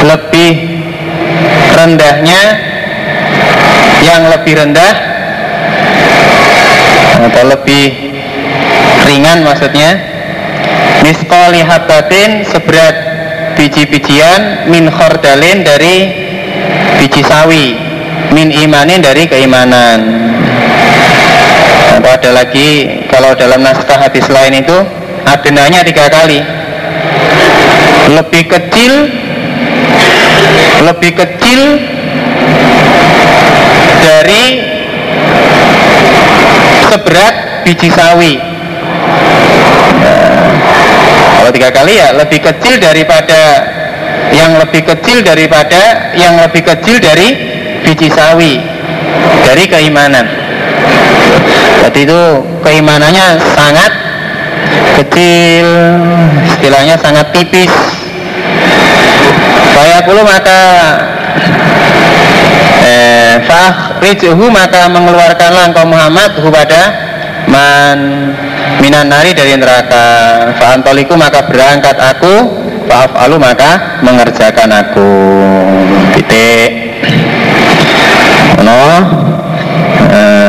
Lebih 0.03 0.53
rendahnya 1.71 2.41
Yang 4.03 4.23
lebih 4.35 4.53
rendah 4.59 4.93
Atau 7.25 7.43
lebih 7.49 7.85
ringan 9.09 9.41
maksudnya. 9.45 10.13
Miskoli 11.05 11.61
habbatin 11.61 12.41
seberat 12.49 12.95
biji-bijian 13.53 14.69
min 14.73 14.89
khordalin 14.89 15.61
dari 15.61 16.09
biji 16.97 17.21
sawi 17.21 17.77
min 18.33 18.49
imanin 18.49 19.05
dari 19.05 19.29
keimanan. 19.29 20.01
Atau 21.99 22.09
ada 22.09 22.31
lagi 22.41 23.01
kalau 23.09 23.37
dalam 23.37 23.61
naskah 23.61 24.01
hadis 24.01 24.25
lain 24.33 24.65
itu 24.65 24.77
adenanya 25.29 25.85
tiga 25.85 26.09
kali. 26.09 26.41
Lebih 28.05 28.43
kecil 28.49 28.93
lebih 30.85 31.11
kecil 31.17 31.61
dari 34.03 34.74
seberat 36.89 37.65
biji 37.65 37.89
sawi 37.89 38.37
kalau 41.37 41.51
tiga 41.53 41.69
kali 41.69 41.93
ya 41.97 42.09
lebih 42.17 42.39
kecil 42.41 42.81
daripada 42.81 43.41
yang 44.33 44.57
lebih 44.57 44.81
kecil 44.81 45.21
daripada 45.21 46.11
yang 46.17 46.41
lebih 46.41 46.65
kecil 46.65 46.97
dari 46.97 47.37
biji 47.85 48.09
sawi 48.09 48.57
dari 49.45 49.69
keimanan. 49.69 50.25
Jadi 51.85 52.09
itu 52.09 52.21
keimanannya 52.65 53.37
sangat 53.53 53.91
kecil, 54.97 55.67
istilahnya 56.49 56.97
sangat 56.97 57.29
tipis. 57.29 57.69
Saya 59.77 60.01
puluh 60.01 60.25
maka 60.25 60.61
eh, 63.55 63.71
fahrijuhu 63.99 64.45
maka 64.51 64.91
mengeluarkanlah 64.91 65.71
engkau 65.71 65.87
Muhammad 65.87 66.35
kepada 66.35 66.81
man 67.47 67.97
minan 68.83 69.07
nari 69.07 69.31
dari 69.31 69.55
neraka. 69.55 70.05
Fa'antoliku 70.59 71.15
maka 71.15 71.47
berangkat 71.47 71.95
aku. 71.95 72.63
Fa'afalu 72.85 73.35
maka 73.41 74.01
mengerjakan 74.05 74.69
aku. 74.69 75.11
Titik. 76.13 76.71
No 78.61 78.81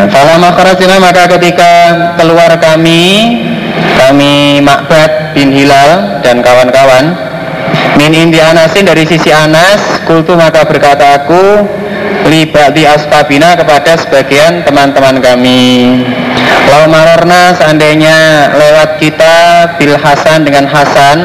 Falama 0.07 0.55
kharajina 0.55 1.03
maka 1.03 1.27
ketika 1.37 1.71
keluar 2.15 2.55
kami 2.63 3.35
kami 3.99 4.63
Makbad 4.63 5.35
bin 5.35 5.51
Hilal 5.51 6.23
dan 6.23 6.39
kawan-kawan 6.45 7.17
min 7.99 8.13
indi 8.15 8.39
Anasin 8.39 8.87
dari 8.87 9.03
sisi 9.03 9.35
Anas 9.35 10.07
kultu 10.07 10.39
maka 10.39 10.63
berkata 10.63 11.19
aku 11.19 11.67
libati 12.27 12.83
asfabina 12.87 13.55
kepada 13.55 13.95
sebagian 13.99 14.67
teman-teman 14.67 15.23
kami. 15.23 16.03
Lau 16.67 16.91
marorna 16.91 17.55
seandainya 17.55 18.51
lewat 18.55 18.99
kita 18.99 19.35
bil 19.79 19.95
Hasan 19.95 20.43
dengan 20.43 20.67
Hasan 20.67 21.19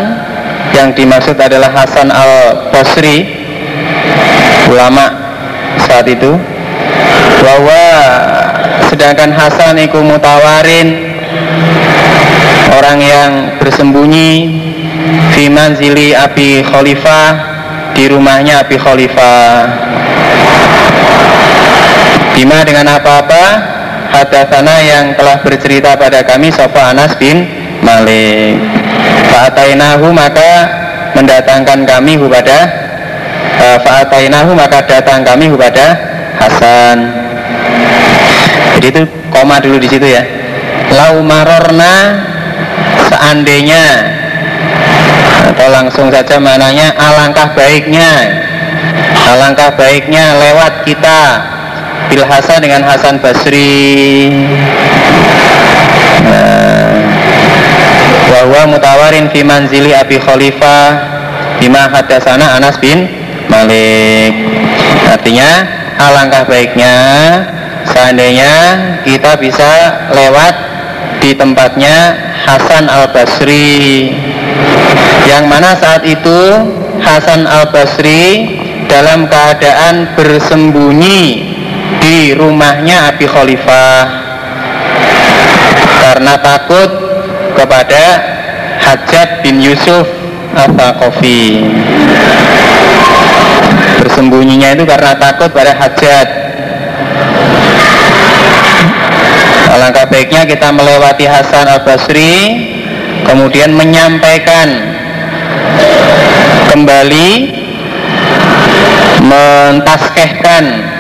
yang 0.78 0.94
dimaksud 0.94 1.36
adalah 1.36 1.74
Hasan 1.74 2.14
al 2.14 2.70
Basri 2.70 3.26
ulama 4.70 5.10
saat 5.84 6.06
itu 6.08 6.38
bahwa 7.42 7.84
sedangkan 8.88 9.34
Hasan 9.34 9.82
iku 9.82 10.00
mutawarin 10.06 11.18
orang 12.78 13.00
yang 13.02 13.32
bersembunyi 13.58 14.62
Fiman 15.34 15.74
zili 15.76 16.14
Abi 16.14 16.62
Khalifah 16.62 17.28
di 17.98 18.08
rumahnya 18.08 18.62
Abi 18.64 18.78
Khalifah 18.78 19.42
Bima 22.42 22.66
dengan 22.66 22.98
apa-apa. 22.98 23.44
Hadasana 24.10 24.82
yang 24.82 25.14
telah 25.14 25.46
bercerita 25.46 25.94
pada 25.94 26.26
kami 26.26 26.50
Sofa 26.50 26.90
Anas 26.90 27.14
bin 27.22 27.46
Malik. 27.86 28.58
Fa'atainahu 29.30 30.10
maka 30.10 30.66
mendatangkan 31.14 31.86
kami 31.86 32.18
kepada 32.18 32.58
uh, 33.62 33.78
Fa'atainahu 33.86 34.58
maka 34.58 34.82
datang 34.90 35.22
kami 35.22 35.54
kepada 35.54 35.86
Hasan. 36.42 37.14
Jadi 38.74 38.88
itu 38.90 39.02
koma 39.30 39.62
dulu 39.62 39.78
di 39.78 39.86
situ 39.86 40.10
ya. 40.10 40.26
Lau 40.98 41.22
marorna 41.22 42.26
seandainya 43.06 43.86
atau 45.46 45.70
langsung 45.70 46.10
saja 46.10 46.42
mananya 46.42 46.90
alangkah 46.98 47.54
baiknya 47.54 48.34
alangkah 49.30 49.78
baiknya 49.78 50.42
lewat 50.42 50.90
kita 50.90 51.52
Bil 52.12 52.28
Hasan 52.28 52.60
dengan 52.60 52.84
Hasan 52.84 53.24
Basri. 53.24 54.28
Bahwa 58.28 58.68
mutawarin 58.68 59.32
fi 59.32 59.48
manzili 59.48 59.96
Abi 59.96 60.20
Khalifah 60.20 60.84
bima 61.64 61.88
hadasana 61.88 62.60
Anas 62.60 62.76
bin 62.84 63.08
Malik. 63.48 64.36
Artinya 65.08 65.64
alangkah 65.96 66.44
baiknya 66.44 66.96
seandainya 67.88 68.54
kita 69.08 69.40
bisa 69.40 69.72
lewat 70.12 70.56
di 71.24 71.32
tempatnya 71.32 72.18
Hasan 72.44 72.92
Al 72.92 73.08
Basri 73.16 74.12
yang 75.32 75.48
mana 75.48 75.78
saat 75.80 76.04
itu 76.04 76.40
Hasan 77.00 77.48
Al 77.48 77.72
Basri 77.72 78.52
dalam 78.90 79.30
keadaan 79.30 80.18
bersembunyi 80.18 81.51
di 82.00 82.32
rumahnya 82.32 83.12
Abi 83.12 83.26
Khalifah. 83.28 84.00
Karena 86.02 86.34
takut 86.40 86.90
kepada 87.58 88.04
Hajat 88.82 89.44
bin 89.46 89.62
Yusuf 89.62 90.08
Al-Thaqafi. 90.56 91.66
Bersembunyinya 94.02 94.74
itu 94.74 94.84
karena 94.88 95.14
takut 95.18 95.52
pada 95.52 95.76
Hajat. 95.76 96.28
Alangkah 99.72 100.06
baiknya 100.12 100.44
kita 100.44 100.68
melewati 100.74 101.24
Hasan 101.24 101.64
Al-Basri 101.64 102.36
kemudian 103.24 103.72
menyampaikan 103.72 104.68
kembali 106.68 107.30
mentaskehkan 109.22 110.91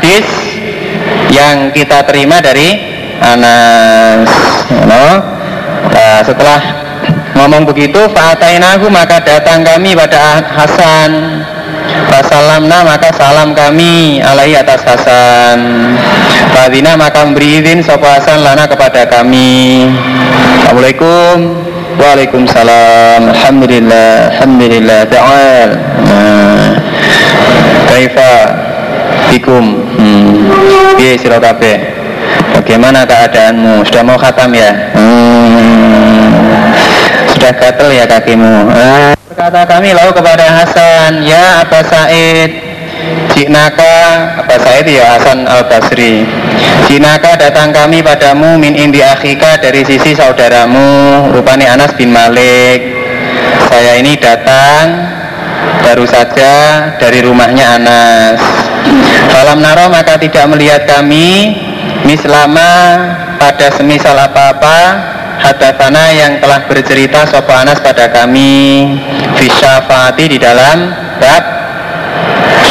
hadis 0.00 0.24
yang 1.28 1.68
kita 1.76 2.00
terima 2.08 2.40
dari 2.40 2.72
Anas 3.20 4.32
no? 4.88 5.06
nah, 5.92 6.24
setelah 6.24 6.56
ngomong 7.36 7.68
begitu 7.68 8.08
fa'atainahu 8.08 8.88
maka 8.88 9.20
datang 9.20 9.60
kami 9.60 9.92
pada 9.92 10.40
Hasan. 10.40 11.44
Fasalamna 12.08 12.80
maka 12.80 13.12
salam 13.12 13.52
kami 13.52 14.24
alaihi 14.24 14.56
atas 14.56 14.88
Hasan. 14.88 15.60
Fadina 16.56 16.96
maka 16.96 17.20
memberi 17.20 17.60
izin 17.60 17.84
Sopo 17.84 18.08
Hasan 18.08 18.40
lana 18.40 18.64
kepada 18.64 19.04
kami. 19.04 19.84
Assalamualaikum. 20.64 21.60
Waalaikumsalam. 22.00 23.36
Alhamdulillah 23.36 24.32
Alhamdulillah 24.32 25.00
Ta'al. 25.12 25.68
Nah, 26.08 26.72
Kaifa 27.84 28.69
Bikum 29.30 29.78
hmm. 29.94 30.50
Kabeh 30.98 31.78
Bagaimana 32.50 33.06
keadaanmu? 33.06 33.86
Sudah 33.86 34.02
mau 34.04 34.18
khatam 34.18 34.50
ya? 34.52 34.92
Hmm. 34.92 36.28
Sudah 37.32 37.50
gatel 37.56 37.94
ya 37.94 38.04
kakimu. 38.04 38.68
Berkata 39.30 39.62
kami 39.64 39.96
lalu 39.96 40.12
kepada 40.12 40.44
Hasan, 40.44 41.24
ya 41.24 41.64
Aba 41.64 41.80
Said, 41.86 42.50
Jinaka, 43.32 43.96
Aba 44.44 44.56
Said 44.60 44.86
ya 44.90 45.16
Hasan 45.16 45.48
al 45.48 45.64
Basri. 45.70 46.26
Jinaka 46.90 47.38
datang 47.40 47.72
kami 47.72 48.04
padamu 48.04 48.60
min 48.60 48.76
indi 48.76 49.00
akhika 49.00 49.56
dari 49.62 49.86
sisi 49.86 50.12
saudaramu, 50.12 51.30
rupanya 51.32 51.78
Anas 51.78 51.96
bin 51.96 52.12
Malik. 52.12 52.82
Saya 53.70 53.96
ini 53.96 54.18
datang 54.18 55.19
baru 55.84 56.06
saja 56.06 56.52
dari 57.02 57.24
rumahnya 57.24 57.80
Anas. 57.80 58.40
Falam 59.30 59.58
naro 59.58 59.90
maka 59.90 60.16
tidak 60.20 60.46
melihat 60.50 60.86
kami. 60.86 61.56
Mislama 62.06 62.96
pada 63.36 63.68
semisal 63.76 64.16
apa-apa 64.16 64.78
hadatsana 65.40 66.12
yang 66.12 66.32
telah 66.40 66.64
bercerita 66.64 67.28
sopo 67.28 67.52
Anas 67.52 67.80
pada 67.82 68.08
kami. 68.08 68.96
Fisyafaati 69.36 70.24
di 70.30 70.38
dalam 70.38 70.94
bab 71.18 71.44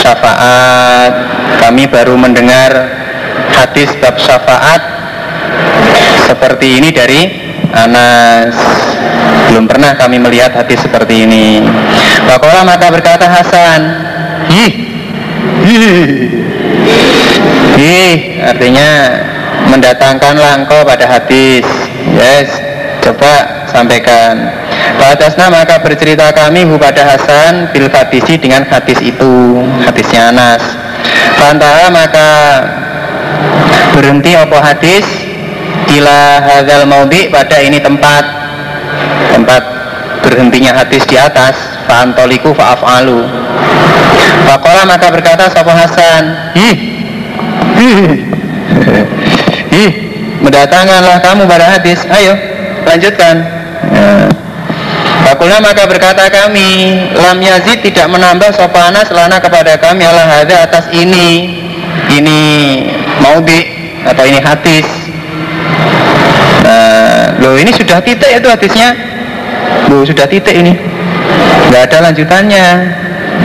syafaat. 0.01 1.13
Kami 1.59 1.83
baru 1.91 2.15
mendengar 2.15 2.71
hadis 3.53 3.91
bab 3.99 4.15
syafaat 4.15 4.81
seperti 6.25 6.79
ini 6.79 6.89
dari 6.93 7.21
Anas. 7.73 8.55
Belum 9.49 9.65
pernah 9.65 9.97
kami 9.97 10.21
melihat 10.21 10.53
hadis 10.53 10.77
seperti 10.81 11.25
ini 11.25 11.61
Wakola 12.29 12.61
maka 12.61 12.93
berkata 12.93 13.25
Hasan. 13.25 13.81
Ih 14.53 14.71
artinya 18.45 18.89
mendatangkanlah 19.73 20.61
engkau 20.61 20.85
pada 20.85 21.09
hadis. 21.09 21.65
Yes, 22.13 22.53
coba 23.01 23.65
sampaikan. 23.73 24.45
Batasna 25.01 25.49
maka 25.49 25.81
bercerita 25.81 26.29
kami 26.29 26.69
hu 26.69 26.77
pada 26.77 27.01
Hasan 27.01 27.73
bil 27.73 27.89
hadisi 27.89 28.37
dengan 28.37 28.61
hadis 28.69 29.01
itu, 29.01 29.65
hadisnya 29.89 30.29
Anas. 30.29 30.61
Fantara 31.33 31.89
maka 31.89 32.29
berhenti 33.97 34.37
opo 34.37 34.61
hadis? 34.61 35.01
Ila 35.97 36.45
hadzal 36.45 36.85
maudi 36.85 37.25
pada 37.33 37.57
ini 37.57 37.81
tempat. 37.81 38.21
Tempat 39.33 39.63
berhentinya 40.21 40.77
hadis 40.77 41.01
di 41.09 41.17
atas 41.17 41.78
fa'antoliku 41.89 42.53
fa'af'alu. 42.53 43.25
Fakola 44.45 44.85
maka 44.85 45.09
berkata 45.09 45.49
Sopo 45.49 45.73
Hasan? 45.73 46.53
Ih. 46.53 46.77
Ih 49.83 50.09
mendatangkanlah 50.49 51.17
kamu 51.21 51.43
pada 51.45 51.65
hadis. 51.77 51.99
Ayo 52.09 52.33
lanjutkan. 52.87 53.35
Ya. 53.91 54.31
Fakulna 55.29 55.61
maka 55.61 55.85
berkata 55.85 56.25
kami 56.31 56.95
Lam 57.13 57.37
Yazid 57.43 57.85
tidak 57.85 58.09
menambah 58.09 58.49
sopana 58.55 59.05
selana 59.05 59.37
kepada 59.37 59.77
kami 59.77 60.07
Allah 60.07 60.47
ada 60.47 60.65
atas 60.65 60.89
ini. 60.95 61.59
Ini 62.09 62.39
maudi 63.21 63.61
atau 64.01 64.25
ini 64.25 64.41
hadis. 64.41 64.87
Nah, 66.65 67.37
loh 67.37 67.53
ini 67.53 67.69
sudah 67.69 68.01
titik 68.01 68.41
itu 68.41 68.47
hadisnya. 68.49 68.97
Loh 69.93 70.01
sudah 70.01 70.25
titik 70.25 70.57
ini 70.57 70.73
Tidak 71.69 71.85
ada 71.85 72.09
lanjutannya. 72.09 72.67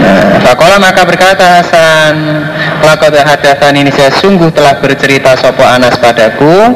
Nah, 0.00 0.40
Fakola 0.40 0.80
maka 0.80 1.04
berkata 1.04 1.60
Hasan 1.60 2.40
Lakot 2.80 3.12
hadatan 3.12 3.84
ini 3.84 3.92
saya 3.92 4.08
sungguh 4.16 4.48
telah 4.48 4.80
bercerita 4.80 5.36
sopo 5.36 5.60
Anas 5.60 6.00
padaku 6.00 6.72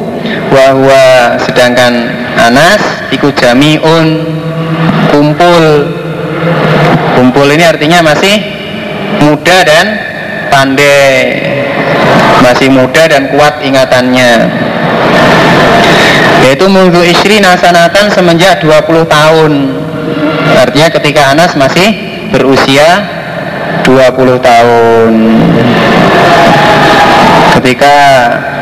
Wahwa 0.53 1.41
sedangkan 1.41 2.05
Anas 2.37 3.09
ikut 3.09 3.33
jamiun 3.33 4.29
kumpul. 5.09 5.89
Kumpul 7.17 7.49
ini 7.49 7.65
artinya 7.65 8.05
masih 8.05 8.37
muda 9.17 9.57
dan 9.65 9.85
pandai 10.53 11.09
Masih 12.45 12.69
muda 12.69 13.09
dan 13.09 13.33
kuat 13.33 13.57
ingatannya. 13.65 14.53
Yaitu 16.45 16.69
mundu 16.69 17.01
istri 17.01 17.41
nasanatan 17.41 18.13
semenjak 18.13 18.61
20 18.61 19.09
tahun 19.09 19.51
Artinya 20.59 20.89
ketika 20.91 21.21
Anas 21.31 21.55
masih 21.55 21.87
berusia 22.29 22.87
20 23.83 24.39
tahun. 24.39 25.13
Ketika 27.59 27.95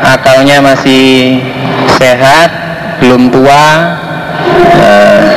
akalnya 0.02 0.58
masih 0.64 1.38
sehat 1.98 2.50
belum 2.98 3.30
tua 3.30 3.66
eh, 4.78 5.28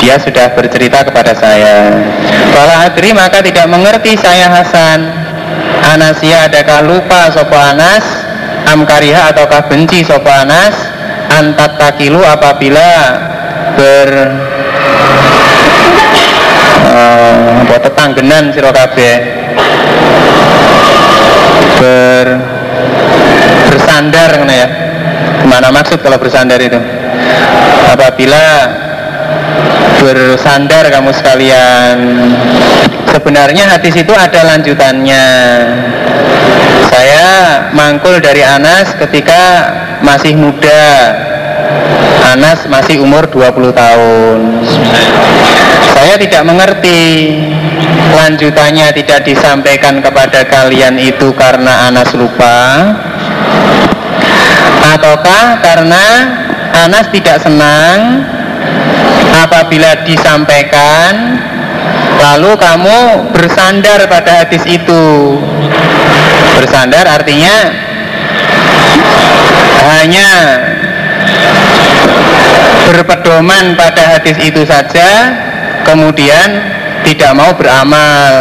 dia 0.00 0.16
sudah 0.16 0.52
bercerita 0.56 1.04
kepada 1.04 1.36
saya. 1.36 1.92
Kalau 2.54 2.74
adri 2.80 3.12
maka 3.12 3.44
tidak 3.44 3.68
mengerti 3.68 4.16
saya 4.16 4.48
Hasan. 4.48 5.00
Anasia 5.80 6.48
adakah 6.48 6.86
lupa 6.86 7.28
sopo 7.32 7.56
Anas? 7.56 8.04
Amkariha 8.68 9.32
ataukah 9.34 9.68
benci 9.68 10.04
sopo 10.04 10.28
Anas? 10.28 10.72
Antat 11.30 11.78
takilu 11.78 12.20
apabila 12.24 13.29
ber 13.76 14.10
uh, 16.86 17.62
apa 17.66 17.76
tetanggenan 17.86 18.44
sira 18.54 18.70
kabeh. 18.72 19.16
Ber 21.80 22.26
bersandar 23.70 24.30
ngono 24.40 24.54
ya. 24.54 24.68
Mana 25.46 25.72
maksud 25.72 25.98
kalau 26.04 26.20
bersandar 26.20 26.60
itu? 26.60 26.78
Apabila 27.90 28.44
bersandar 30.00 30.88
kamu 30.88 31.10
sekalian 31.12 31.96
sebenarnya 33.10 33.64
hadis 33.76 33.94
itu 33.98 34.12
ada 34.14 34.40
lanjutannya. 34.56 35.26
Saya 36.90 37.26
mangkul 37.76 38.18
dari 38.18 38.42
Anas 38.42 38.96
ketika 38.98 39.42
masih 40.02 40.34
muda 40.34 41.14
Anas 42.40 42.64
masih 42.72 43.04
umur 43.04 43.28
20 43.28 43.68
tahun. 43.68 44.64
Saya 45.92 46.16
tidak 46.16 46.48
mengerti 46.48 47.36
lanjutannya 48.16 48.96
tidak 48.96 49.28
disampaikan 49.28 50.00
kepada 50.00 50.48
kalian 50.48 50.96
itu 50.96 51.36
karena 51.36 51.92
Anas 51.92 52.16
lupa. 52.16 52.96
Ataukah 54.96 55.60
karena 55.60 56.04
Anas 56.80 57.12
tidak 57.12 57.44
senang 57.44 58.24
apabila 59.36 60.00
disampaikan 60.08 61.44
lalu 62.24 62.56
kamu 62.56 63.28
bersandar 63.36 64.00
pada 64.08 64.48
hadis 64.48 64.64
itu? 64.64 65.36
Bersandar 66.56 67.04
artinya 67.04 67.68
hanya 69.92 70.32
berpedoman 72.90 73.78
pada 73.78 74.16
hadis 74.16 74.36
itu 74.42 74.66
saja 74.66 75.34
kemudian 75.86 76.48
tidak 77.06 77.32
mau 77.32 77.50
beramal. 77.56 78.32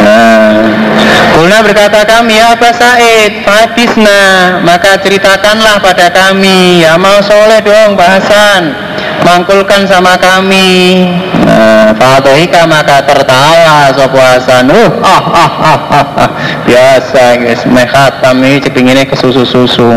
Nah, 0.00 1.60
berkata 1.60 2.04
kami 2.08 2.40
ya 2.40 2.56
Aba 2.56 2.72
Said 2.72 3.44
Fadisna 3.44 4.20
Maka 4.64 4.96
ceritakanlah 5.00 5.80
pada 5.84 6.08
kami. 6.08 6.80
Ya 6.80 6.96
mau 6.96 7.20
soleh 7.20 7.60
dong 7.60 7.96
bahasan 8.00 8.89
Mangkulkan 9.20 9.84
sama 9.84 10.16
kami. 10.16 11.04
Nah, 11.44 11.92
Fatohika 11.96 12.64
maka 12.64 13.02
tertawa 13.04 13.92
Sopo 13.92 14.16
Hasan 14.16 14.70
uh, 14.70 14.90
ah, 15.02 15.24
ah, 15.34 15.52
ah, 15.60 15.80
ah, 15.90 16.06
ah. 16.24 16.30
Biasa 16.64 17.36
guys. 17.42 17.62
Mekhatam 17.68 18.40
ini 18.40 18.62
cepinginnya 18.62 19.04
ke 19.04 19.16
susu-susu 19.18 19.92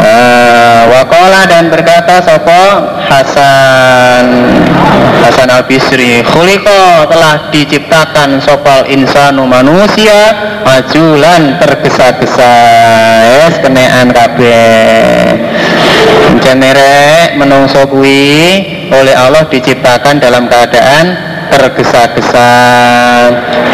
Nah, 0.00 0.80
Wakola 0.88 1.44
dan 1.50 1.68
berkata 1.68 2.24
Sopo 2.24 2.62
Hasan. 3.10 4.24
Hasan 5.20 5.52
al 5.52 5.68
Bisri 5.68 6.24
Khuliko 6.24 7.04
telah 7.12 7.52
diciptakan 7.52 8.40
Sopal 8.40 8.88
insanu 8.88 9.44
manusia 9.44 10.32
Majulan 10.64 11.60
tergesa-gesa. 11.60 12.54
Yes 13.44 13.60
kenean 13.60 14.08
kabeh 14.16 15.59
Jenere 16.40 17.36
menungso 17.36 17.86
kuwi 17.86 18.64
oleh 18.90 19.14
Allah 19.14 19.46
diciptakan 19.46 20.18
dalam 20.18 20.50
keadaan 20.50 21.30
tergesa-gesa 21.50 22.52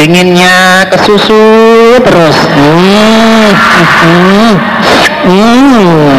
inginnya 0.01 0.89
kesusu 0.89 1.45
terus 2.01 2.37
hmm. 2.57 3.49
Hmm. 4.03 4.55
Hmm. 5.27 6.15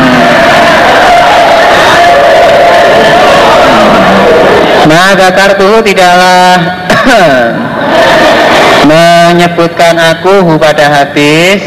Maka 4.87 5.27
kartu 5.35 5.83
tidaklah 5.83 6.55
menyebutkan 8.89 9.99
aku 9.99 10.55
pada 10.55 10.87
hadis 10.87 11.59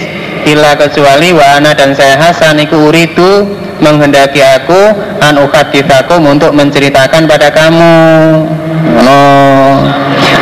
illa 0.48 0.72
kecuali 0.72 1.36
wa 1.36 1.60
ana 1.60 1.76
dan 1.76 1.92
saya 1.92 2.16
Hasan 2.16 2.64
iku 2.64 2.88
uridu 2.88 3.44
menghendaki 3.80 4.44
aku 4.44 4.94
an 5.20 5.40
ukadithakum 5.40 6.24
untuk 6.28 6.52
menceritakan 6.52 7.26
pada 7.26 7.48
kamu. 7.50 7.96
No 9.04 9.22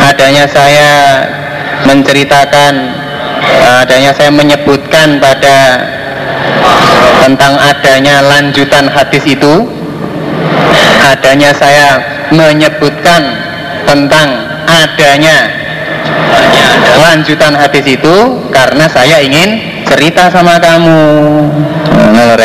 adanya 0.04 0.44
saya 0.50 0.90
menceritakan 1.86 2.74
adanya 3.82 4.10
saya 4.12 4.30
menyebutkan 4.34 5.22
pada 5.22 5.86
tentang 7.24 7.54
adanya 7.56 8.20
lanjutan 8.22 8.90
hadis 8.90 9.24
itu. 9.24 9.66
Adanya 10.98 11.56
saya 11.56 12.02
menyebutkan 12.28 13.22
tentang 13.88 14.28
adanya 14.68 15.48
lanjutan 17.00 17.56
hadis 17.56 17.86
itu 17.88 18.16
karena 18.52 18.84
saya 18.90 19.22
ingin 19.24 19.56
cerita 19.88 20.28
sama 20.28 20.60
kamu. 20.60 21.00
Nah, 22.12 22.36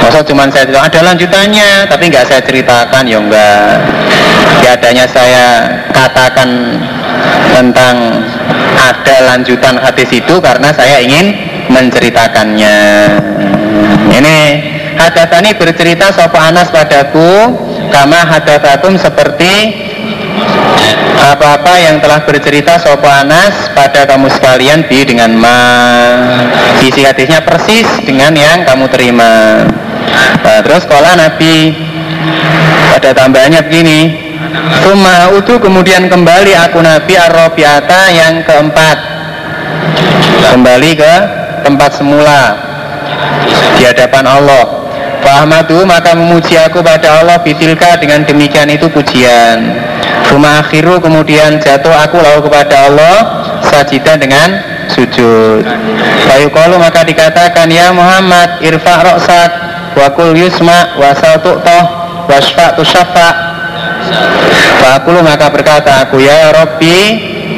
masa 0.00 0.20
cuma 0.24 0.44
saya 0.50 0.64
cerita 0.68 0.82
ada 0.82 1.00
lanjutannya 1.12 1.70
tapi 1.88 2.04
nggak 2.10 2.26
saya 2.28 2.42
ceritakan 2.42 3.04
ya 3.06 3.18
enggak. 3.18 3.76
Ya 4.60 4.70
adanya 4.76 5.06
saya 5.08 5.46
katakan 5.90 6.48
tentang 7.52 7.96
ada 8.76 9.16
lanjutan 9.34 9.76
hadis 9.80 10.10
itu 10.12 10.34
karena 10.40 10.72
saya 10.72 11.00
ingin 11.00 11.36
menceritakannya. 11.70 12.78
Ini 14.10 14.36
hadatani 14.98 15.56
bercerita 15.56 16.12
sopa 16.12 16.50
Anas 16.50 16.68
padaku 16.68 17.56
kama 17.88 18.20
hadatakum 18.26 18.98
seperti 19.00 19.52
apa-apa 21.20 21.76
yang 21.76 22.00
telah 22.00 22.24
bercerita 22.24 22.80
sopa 22.80 23.20
Anas 23.20 23.68
pada 23.76 24.08
kamu 24.08 24.32
sekalian 24.32 24.88
bi 24.88 25.04
dengan 25.04 25.36
ma. 25.36 25.60
Isi 26.80 27.04
hadisnya 27.04 27.44
persis 27.44 27.86
dengan 28.08 28.32
yang 28.32 28.64
kamu 28.64 28.88
terima. 28.88 29.64
Nah, 30.40 30.60
terus 30.64 30.88
sekolah 30.88 31.20
Nabi. 31.20 31.76
Ada 32.96 33.12
tambahannya 33.12 33.60
begini. 33.68 34.00
Suma 34.80 35.30
utu 35.36 35.60
kemudian 35.60 36.08
kembali 36.08 36.56
aku 36.56 36.80
Nabi 36.80 37.14
Ar-Rabiata 37.14 38.00
yang 38.10 38.40
keempat. 38.42 38.98
Kembali 40.40 40.90
ke 40.96 41.14
tempat 41.62 41.90
semula 42.00 42.56
Di 43.76 43.84
hadapan 43.84 44.24
Allah. 44.24 44.64
Fahmadu 45.20 45.84
maka 45.84 46.16
memuji 46.16 46.56
aku 46.56 46.80
pada 46.80 47.20
Allah 47.20 47.36
Bitilka 47.44 48.00
dengan 48.00 48.24
demikian 48.24 48.72
itu 48.72 48.88
pujian 48.88 49.68
Suma 50.30 50.62
akhiru 50.62 51.02
kemudian 51.02 51.58
jatuh 51.58 51.90
aku 51.90 52.22
lalu 52.22 52.46
kepada 52.46 52.86
Allah 52.86 53.16
Sajidan 53.66 54.22
dengan 54.22 54.62
sujud. 54.86 55.66
Fayuqalu 56.30 56.78
maka 56.78 57.02
dikatakan 57.02 57.66
Ya 57.66 57.90
Muhammad 57.90 58.62
irfa' 58.62 59.02
roksak 59.10 59.50
Wakul 59.98 60.38
yusma 60.38 60.94
wasal 61.02 61.42
tu'toh 61.42 61.84
Wasfa' 62.30 62.78
tusyafa' 62.78 63.32
Fakulu 64.78 65.20
maka 65.26 65.50
berkata 65.50 66.06
aku 66.06 66.22
ya 66.22 66.54
Robbi 66.54 66.98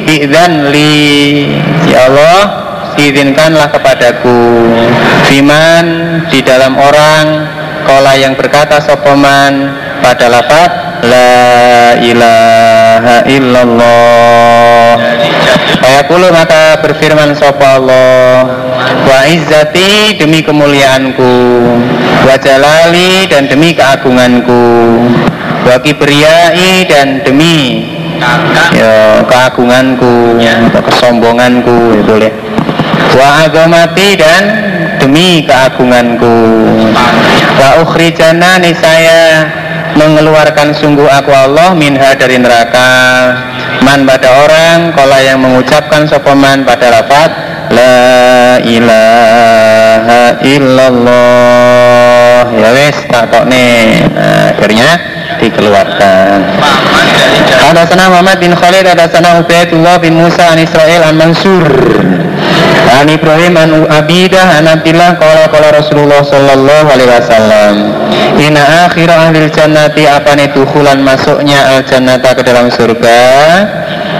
Idzan 0.09 0.73
li 0.73 1.45
Ya 1.87 2.09
Allah 2.09 2.63
izinkanlah 2.97 3.73
kepadaku. 3.73 4.69
Fiman 5.29 5.85
di 6.29 6.39
dalam 6.45 6.77
orang 6.77 7.25
Kola 7.83 8.15
yang 8.15 8.33
berkata 8.39 8.79
sopoman 8.79 9.75
pada 9.99 10.31
lafaz 10.31 10.92
La 11.03 11.99
ilaha 11.99 13.17
illallah. 13.27 14.95
Fayaqulu 15.83 16.31
maka 16.31 16.79
berfirman 16.79 17.35
sapa 17.35 17.79
Allah. 17.79 18.47
Wa 19.03 19.27
izzati 19.27 20.15
demi 20.15 20.39
kemuliaanku. 20.39 21.33
Wa 22.23 22.39
jalali 22.39 23.27
dan 23.27 23.51
demi 23.51 23.75
keagunganku. 23.75 24.63
Wa 25.67 25.75
kibriyai 25.83 26.87
dan 26.87 27.23
demi 27.23 27.87
ya 28.71 29.23
keagunganku 29.27 30.39
atau 30.39 30.81
kesombonganku 30.87 31.99
ya 31.99 32.03
boleh. 32.07 32.31
Wa 33.13 33.47
agamati 33.47 34.15
dan 34.15 34.43
demi 35.03 35.43
keagunganku. 35.43 36.35
Wa 37.59 37.83
ukhrijana 37.83 38.63
saya 38.71 39.62
mengeluarkan 39.95 40.73
sungguh 40.73 41.05
aku 41.07 41.31
Allah 41.31 41.73
minha 41.77 42.13
dari 42.17 42.37
neraka. 42.37 42.89
Man 43.83 44.07
pada 44.07 44.47
orang 44.47 44.95
kola 44.95 45.19
yang 45.19 45.43
mengucapkan 45.43 46.07
sopaman 46.07 46.63
pada 46.63 46.89
lafaz 46.89 47.31
la 47.73 48.57
ilaha 48.63 50.39
illallah. 50.45 52.41
Ya 52.53 52.69
wes 52.75 52.97
tak 53.11 53.31
kok 53.33 53.45
nih 53.49 54.07
nah, 54.13 54.53
akhirnya 54.55 54.89
dikeluarkan. 55.41 56.37
Ada 57.73 57.89
sana 57.89 58.11
Muhammad 58.11 58.37
bin 58.39 58.53
Khalid 58.53 58.85
ada 58.85 59.09
sana 59.09 59.39
Ubaidullah 59.41 59.97
bin 59.99 60.15
Musa 60.19 60.53
an 60.53 60.59
Israel 60.61 61.01
an 61.07 61.15
Mansur 61.17 61.65
An 62.93 63.09
Ibrahim 63.09 63.57
an 63.57 63.89
Abidah 63.89 64.61
an 64.61 64.69
Abdillah 64.69 65.17
Kala 65.17 65.49
kala 65.49 65.81
Rasulullah 65.81 66.21
Sallallahu 66.21 66.87
alaihi 66.93 67.09
wasallam 67.09 67.73
Ina 68.37 68.85
akhir 68.85 69.09
ahli 69.09 69.49
jannati 69.49 70.05
Apa 70.05 70.37
nih 70.37 70.53
dukulan 70.53 71.01
masuknya 71.01 71.73
al 71.73 71.81
jannata 71.89 72.37
ke 72.37 72.45
dalam 72.45 72.69
surga? 72.69 73.21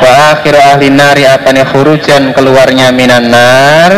Wa 0.01 0.33
akhir 0.33 0.57
ahli 0.57 0.89
nari 0.89 1.29
Apa 1.29 1.53
nih 1.53 1.69
khurujan 1.69 2.33
keluarnya 2.33 2.89
minan 2.89 3.29
nar? 3.29 3.91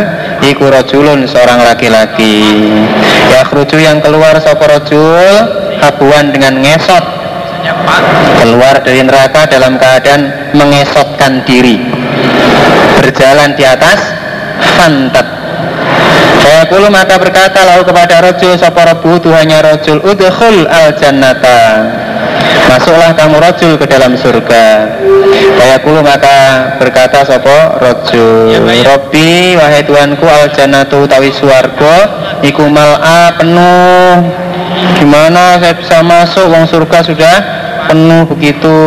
Iku 0.44 0.68
rojulun 0.68 1.24
seorang 1.32 1.64
laki-laki. 1.64 2.68
Ya 3.32 3.48
khruju 3.48 3.80
yang 3.80 4.04
keluar 4.04 4.36
Sopo 4.44 4.68
rojul 4.68 5.36
Habuan 5.80 6.36
dengan 6.36 6.60
ngesot. 6.60 7.06
Keluar 8.44 8.84
dari 8.84 9.02
neraka 9.02 9.48
dalam 9.48 9.80
keadaan 9.80 10.52
mengesotkan 10.54 11.48
diri. 11.48 11.80
Berjalan 13.00 13.58
di 13.58 13.64
atas 13.66 14.25
fantat 14.78 15.28
Fayaqulu 16.46 16.94
maka 16.94 17.18
berkata 17.18 17.66
lalu 17.66 17.84
kepada 17.90 18.22
rojul 18.22 18.54
Sapa 18.54 18.86
rebu 18.86 19.18
Tuhannya 19.18 19.60
rojul 19.66 19.98
Udhul 20.06 20.70
al 20.70 20.94
jannata 20.94 21.90
Masuklah 22.66 23.14
kamu 23.14 23.38
rojul 23.38 23.78
ke 23.78 23.86
dalam 23.86 24.18
surga. 24.18 24.98
Fayaqulu 25.58 26.02
maka 26.02 26.70
berkata 26.82 27.22
Sapa 27.26 27.78
rojul 27.82 28.54
Robbi 28.86 29.58
wahai 29.58 29.86
Tuhanku 29.86 30.26
al 30.26 30.50
jannatu 30.54 31.06
tawi 31.06 31.30
suarga 31.34 32.26
Iku 32.46 32.70
mal'a 32.70 33.34
penuh. 33.42 34.14
Gimana 35.02 35.58
saya 35.58 35.74
bisa 35.74 36.06
masuk? 36.06 36.46
Wong 36.46 36.70
surga 36.70 37.02
sudah 37.02 37.36
penuh 37.90 38.26
begitu. 38.30 38.78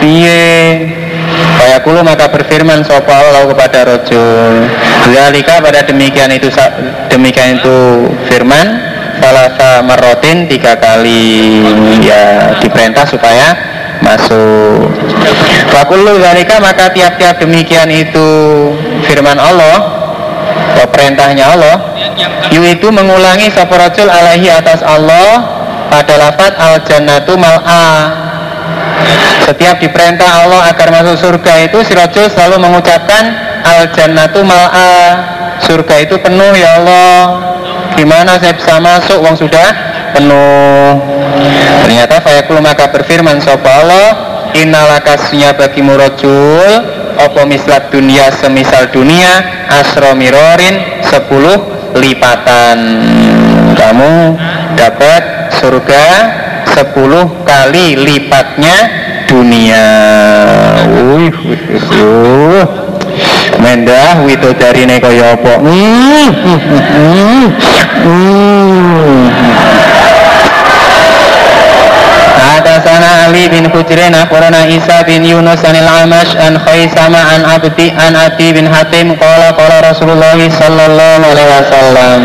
Piye 0.00 0.42
Fayaqulu 1.58 2.00
maka 2.04 2.28
berfirman 2.32 2.84
sapa 2.84 3.12
Allah 3.12 3.44
kepada 3.50 3.78
rojul 3.84 4.66
Zalika 5.12 5.60
pada 5.60 5.84
demikian 5.84 6.32
itu 6.32 6.48
demikian 7.12 7.60
itu 7.60 8.08
firman 8.30 8.92
salasa 9.20 9.84
marotin 9.84 10.48
tiga 10.48 10.74
kali 10.80 11.62
ya 12.02 12.56
diperintah 12.58 13.06
supaya 13.06 13.54
masuk. 14.02 14.90
Fakulu 15.70 16.18
zalika 16.18 16.58
maka 16.58 16.90
tiap-tiap 16.90 17.38
demikian 17.38 17.88
itu 17.88 18.28
firman 19.06 19.38
Allah 19.38 20.02
perintahnya 20.90 21.54
Allah 21.54 21.76
Yu 22.50 22.60
itu 22.66 22.90
mengulangi 22.90 23.48
sapa 23.48 23.78
rajul 23.78 24.10
alaihi 24.10 24.50
atas 24.50 24.82
Allah 24.82 25.46
pada 25.88 26.18
lafaz 26.18 26.52
al 26.58 26.76
jannatu 26.84 27.38
mal'a 27.38 27.84
setiap 29.44 29.76
diperintah 29.82 30.46
Allah 30.46 30.70
agar 30.70 30.88
masuk 30.94 31.16
surga 31.18 31.66
itu 31.66 31.82
si 31.82 31.92
rajul 31.92 32.30
selalu 32.30 32.62
mengucapkan 32.62 33.34
al 33.66 33.90
jannatu 33.94 34.42
mal'a. 34.46 34.94
Surga 35.62 36.02
itu 36.02 36.18
penuh 36.18 36.52
ya 36.58 36.82
Allah. 36.82 37.18
Gimana 37.94 38.40
saya 38.40 38.56
bisa 38.56 38.82
masuk? 38.82 39.22
Uang 39.22 39.36
sudah 39.38 39.68
penuh. 40.16 40.98
Ternyata 41.86 42.18
fayakul 42.18 42.58
maka 42.58 42.90
berfirman 42.90 43.38
sapa 43.38 43.70
Allah? 43.70 44.08
Innalakasnya 44.52 45.56
bagi 45.56 45.80
murajul 45.80 46.72
opo 47.16 47.46
mislat 47.46 47.88
dunia 47.94 48.28
semisal 48.34 48.90
dunia? 48.90 49.64
Asro 49.70 50.18
mirorin 50.18 51.04
sepuluh 51.04 51.56
lipatan. 51.96 52.78
Kamu 53.72 54.36
dapat 54.76 55.52
surga 55.62 56.04
sepuluh 56.70 57.26
kali 57.42 57.98
lipatnya 57.98 58.76
dunia 59.26 59.86
wih 60.86 61.34
wih 61.46 61.62
wih 61.70 62.66
mendah 63.62 64.24
widodarine 64.26 64.96
kaya 64.98 65.38
apa 65.38 65.54
hmm, 65.60 66.28
hmm, 66.42 66.60
hmm, 66.62 67.46
hmm. 68.02 69.22
Atasana 72.52 73.28
Ali 73.28 73.48
bin 73.48 73.70
Hujrin 73.70 74.12
akhbarana 74.12 74.66
Isa 74.68 75.04
bin 75.06 75.24
Yunus 75.24 75.62
anil 75.64 75.86
Amash 75.86 76.34
an 76.36 76.58
Khaisama 76.60 77.20
an 77.38 77.46
Abdi 77.46 77.92
an 77.92 78.12
Ati 78.18 78.52
bin 78.52 78.66
Hatim 78.68 79.14
qala 79.16 79.54
qala 79.56 79.82
Rasulullah 79.92 80.36
sallallahu 80.36 81.22
alaihi 81.22 81.48
wasallam 81.48 82.18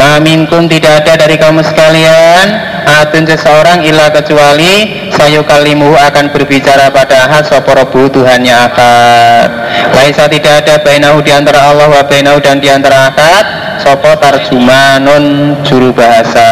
Ma 0.00 0.18
minkum 0.18 0.66
tidak 0.66 1.04
ada 1.04 1.26
dari 1.26 1.36
kamu 1.36 1.62
sekalian 1.62 2.71
atun 2.82 3.24
seseorang 3.24 3.86
ilah 3.86 4.10
kecuali 4.10 5.08
sayu 5.14 5.42
kalimu 5.46 5.94
akan 5.94 6.34
berbicara 6.34 6.90
pada 6.90 7.30
ahad 7.30 7.44
sapa 7.46 7.72
Rabbu 7.78 8.10
Tuhannya 8.10 8.54
akad 8.54 9.50
Laisa 9.94 10.26
tidak 10.26 10.66
ada 10.66 10.82
bainahu 10.82 11.22
di 11.22 11.30
antara 11.30 11.70
Allah 11.70 11.88
wa 11.88 12.02
bainahu 12.04 12.42
dan 12.42 12.58
di 12.58 12.68
antara 12.68 13.12
akad 13.12 13.44
sapa 13.82 14.18
tarjumanun 14.18 15.58
juru 15.66 15.90
bahasa. 15.94 16.48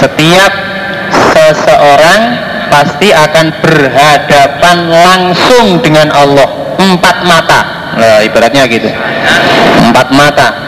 Setiap 0.00 0.52
seseorang 1.32 2.20
pasti 2.68 3.12
akan 3.12 3.46
berhadapan 3.60 4.76
langsung 4.88 5.78
dengan 5.84 6.08
Allah. 6.12 6.48
Empat 6.74 7.16
mata. 7.24 7.60
Nah, 7.94 8.18
ibaratnya 8.26 8.66
gitu. 8.66 8.90
Empat 9.88 10.08
mata 10.10 10.63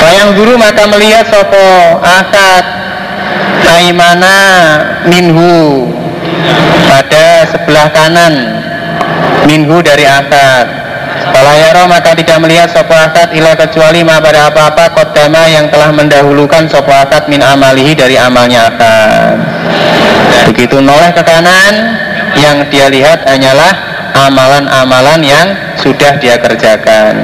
Bayang 0.00 0.36
guru 0.36 0.54
maka 0.56 0.84
melihat 0.88 1.28
sopo 1.28 1.66
akad 2.00 2.64
Aimana 3.70 4.34
minhu. 5.06 5.86
Pada 6.90 7.46
sebelah 7.46 7.86
kanan 7.94 8.34
minhu 9.46 9.78
dari 9.80 10.04
akad 10.04 10.80
kalau 11.30 11.52
yaro 11.54 11.84
maka 11.86 12.16
tidak 12.16 12.38
melihat 12.42 12.68
sopo 12.72 12.96
akad 12.96 13.30
ilah 13.36 13.54
kecuali 13.54 14.02
ma 14.02 14.18
pada 14.18 14.50
apa-apa 14.50 14.96
kodama 14.96 15.46
yang 15.46 15.68
telah 15.68 15.92
mendahulukan 15.94 16.66
sopo 16.66 16.90
akad 16.90 17.28
min 17.30 17.44
amalihi 17.44 17.92
dari 17.94 18.16
amalnya 18.16 18.72
akad. 18.72 19.36
Begitu 20.50 20.82
noleh 20.82 21.12
ke 21.14 21.22
kanan, 21.22 21.74
yang 22.34 22.66
dia 22.72 22.90
lihat 22.90 23.22
hanyalah 23.28 23.89
amalan-amalan 24.14 25.20
yang 25.24 25.46
sudah 25.80 26.18
dia 26.18 26.36
kerjakan. 26.38 27.16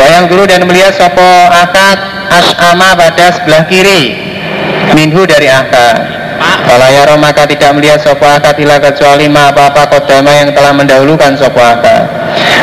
Wayang 0.00 0.26
guru 0.30 0.48
dan 0.48 0.64
melihat 0.64 0.94
sopo 0.96 1.24
akad 1.50 1.98
as'ama 2.30 2.96
pada 2.96 3.34
sebelah 3.34 3.64
kiri 3.68 4.16
minhu 4.96 5.26
dari 5.28 5.50
akad. 5.50 6.20
Kalau 6.40 6.88
yaro 6.88 7.20
maka 7.20 7.44
tidak 7.44 7.76
melihat 7.76 8.00
sopo 8.00 8.24
akad 8.24 8.56
ilah 8.56 8.80
kecuali 8.80 9.28
ma 9.28 9.52
apa-apa 9.52 9.92
kodama 9.92 10.32
yang 10.32 10.50
telah 10.56 10.72
mendahulukan 10.72 11.36
sopo 11.36 11.60
akad. 11.60 12.08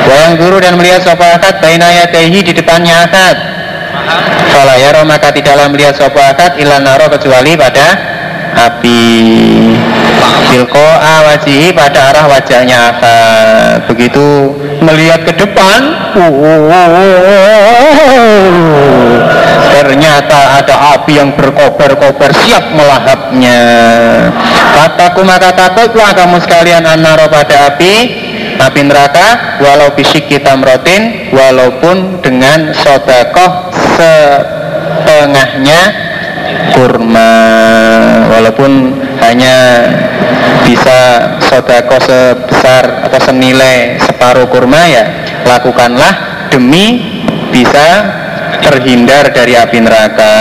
Wayang 0.10 0.42
guru 0.42 0.58
dan 0.58 0.80
melihat 0.80 1.06
sopo 1.06 1.22
akad 1.22 1.62
baina 1.62 1.92
yadehi 2.04 2.42
di 2.42 2.54
depannya 2.58 3.06
akad. 3.06 3.38
Kalau 4.50 4.76
yaro 4.80 5.06
maka 5.06 5.30
tidaklah 5.30 5.70
melihat 5.70 5.94
sopo 5.94 6.18
akad 6.18 6.58
ilah 6.58 6.82
naro 6.82 7.12
kecuali 7.12 7.54
pada 7.54 8.17
api. 8.56 9.04
Bilko 10.48 10.80
awajihi 10.80 11.76
pada 11.76 12.14
arah 12.14 12.26
wajahnya 12.32 12.96
akad. 12.96 13.92
Begitu 13.92 14.56
melihat 14.80 15.28
ke 15.28 15.34
depan, 15.36 15.80
ternyata 19.76 20.64
ada 20.64 20.76
api 20.96 21.20
yang 21.20 21.36
berkobar-kobar 21.36 22.32
siap 22.48 22.72
melahapnya. 22.72 23.60
Kataku 24.78 25.28
maka 25.28 25.52
takutlah 25.52 26.16
kamu 26.16 26.40
sekalian 26.40 26.88
anaro 26.88 27.28
pada 27.28 27.76
api 27.76 28.24
api 28.58 28.90
neraka 28.90 29.62
walau 29.62 29.94
bisik 29.94 30.26
kita 30.26 30.58
merotin 30.58 31.30
walaupun 31.30 32.26
dengan 32.26 32.74
sodakoh 32.74 33.70
setengahnya 33.98 36.07
kurma 36.74 37.32
walaupun 38.30 38.96
hanya 39.24 39.56
bisa 40.68 41.00
sodakoh 41.48 42.00
sebesar 42.04 43.08
atau 43.08 43.20
senilai 43.24 43.98
separuh 44.04 44.52
kurma 44.52 44.84
ya 44.88 45.04
lakukanlah 45.48 46.48
demi 46.52 47.18
bisa 47.50 47.88
terhindar 48.62 49.32
dari 49.32 49.56
api 49.56 49.78
neraka. 49.80 50.36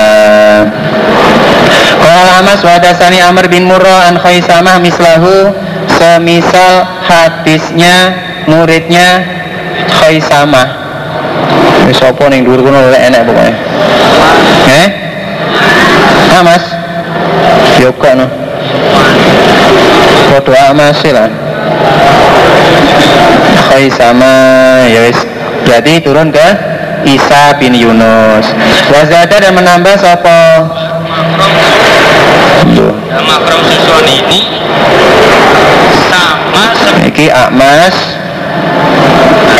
Qala 1.97 2.43
Amas 2.43 2.61
wa 2.63 2.77
dasani 2.79 3.19
Amr 3.23 3.47
bin 3.51 3.67
Murrah 3.67 4.11
an 4.11 4.19
Khaisamah 4.19 4.79
mislahu 4.83 5.55
semisal 5.99 6.87
hadisnya 7.07 8.15
muridnya 8.51 9.25
Khaisamah. 9.91 10.87
Wis 11.87 11.99
sapa 12.03 12.27
ning 12.27 12.43
dhuwur 12.43 12.67
kono 12.67 12.91
lek 12.91 13.03
enek 13.11 13.23
pokoke. 13.27 13.53
Eh? 14.67 14.87
Ah 16.37 16.45
Mas. 16.45 16.65
Yo 17.81 17.97
kok 17.97 18.13
no. 18.13 18.29
Padha 20.29 20.69
Amas 20.69 21.01
lah. 21.09 21.33
Khaisamah 23.73 24.85
ya 24.85 25.09
wis. 25.09 25.17
Berarti 25.65 26.05
turun 26.05 26.29
ke 26.29 26.49
Isa 27.09 27.57
bin 27.57 27.73
Yunus. 27.73 28.45
Wazada 28.93 29.33
dan 29.41 29.57
menambah 29.57 29.97
sopo 29.97 30.41
makrom 33.25 33.63
susun 33.73 34.05
ini 34.05 34.41
sama 36.13 36.65
seperti 36.77 37.33
Akmas 37.33 37.97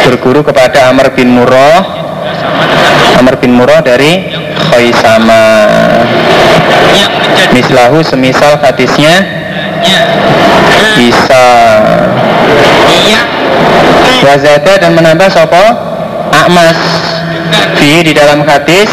berguru 0.05 0.45
kepada 0.45 0.93
Amr 0.93 1.09
bin 1.17 1.33
Murrah. 1.33 2.05
Amr 3.17 3.41
bin 3.41 3.57
Murrah 3.57 3.81
dari 3.81 4.45
Khaisama 4.57 5.45
yang 6.97 7.13
menjadi 7.13 7.53
Mislahu 7.53 8.01
semisal 8.01 8.57
hadisnya. 8.61 9.15
Isa. 10.97 11.49
Iya. 12.89 13.21
Wazada 14.25 14.73
dan 14.81 14.97
menambah 14.97 15.29
sopo? 15.29 15.65
Akmas. 16.33 16.79
Fi 17.77 18.01
di 18.01 18.13
dalam 18.17 18.43
hadis. 18.49 18.89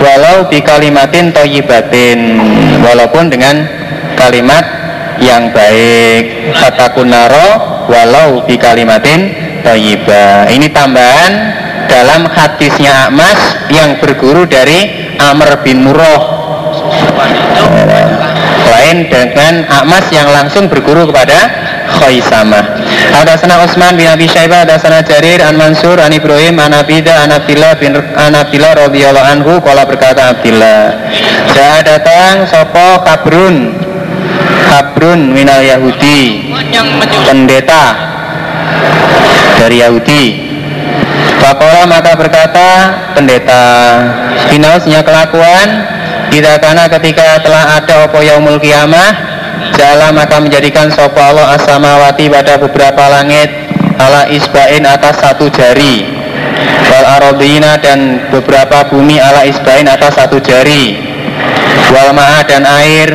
Walau 0.00 0.48
di 0.48 0.64
kalimatin 0.64 1.36
toyibatin 1.36 2.40
Walaupun 2.80 3.28
dengan 3.28 3.68
kalimat 4.16 4.64
yang 5.20 5.52
baik. 5.52 6.56
Fatakun 6.56 7.12
naro 7.12 7.84
Walau 7.92 8.48
di 8.48 8.56
kalimatin 8.56 9.36
toyibah 9.60 10.48
Ini 10.48 10.72
tambahan 10.72 11.32
dalam 11.86 12.28
hadisnya 12.28 13.08
Akmas 13.10 13.66
Yang 13.70 13.90
berguru 14.02 14.44
dari 14.46 15.06
Amr 15.16 15.64
bin 15.64 15.84
Murrah. 15.84 16.22
Lain 18.66 19.08
dengan 19.08 19.64
Akmas 19.70 20.06
yang 20.12 20.28
langsung 20.28 20.68
berguru 20.68 21.08
kepada 21.08 21.48
Khaisamah. 21.86 22.64
Hadasana 23.14 23.62
Utsman 23.62 23.94
bin 23.94 24.10
Abi 24.10 24.26
Syaibah, 24.26 24.66
hadasana 24.66 25.06
Jarir 25.06 25.40
an 25.40 25.56
Mansur 25.56 25.96
an 26.02 26.12
Ibrahim 26.12 26.58
an 26.58 26.74
Abida 26.74 27.24
an 27.24 27.32
Abdillah 27.32 27.78
bin 27.78 27.94
an 27.96 28.34
Abdillah 28.34 28.90
radhiyallahu 28.90 29.26
anhu 29.26 29.52
qala 29.62 29.86
berkata 29.86 30.34
Abdillah. 30.36 31.08
Saya 31.54 31.80
datang 31.86 32.44
sopo 32.44 33.00
Kabrun? 33.06 33.72
Kabrun 34.66 35.30
minal 35.30 35.62
Yahudi. 35.62 36.50
Pendeta. 37.24 37.84
Dari 39.56 39.80
Yahudi 39.80 40.45
Fakola 41.46 41.86
maka 41.86 42.18
berkata 42.18 42.68
pendeta 43.14 43.62
Hinausnya 44.50 45.06
kelakuan. 45.06 45.86
Tidak 46.26 46.58
karena 46.58 46.90
ketika 46.90 47.38
telah 47.38 47.78
ada 47.78 48.02
opo 48.02 48.18
yaumul 48.18 48.58
kiamah 48.58 49.14
Jala 49.78 50.10
maka 50.10 50.42
menjadikan 50.42 50.90
sopo 50.90 51.22
Allah 51.22 51.54
asamawati 51.54 52.26
pada 52.26 52.58
beberapa 52.58 53.06
langit 53.06 53.46
Ala 53.94 54.26
isbain 54.26 54.82
atas 54.82 55.22
satu 55.22 55.46
jari. 55.54 56.04
Wal 56.90 57.06
arodina 57.06 57.78
dan 57.78 58.26
beberapa 58.28 58.90
bumi 58.90 59.22
ala 59.22 59.46
isbain 59.46 59.86
atas 59.86 60.18
satu 60.18 60.42
jari. 60.42 60.98
Wal 61.94 62.10
ma'a 62.12 62.42
dan 62.44 62.66
air 62.66 63.08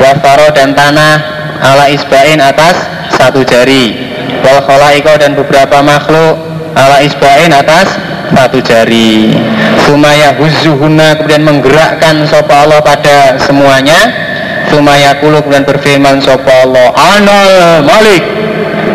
Wal 0.00 0.16
faro 0.24 0.48
dan 0.50 0.72
tanah 0.72 1.14
ala 1.60 1.92
isbain 1.92 2.40
atas 2.40 2.74
satu 3.14 3.44
jari. 3.44 3.94
Wal 4.42 4.64
khalaiko 4.64 5.12
dan 5.20 5.38
beberapa 5.38 5.78
makhluk 5.84 6.45
ala 6.76 7.00
isbain 7.00 7.48
atas 7.50 7.96
satu 8.36 8.60
jari 8.60 9.32
Sumaya 9.88 10.36
huzuhuna 10.36 11.16
kemudian 11.16 11.46
menggerakkan 11.46 12.28
sopa 12.28 12.68
Allah 12.68 12.84
pada 12.84 13.40
semuanya 13.40 13.96
Sumaya 14.68 15.16
kulu 15.22 15.40
kemudian 15.40 15.64
berfirman 15.64 16.20
sopa 16.20 16.68
Allah 16.68 16.92
Anal 16.92 17.80
Malik 17.86 18.22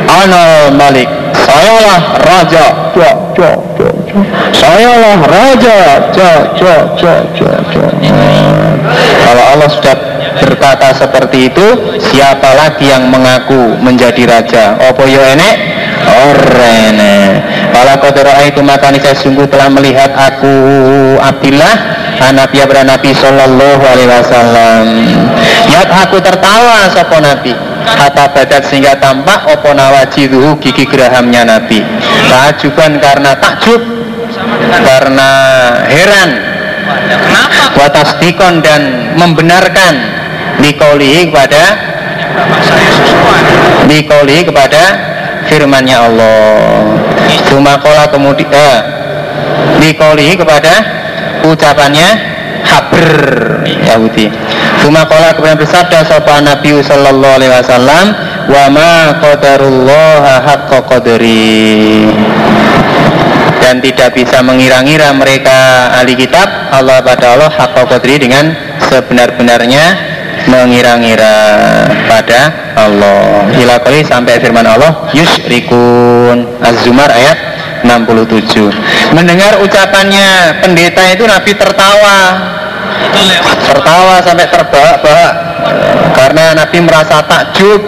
Anal 0.06 0.76
Malik 0.78 1.10
Sayalah 1.34 2.22
Raja 2.22 2.66
ja, 2.94 3.12
ja, 3.34 3.52
ja, 3.80 3.92
ja. 4.14 4.22
Sayalah 4.54 5.18
Raja 5.26 5.78
ja, 6.14 6.34
ja, 6.60 6.76
ja, 7.02 7.16
ja, 7.34 7.54
ja. 7.74 8.16
Kalau 9.26 9.44
Allah 9.56 9.70
sudah 9.72 9.96
berkata 10.44 10.92
seperti 10.92 11.50
itu 11.50 11.68
Siapa 11.98 12.52
lagi 12.60 12.92
yang 12.92 13.08
mengaku 13.08 13.80
menjadi 13.80 14.28
raja 14.28 14.76
Opo 14.92 15.08
yo 15.08 15.24
enek 15.24 15.81
Orene 16.02 17.42
Kalau 17.72 17.94
kau 18.04 18.12
itu 18.44 18.62
maka 18.62 18.92
saya 19.00 19.16
sungguh 19.16 19.48
telah 19.48 19.70
melihat 19.72 20.12
aku 20.12 20.54
Abdillah 21.20 21.76
Anak 22.22 22.54
ya 22.54 22.68
Nabi 22.70 23.12
Sallallahu 23.18 23.82
Alaihi 23.82 24.10
Wasallam 24.10 24.86
Yat 25.72 25.90
aku 25.90 26.22
tertawa 26.22 26.90
sopo 26.94 27.18
nabi 27.18 27.56
Hatta 27.82 28.30
badat 28.30 28.70
sehingga 28.70 28.94
tampak 29.02 29.50
opo 29.50 29.74
nawajiduhu 29.74 30.62
gigi 30.62 30.86
gerahamnya 30.86 31.48
nabi 31.48 31.82
Tajuban 32.30 33.02
karena 33.02 33.34
takjub 33.42 33.82
Karena 34.70 35.30
heran 35.90 36.30
Kenapa? 37.02 37.62
Watasdikon 37.78 38.62
dan 38.62 38.82
membenarkan 39.16 40.22
Nikolihi 40.62 41.32
kepada. 41.32 41.64
Nikolihi 43.90 44.44
kepada 44.46 44.84
firmannya 45.52 45.98
Allah. 46.00 46.88
Sumakola 47.52 48.08
kemudian 48.08 48.48
eh, 49.84 50.36
kepada 50.40 50.74
ucapannya 51.44 52.10
Habr 52.64 53.06
Yahudi. 53.68 54.32
Sumakola 54.80 55.36
kemudian 55.36 55.60
bersabda 55.60 56.08
Sopan 56.08 56.48
Nabi 56.48 56.80
Sallallahu 56.80 57.36
Alaihi 57.36 57.52
Wasallam 57.52 58.06
Wa 58.50 58.66
ma 58.74 59.22
qadarullah 59.22 60.44
haqqa 60.44 60.80
qadri. 60.90 62.10
Dan 63.62 63.78
tidak 63.80 64.18
bisa 64.18 64.42
mengira-ngira 64.42 65.14
mereka 65.14 65.88
ahli 65.96 66.18
kitab 66.18 66.74
Allah 66.74 67.00
pada 67.06 67.38
Allah 67.38 67.52
haqqa 67.54 67.86
qadri 67.86 68.18
dengan 68.18 68.52
sebenar-benarnya 68.90 70.11
mengira-ngira 70.50 71.36
pada 72.10 72.74
Allah 72.78 73.50
ila 73.54 73.76
qali 73.84 74.02
sampai 74.02 74.42
firman 74.42 74.66
Allah 74.66 75.12
yusyrikun 75.14 76.62
Az-Zumar 76.64 77.12
ayat 77.12 77.38
67 77.86 79.14
mendengar 79.14 79.62
ucapannya 79.62 80.62
pendeta 80.62 81.04
itu 81.14 81.24
Nabi 81.26 81.52
tertawa 81.58 82.18
tertawa 83.68 84.16
sampai 84.24 84.46
terbahak-bahak 84.50 85.34
karena 86.16 86.54
Nabi 86.58 86.78
merasa 86.82 87.22
takjub 87.26 87.82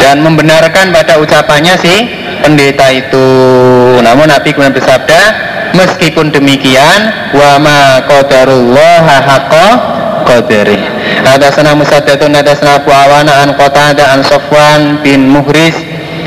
dan 0.00 0.22
membenarkan 0.22 0.94
pada 0.94 1.18
ucapannya 1.20 1.74
si 1.78 1.94
pendeta 2.44 2.92
itu. 2.92 3.28
Namun 4.04 4.28
Nabi 4.28 4.52
kemudian 4.52 4.76
bersabda, 4.76 5.20
meskipun 5.72 6.28
demikian, 6.28 7.00
wa 7.32 7.56
ma 7.56 8.04
qadarullah 8.04 9.04
haqqa 9.04 9.68
qadari. 10.28 10.93
Hadasana 11.24 11.76
Musaddadun 11.76 12.32
hadasana 12.36 12.82
Abu 12.82 12.90
Awana 12.92 13.44
an 13.44 13.56
Qatada 13.56 14.14
an 14.14 14.20
Sofwan 14.24 15.04
bin 15.04 15.28
Muhris. 15.28 15.74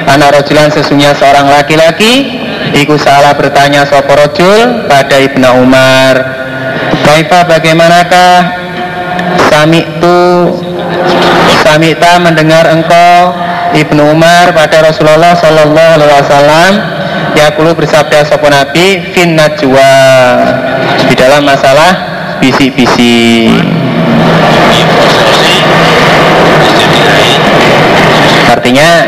Anak 0.07 0.39
rojulan 0.39 0.71
sesungguhnya 0.71 1.11
seorang 1.19 1.51
laki-laki 1.51 2.39
Iku 2.75 2.99
salah 2.99 3.31
bertanya 3.35 3.87
sopo 3.87 4.11
rojul 4.11 4.87
pada 4.91 5.15
Ibnu 5.23 5.47
Umar. 5.63 6.15
Kaifa 7.03 7.47
bagaimanakah? 7.47 8.35
Sami 9.47 9.83
itu 9.83 10.19
Samita 11.63 12.19
mendengar 12.19 12.67
engkau 12.67 13.35
Ibnu 13.75 14.15
Umar 14.15 14.51
pada 14.55 14.83
Rasulullah 14.83 15.35
Sallallahu 15.35 15.91
Alaihi 15.99 16.11
Wasallam 16.21 16.71
Yakulu 17.35 17.71
bersabda 17.77 18.27
sopo 18.27 18.51
Nabi 18.51 19.15
Fin 19.15 19.35
najwa. 19.37 19.93
Di 21.07 21.15
dalam 21.15 21.47
masalah 21.47 21.91
bisi-bisi 22.43 23.47
Artinya 28.67 28.99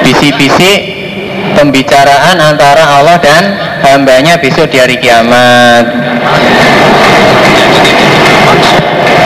bisi-bisi 0.00 0.72
pembicaraan 1.52 2.40
antara 2.40 2.88
Allah 2.88 3.20
dan 3.20 3.52
hambanya 3.84 4.40
besok 4.40 4.72
di 4.72 4.80
hari 4.80 4.96
kiamat. 4.96 5.84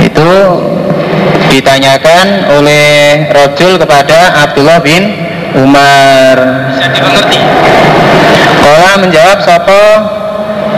Itu 0.02 0.34
ditanyakan 1.47 2.59
oleh 2.59 2.90
Rojul 3.30 3.78
kepada 3.78 4.51
Abdullah 4.51 4.82
bin 4.82 5.14
Umar. 5.55 6.36
Kola 8.66 8.93
menjawab 8.98 9.47
Sopo 9.47 9.84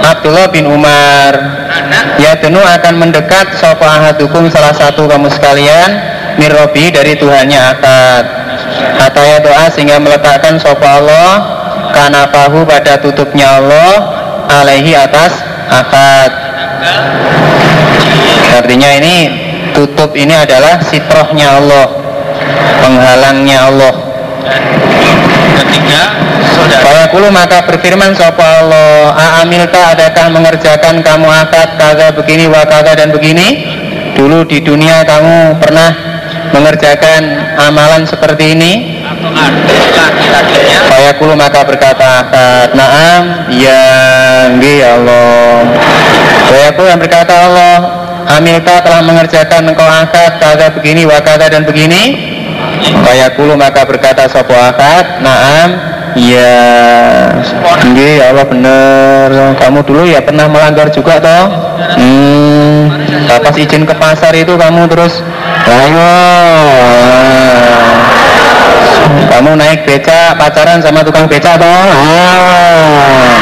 Abdullah 0.05 0.53
bin 0.53 0.69
Umar? 0.69 1.33
Ya 2.21 2.37
denu 2.37 2.61
akan 2.61 3.01
mendekat 3.01 3.49
Sopo 3.57 3.89
ahadukum 3.89 4.53
salah 4.53 4.77
satu 4.77 5.09
kamu 5.09 5.33
sekalian 5.33 5.89
Mirobi 6.37 6.93
dari 6.93 7.17
Tuhannya 7.17 7.61
akad 7.65 8.44
Hataya 8.75 9.41
doa 9.43 9.67
sehingga 9.71 9.99
meletakkan 10.03 10.59
Sopo 10.59 10.85
Allah 10.85 11.43
Kanapahu 11.95 12.67
pada 12.67 12.99
tutupnya 12.99 13.63
Allah 13.63 13.93
Alaihi 14.45 14.93
atas 14.93 15.41
akad. 15.71 16.31
Artinya 18.61 18.91
ini 19.01 19.17
tutup 19.73 20.13
ini 20.15 20.37
adalah 20.37 20.79
sitrohnya 20.85 21.59
Allah 21.59 21.87
Penghalangnya 22.83 23.59
Allah. 23.73 23.95
Ketiga 25.65 26.03
Fayaqulu 26.85 27.33
maka 27.33 27.65
berfirman 27.65 28.13
sapa 28.15 28.63
Allah 28.63 29.15
A'amilka 29.17 29.97
adakah 29.97 30.27
mengerjakan 30.31 31.01
kamu 31.01 31.29
akad 31.29 31.81
kaza 31.81 32.13
begini 32.13 32.45
wa 32.47 32.63
kaza 32.69 32.93
dan 32.95 33.11
begini? 33.11 33.65
Dulu 34.15 34.47
di 34.47 34.63
dunia 34.63 35.03
kamu 35.03 35.59
pernah 35.59 36.14
mengerjakan 36.53 37.23
amalan 37.57 38.05
seperti 38.05 38.53
ini. 38.53 38.73
Laki-lakinya 39.35 40.79
Fayaqulu 40.91 41.35
maka 41.39 41.61
berkata 41.65 42.27
akad 42.27 42.77
Naam. 42.77 43.49
Ya 43.55 43.85
nggih 44.59 44.85
ya 44.85 44.89
Allah. 45.01 45.75
Fayaqulu 46.51 46.87
yang 46.91 47.01
berkata 47.01 47.33
Allah 47.33 47.77
Amilka 48.25 48.81
telah 48.81 49.05
mengerjakan 49.05 49.69
engkau 49.69 49.85
akad 49.85 50.41
kaza 50.41 50.73
begini 50.73 51.05
wa 51.05 51.21
kaza 51.21 51.53
dan 51.53 51.69
begini? 51.69 52.33
Fayaqulu 53.05 53.57
maka 53.57 53.85
berkata 53.85 54.29
sopo 54.29 54.57
akad? 54.57 55.21
Naam. 55.21 55.69
Ya. 56.15 56.57
Nggih 57.85 58.23
ya 58.23 58.25
Allah 58.33 58.47
bener. 58.49 59.29
Kamu 59.61 59.85
dulu 59.85 60.09
ya 60.09 60.25
pernah 60.25 60.49
melanggar 60.49 60.89
juga 60.89 61.21
toh? 61.21 61.45
Hmm. 61.99 62.89
Pas 63.29 63.57
izin 63.59 63.85
ke 63.85 63.95
pasar 63.99 64.33
itu 64.39 64.55
kamu 64.57 64.89
terus 64.89 65.21
Ayo 65.65 66.13
Kamu 69.33 69.57
naik 69.57 69.89
beca 69.89 70.37
pacaran 70.37 70.85
sama 70.85 71.01
tukang 71.01 71.25
beca 71.25 71.57
Ah. 71.57 73.35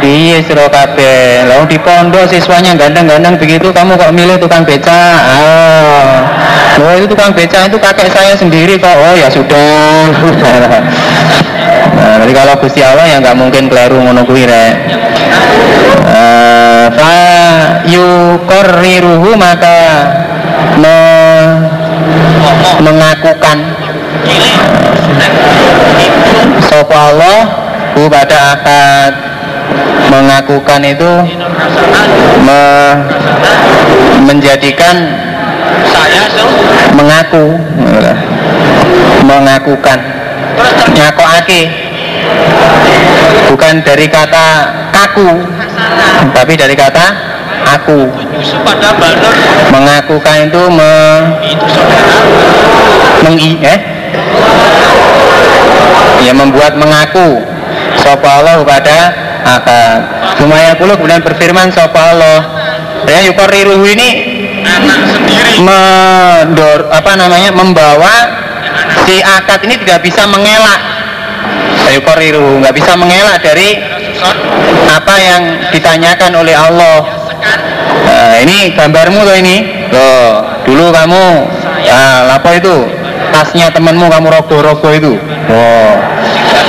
Iya 0.00 0.38
siro 0.46 0.66
kabeh. 0.70 1.46
Lalu 1.50 1.76
di 1.76 1.78
pondok 1.82 2.30
siswanya 2.30 2.78
gandeng-gandeng 2.78 3.34
begitu 3.38 3.74
kamu 3.74 3.98
kok 3.98 4.14
milih 4.14 4.38
tukang 4.38 4.62
beca? 4.62 5.00
Ah. 5.18 6.26
Oh 6.80 6.92
itu 6.94 7.06
tukang 7.10 7.34
beca 7.34 7.66
itu 7.66 7.78
kakek 7.78 8.08
saya 8.10 8.34
sendiri 8.38 8.78
kok. 8.78 8.94
Oh 8.94 9.14
ya 9.18 9.30
sudah. 9.30 10.10
nah, 11.96 12.14
jadi 12.22 12.32
kalau 12.34 12.54
Gusti 12.62 12.80
Allah 12.82 13.06
ya 13.06 13.16
nggak 13.18 13.36
mungkin 13.38 13.66
keliru 13.66 13.98
ngono 13.98 14.22
kuwi 14.26 14.46
rek. 14.46 14.74
Fa 16.94 17.16
yuqarriruhu 17.86 19.30
maka 19.36 19.78
me- 20.80 21.58
mengakukan. 22.84 23.58
Sapa 26.70 26.96
Allah 27.12 27.38
hu 27.98 28.06
pada 28.06 28.54
akad 28.56 29.12
mengakukan 30.10 30.80
itu 30.86 31.12
me- 32.46 32.98
menjadikan 34.26 34.96
saya 35.90 36.22
mengaku 36.94 37.58
mengakukan 39.26 39.98
ngakoake 40.94 41.62
bukan 43.50 43.74
dari 43.82 44.06
kata 44.06 44.46
kaku 44.94 45.30
tapi 46.32 46.54
dari 46.54 46.74
kata 46.76 47.06
aku. 47.76 48.00
Mengakukan 49.70 50.36
itu 50.50 50.62
me, 50.72 50.92
mengi 53.26 53.50
eh? 53.62 53.78
Ya 56.24 56.32
membuat 56.36 56.76
mengaku. 56.76 57.44
Sapa 58.00 58.40
Allah 58.40 58.62
kepada 58.64 58.98
akad 59.44 60.00
Sumaya 60.38 60.72
kulo 60.78 60.96
kemudian 60.96 61.20
berfirman 61.20 61.68
sapa 61.72 62.00
Allah. 62.16 62.40
Ya 63.08 63.24
yukariruhu 63.28 63.84
ini 63.88 64.08
mendor 65.60 66.88
apa 66.92 67.12
namanya 67.16 67.50
membawa 67.52 68.12
si 69.08 69.18
akad 69.20 69.64
ini 69.66 69.80
tidak 69.82 70.04
bisa 70.04 70.28
mengelak 70.28 70.80
yukariruhu 71.88 72.60
nggak 72.60 72.74
bisa 72.76 72.92
mengelak 72.98 73.40
dari 73.40 73.80
apa 74.90 75.14
yang 75.16 75.42
ditanyakan 75.72 76.32
oleh 76.44 76.52
Allah 76.52 77.20
Nah, 78.00 78.36
ini 78.42 78.76
gambarmu 78.76 79.24
tuh 79.24 79.36
ini. 79.40 79.56
Loh, 79.90 80.44
dulu 80.68 80.92
kamu 80.92 81.24
nah, 81.88 82.36
apa 82.36 82.60
itu? 82.60 82.84
Tasnya 83.30 83.72
temanmu 83.72 84.10
kamu 84.10 84.28
rogo-rogo 84.28 84.90
itu. 84.92 85.12
Oh. 85.48 85.94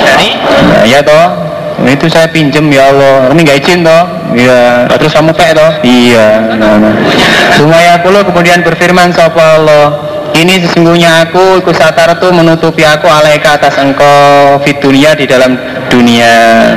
dari 0.06 0.38
Nah, 0.40 0.84
ya 0.88 1.02
toh. 1.04 1.52
itu 1.82 2.06
saya 2.14 2.30
pinjem 2.30 2.70
ya 2.70 2.94
Allah 2.94 3.34
ini 3.34 3.42
nggak 3.42 3.58
izin 3.66 3.82
toh 3.82 4.06
iya 4.38 4.86
terus 4.86 5.18
kamu 5.18 5.34
pek 5.34 5.58
toh 5.58 5.82
iya 5.82 6.54
nah, 6.54 6.78
nah. 6.78 6.94
Sumaya 7.58 7.98
kulo 8.06 8.22
kemudian 8.22 8.62
berfirman 8.62 9.10
sapa 9.10 9.58
Allah 9.58 10.11
ini 10.42 10.58
sesungguhnya 10.66 11.30
aku 11.30 11.62
ikut 11.62 11.76
satar 11.78 12.18
tuh 12.18 12.34
menutupi 12.34 12.82
aku 12.82 13.06
alaika 13.06 13.62
atas 13.62 13.78
engkau 13.78 14.58
fit 14.66 14.82
dunia 14.82 15.14
di 15.14 15.30
dalam 15.30 15.54
dunia. 15.86 16.74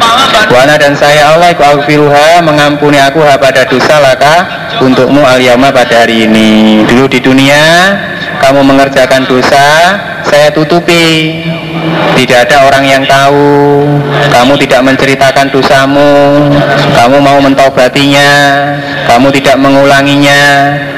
Wana 0.53 0.77
dan 0.77 0.93
saya 0.93 1.33
Allah 1.33 1.49
iku 1.57 1.65
aghfiruha 1.65 2.45
mengampuni 2.45 3.01
aku 3.01 3.25
pada 3.41 3.65
dosa 3.65 4.05
laka 4.05 4.35
untukmu 4.85 5.25
aliyama 5.25 5.73
pada 5.73 6.05
hari 6.05 6.29
ini. 6.29 6.85
Dulu 6.85 7.09
di 7.09 7.25
dunia 7.25 7.65
kamu 8.45 8.61
mengerjakan 8.61 9.25
dosa 9.25 9.65
saya 10.29 10.53
tutupi. 10.53 11.41
Tidak 12.15 12.39
ada 12.47 12.69
orang 12.69 12.85
yang 12.85 13.03
tahu 13.09 13.83
kamu 14.31 14.55
tidak 14.61 14.81
menceritakan 14.87 15.51
dosamu 15.51 16.47
kamu 16.95 17.17
mau 17.19 17.39
mentobatinya 17.43 18.31
kamu 19.11 19.35
tidak 19.35 19.57
mengulanginya 19.59 20.43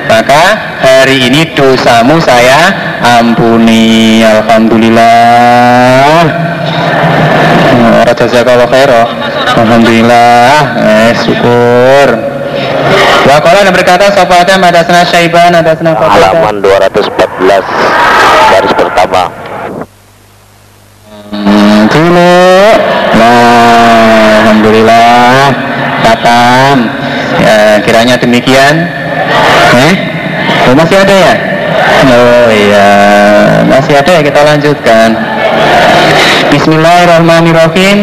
maka 0.06 0.42
hari 0.80 1.26
ini 1.30 1.54
dosamu 1.54 2.18
saya 2.22 2.72
ampuni. 3.20 4.22
Alhamdulillah. 4.22 6.22
Raja 8.06 8.26
Jazakallah 8.26 8.68
khairah 8.70 9.06
Alhamdulillah. 9.58 10.50
Eh, 10.78 11.10
syukur. 11.26 12.06
Wa 13.26 13.42
qala 13.42 13.66
dan 13.66 13.74
berkata 13.74 14.06
sapa 14.14 14.46
Adam? 14.46 14.62
Ada 14.62 14.86
sana 14.86 15.02
Syaiban 15.02 15.50
ada 15.50 15.74
sana 15.74 15.98
halaman 15.98 16.62
214 16.62 17.66
garis 18.54 18.72
pertama. 18.78 19.26
Hmm, 21.34 21.90
dulu. 21.90 22.38
Nah 23.18 24.46
Alhamdulillah. 24.46 25.50
Katam 26.06 26.86
ya 27.42 27.82
kiranya 27.82 28.14
demikian 28.14 28.86
eh? 29.77 29.94
Oh, 30.66 30.74
masih 30.74 30.97
ada 30.98 31.15
ya? 31.15 31.35
Oh 32.07 32.48
iya. 32.51 32.90
Masih 33.69 33.94
ada 33.98 34.11
ya? 34.19 34.20
Kita 34.24 34.40
lanjutkan. 34.43 35.09
Bismillahirrahmanirrahim. 36.51 37.97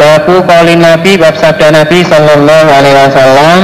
Babu 0.00 0.40
kaulin 0.48 0.80
Nabi 0.80 1.20
bab 1.20 1.36
sabda 1.36 1.72
Nabi 1.72 2.04
Sallallahu 2.04 2.68
Alaihi 2.72 2.96
Wasallam. 2.96 3.60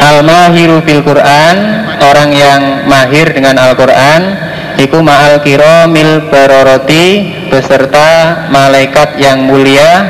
Al-Mahiru 0.00 0.80
bil 0.80 1.04
Quran 1.04 1.56
Orang 2.00 2.32
yang 2.32 2.88
mahir 2.88 3.28
dengan 3.30 3.60
Al-Quran. 3.60 4.48
Iku 4.80 5.04
ma'al 5.04 5.44
kiromil 5.44 6.32
baroroti 6.32 7.36
Beserta 7.52 8.48
malaikat 8.48 9.20
yang 9.20 9.44
mulia. 9.44 10.08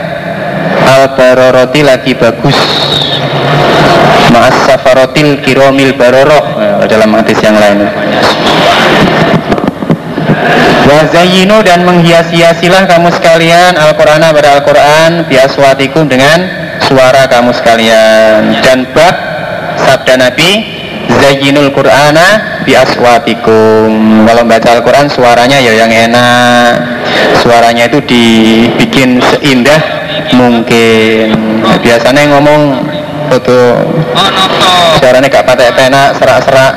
Al-baroroti 0.86 1.80
lagi 1.82 2.14
bagus 2.14 2.58
Ma'as 4.30 4.56
safarotil 4.66 5.42
kiromil 5.42 5.94
baroroh 5.98 6.44
Eh, 6.80 6.86
Dalam 6.86 7.10
hadis 7.18 7.38
yang 7.42 7.58
lain. 7.58 7.82
Wazayinu 10.90 11.62
dan 11.62 11.86
menghias-hiasilah 11.86 12.90
kamu 12.90 13.14
sekalian 13.14 13.78
Al-Quran 13.78 14.26
pada 14.26 14.58
Al-Quran 14.58 15.22
Biaswatikum 15.30 16.10
dengan 16.10 16.50
suara 16.82 17.30
kamu 17.30 17.54
sekalian. 17.54 18.58
Dan 18.64 18.90
bab 18.90 19.14
sabda 19.86 20.18
Nabi 20.18 20.80
Zayyinul 21.20 21.70
Qur'ana 21.74 22.62
biaswatikum. 22.66 23.90
Kalau 24.26 24.42
baca 24.46 24.68
Al-Quran 24.78 25.06
suaranya 25.10 25.58
ya 25.58 25.74
yang 25.74 25.90
enak. 25.90 26.72
Suaranya 27.42 27.90
itu 27.90 27.98
dibikin 28.06 29.18
seindah 29.18 29.80
mungkin. 30.34 31.34
Biasanya 31.82 32.20
yang 32.24 32.32
ngomong 32.38 32.62
foto 33.30 33.58
Ono 34.18 34.44
to. 34.58 34.74
suaranya 34.98 35.30
gak 35.30 35.46
pakai 35.46 35.70
pena 35.72 36.10
serak-serak 36.18 36.72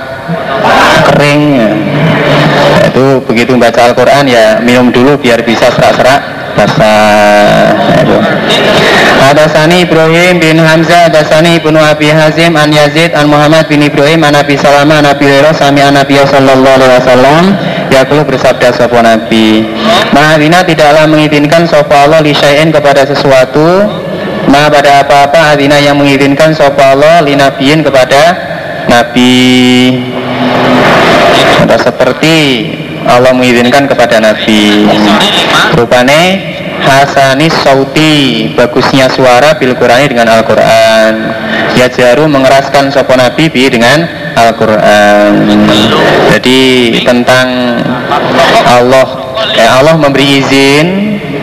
kering 1.11 1.41
ya. 1.57 1.71
itu 2.87 3.05
begitu 3.25 3.57
baca 3.57 3.91
Al-Quran 3.91 4.29
ya 4.29 4.61
minum 4.61 4.93
dulu 4.93 5.17
biar 5.17 5.41
bisa 5.41 5.73
serak-serak 5.73 6.43
basah 6.53 7.73
itu. 8.05 8.17
Ada 9.23 9.49
sani 9.49 9.87
Ibrahim 9.87 10.37
bin 10.37 10.59
Hamzah, 10.61 11.09
ada 11.09 11.25
sani 11.25 11.57
Ibnu 11.57 11.79
Abi 11.79 12.11
Hazim, 12.11 12.53
an 12.53 12.69
Yazid, 12.69 13.15
an 13.17 13.31
Muhammad 13.31 13.65
bin 13.71 13.81
Ibrahim, 13.81 14.21
an 14.21 14.37
Nabi 14.37 14.59
Salama, 14.59 15.01
an 15.01 15.09
Nabi 15.09 15.25
Hurairah, 15.25 15.55
sami 15.55 15.81
an 15.81 15.97
Nabi 15.97 16.19
Sallallahu 16.19 16.75
Alaihi 16.77 16.99
Wasallam, 17.01 17.43
ya 17.89 18.03
bersabda 18.05 18.69
sopo 18.75 18.99
Nabi. 19.01 19.65
Mahalina 20.13 20.61
tidaklah 20.61 21.09
mengizinkan 21.09 21.65
sopo 21.65 21.95
Allah 21.95 22.21
li 22.21 22.35
syai'in 22.35 22.69
kepada 22.69 23.07
sesuatu, 23.07 23.89
ma 24.53 24.69
pada 24.69 25.01
apa-apa 25.01 25.57
adina 25.57 25.81
yang 25.81 25.97
mengizinkan 25.97 26.53
sopo 26.53 26.77
Allah 26.85 27.25
li 27.25 27.33
nabiin 27.33 27.81
kepada 27.81 28.21
Nabi. 28.85 29.33
Atau 31.65 31.79
seperti 31.81 32.37
Allah 33.09 33.33
mengizinkan 33.33 33.89
kepada 33.89 34.21
Nabi. 34.21 34.85
Rupane 35.73 36.53
hasanis 36.85 37.55
sauti 37.65 38.45
bagusnya 38.53 39.09
suara 39.09 39.57
bil 39.57 39.73
dengan 39.73 40.27
Al-Quran 40.29 41.13
ya 41.79 41.87
jaru 41.87 42.27
mengeraskan 42.27 42.91
sopo 42.91 43.15
nabi 43.15 43.47
bi 43.47 43.71
dengan 43.71 44.03
Al-Quran 44.35 45.47
jadi 46.35 46.59
tentang 47.07 47.79
Allah 48.67 49.22
eh, 49.51 49.67
Allah 49.67 49.95
memberi 49.99 50.39
izin 50.39 50.87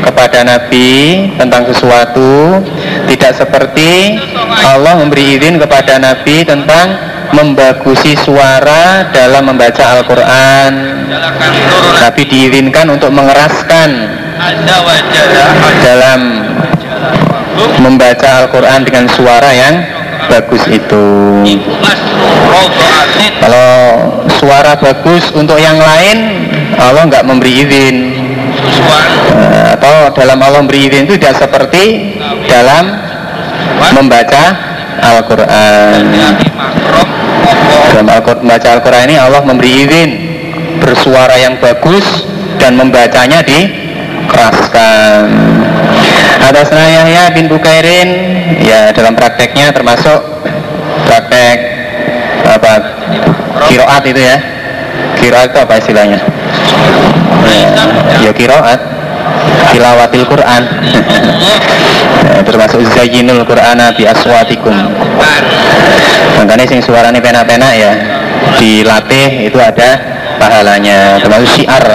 kepada 0.01 0.41
Nabi 0.43 0.89
tentang 1.37 1.69
sesuatu 1.69 2.65
tidak 3.05 3.37
seperti 3.37 4.17
Allah 4.65 4.97
memberi 4.97 5.37
izin 5.37 5.61
kepada 5.61 6.01
Nabi 6.01 6.43
tentang 6.49 6.97
membagusi 7.31 8.19
suara 8.19 9.07
dalam 9.15 9.47
membaca 9.47 10.01
Al-Quran. 10.01 10.73
Nabi 12.01 12.23
diizinkan 12.27 12.91
untuk 12.91 13.15
mengeraskan 13.15 13.89
dalam 15.85 16.21
membaca 17.79 18.29
Al-Quran 18.45 18.81
dengan 18.83 19.05
suara 19.15 19.51
yang 19.53 19.75
bagus 20.31 20.63
itu. 20.71 21.07
Kalau 23.41 23.73
suara 24.39 24.77
bagus 24.79 25.33
untuk 25.33 25.59
yang 25.59 25.77
lain 25.81 26.19
Allah 26.79 27.03
nggak 27.09 27.25
memberi 27.27 27.53
izin. 27.67 27.97
Eh, 29.31 29.67
atau 29.79 30.13
dalam 30.15 30.39
Allah 30.43 30.61
memberi 30.63 30.87
izin 30.87 31.09
itu 31.09 31.17
tidak 31.19 31.41
seperti 31.41 32.15
dalam 32.47 32.91
membaca 33.97 34.43
Al-Quran. 35.01 36.03
Dalam 37.91 38.07
Al-Quran 38.07 38.41
membaca 38.45 38.69
Al-Quran 38.77 39.03
ini 39.11 39.17
Allah 39.19 39.43
memberi 39.43 39.71
izin 39.87 40.11
bersuara 40.81 41.35
yang 41.41 41.57
bagus 41.59 42.05
dan 42.61 42.77
membacanya 42.77 43.43
dikeraskan. 43.43 45.25
Ada 46.41 46.65
Yahya 46.73 47.31
bin 47.37 47.47
Bukairin 47.47 48.09
ya 48.65 48.91
dalam 48.97 49.15
prakteknya 49.15 49.71
termasuk 49.71 50.21
praktek 51.07 51.59
apa 52.49 52.73
kiroat 53.69 54.03
itu 54.09 54.21
ya. 54.21 54.39
Kiroat 55.21 55.53
itu 55.53 55.59
apa 55.61 55.77
istilahnya 55.77 56.30
ya, 58.23 58.33
kiroat 58.33 58.81
tilawatil 59.73 60.27
Quran. 60.27 60.63
Ya, 62.27 62.41
termasuk 62.49 62.83
zayyinul 62.95 63.47
Qur'ana 63.47 63.95
bi 63.95 64.07
aswatikum. 64.07 64.75
Makanya 66.41 66.65
sing 66.67 66.81
suaranya 66.81 67.21
pena-pena 67.21 67.69
ya 67.77 67.93
dilatih 68.57 69.47
itu 69.49 69.59
ada 69.61 70.01
pahalanya 70.41 71.21
termasuk 71.21 71.49
syiar. 71.61 71.87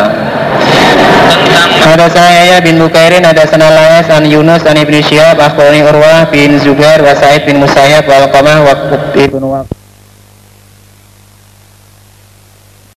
Ada 1.85 2.09
saya 2.09 2.41
ya 2.49 2.57
bin 2.65 2.81
Bukairin 2.81 3.23
ada 3.23 3.45
Sanalais 3.45 4.09
an 4.09 4.25
Yunus 4.25 4.65
an 4.65 4.75
Ibnu 4.75 4.99
Syihab 5.05 5.37
akhbarani 5.37 5.85
Urwah 5.85 6.27
bin 6.33 6.57
Zubair 6.57 6.99
wa 6.99 7.13
Sa'id 7.13 7.45
bin 7.45 7.61
Musayyab 7.61 8.09
wa 8.09 8.25
Alqamah 8.25 8.57
wa 8.65 8.73
Ibnu 9.13 9.47
Waqid 9.53 9.74